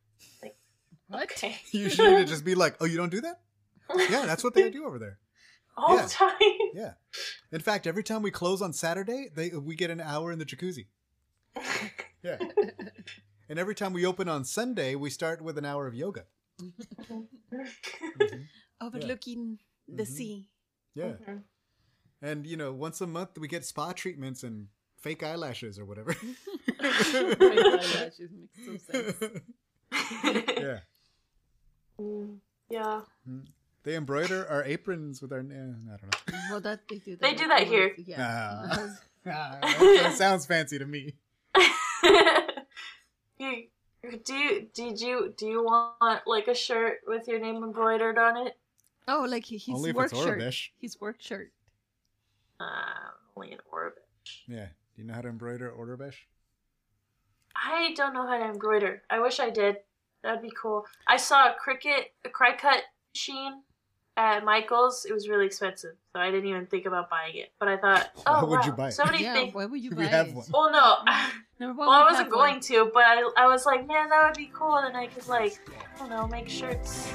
Like, 0.41 0.55
What? 1.07 1.23
okay, 1.23 1.57
You 1.71 1.89
should 1.89 2.27
just 2.27 2.45
be 2.45 2.55
like, 2.55 2.75
oh, 2.79 2.85
you 2.85 2.97
don't 2.97 3.09
do 3.11 3.21
that? 3.21 3.41
Yeah, 4.09 4.25
that's 4.25 4.43
what 4.43 4.53
they 4.53 4.69
do 4.69 4.85
over 4.85 4.97
there. 4.99 5.17
All 5.81 5.95
yeah. 5.95 6.03
the 6.05 6.09
time. 6.09 6.33
Yeah. 6.73 6.93
In 7.51 7.59
fact, 7.61 7.87
every 7.87 8.03
time 8.03 8.21
we 8.21 8.31
close 8.31 8.61
on 8.61 8.73
Saturday, 8.73 9.29
they 9.35 9.49
we 9.49 9.75
get 9.75 9.89
an 9.89 9.99
hour 10.01 10.31
in 10.31 10.39
the 10.39 10.45
jacuzzi. 10.45 10.87
Yeah. 12.23 12.37
and 13.49 13.57
every 13.57 13.73
time 13.73 13.93
we 13.93 14.05
open 14.05 14.29
on 14.29 14.45
Sunday, 14.45 14.93
we 14.93 15.09
start 15.09 15.41
with 15.41 15.57
an 15.57 15.65
hour 15.65 15.87
of 15.87 15.95
yoga. 15.95 16.25
Mhm. 16.61 17.25
Overlooking 18.81 19.57
the 19.87 20.03
Mhm. 20.03 20.07
sea. 20.07 20.49
Yeah. 20.93 21.13
Mhm. 21.27 21.43
And 22.21 22.45
you 22.45 22.57
know, 22.57 22.71
once 22.73 23.01
a 23.01 23.07
month 23.07 23.37
we 23.39 23.47
get 23.47 23.65
spa 23.65 23.91
treatments 23.93 24.43
and 24.43 24.67
fake 25.01 25.23
eyelashes 25.23 25.79
or 25.79 25.85
whatever. 25.85 26.13
Fake 26.13 27.41
eyelashes 27.41 28.29
makes 28.31 28.59
no 28.67 28.77
sense. 28.77 29.17
yeah. 30.57 30.79
Mm, 31.99 32.37
yeah, 32.69 33.01
They 33.83 33.95
embroider 33.95 34.47
our 34.47 34.63
aprons 34.63 35.21
with 35.21 35.33
our. 35.33 35.39
Eh, 35.39 35.41
I 35.41 35.45
don't 35.45 36.03
know. 36.03 36.39
Well, 36.51 36.61
that 36.61 36.87
they 36.87 36.97
do. 36.97 37.15
They 37.15 37.33
do 37.33 37.47
that 37.47 37.67
here. 37.67 37.93
Yeah. 37.97 38.65
Ah. 38.71 38.87
Ah, 39.23 39.59
that, 39.61 39.79
that 40.01 40.15
sounds 40.15 40.47
fancy 40.47 40.79
to 40.79 40.85
me. 40.87 41.13
do 44.25 44.33
you 44.33 44.67
did 44.73 44.99
you 44.99 45.31
do 45.37 45.45
you 45.45 45.63
want 45.63 46.25
like 46.25 46.47
a 46.47 46.55
shirt 46.55 47.01
with 47.05 47.27
your 47.27 47.39
name 47.39 47.57
embroidered 47.57 48.17
on 48.17 48.47
it? 48.47 48.57
Oh, 49.07 49.27
like 49.29 49.45
he, 49.45 49.57
he's 49.57 49.75
Only 49.75 49.91
work 49.91 50.09
shirt. 50.09 50.39
Aurebesh. 50.39 50.69
His 50.79 50.99
work 50.99 51.17
shirt. 51.21 51.51
Uh, 52.59 52.65
only 53.35 53.51
an 53.51 53.59
orbit. 53.71 54.03
Yeah. 54.47 54.69
Do 54.95 55.01
you 55.01 55.07
know 55.07 55.13
how 55.13 55.21
to 55.21 55.29
embroider 55.29 55.71
Aurebesh? 55.71 56.15
I 57.55 57.93
don't 57.95 58.15
know 58.15 58.25
how 58.25 58.39
to 58.39 58.45
embroider. 58.45 59.03
I 59.07 59.19
wish 59.19 59.39
I 59.39 59.51
did. 59.51 59.77
That'd 60.23 60.41
be 60.41 60.51
cool. 60.59 60.85
I 61.07 61.17
saw 61.17 61.49
a 61.49 61.55
Cricut, 61.55 62.05
a 62.25 62.29
cry 62.29 62.55
cut 62.55 62.83
machine 63.13 63.61
at 64.21 64.45
Michael's. 64.45 65.05
It 65.05 65.13
was 65.13 65.27
really 65.27 65.45
expensive, 65.47 65.95
so 66.13 66.19
I 66.19 66.29
didn't 66.29 66.47
even 66.47 66.65
think 66.67 66.85
about 66.85 67.09
buying 67.09 67.35
it. 67.35 67.51
But 67.59 67.69
I 67.69 67.77
thought, 67.77 68.11
oh, 68.27 68.33
Why 68.33 68.41
would 68.43 68.59
wow. 68.59 68.65
you 68.65 68.71
buy 68.73 68.87
it? 68.89 68.91
Somebody 68.91 69.23
yeah, 69.23 69.33
think. 69.33 69.55
why 69.55 69.65
would 69.65 69.81
you 69.83 69.89
buy 69.91 69.97
We 69.97 70.03
buy 70.05 70.09
have 70.09 70.27
it? 70.27 70.35
one. 70.35 70.45
Well, 70.53 70.71
no. 70.71 70.95
Number 71.59 71.79
one, 71.79 71.87
well, 71.87 71.99
I 71.99 72.03
wasn't 72.03 72.25
have 72.25 72.33
one. 72.33 72.49
going 72.51 72.59
to, 72.61 72.91
but 72.93 73.03
I, 73.03 73.29
I 73.37 73.47
was 73.47 73.65
like, 73.65 73.87
man, 73.87 74.09
that 74.09 74.23
would 74.25 74.37
be 74.37 74.51
cool. 74.53 74.77
And 74.77 74.95
I 74.95 75.07
could 75.07 75.27
like, 75.27 75.59
I 75.95 75.99
don't 75.99 76.09
know, 76.09 76.27
make 76.27 76.47
shirts. 76.49 77.13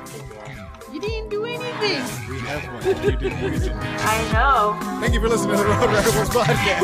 You 0.92 1.00
didn't 1.00 1.28
do 1.30 1.44
anything. 1.44 2.02
We 2.30 2.38
have 2.40 2.64
one. 2.72 2.82
You 3.04 3.16
didn't 3.16 3.52
use 3.52 3.66
it. 3.66 3.72
I 3.74 4.32
know. 4.32 4.78
Thank 5.00 5.14
you 5.14 5.20
for 5.20 5.28
listening 5.28 5.56
to 5.56 5.62
the 5.62 5.68
Road 5.68 5.90
Rebels 5.90 6.30
podcast. 6.30 6.82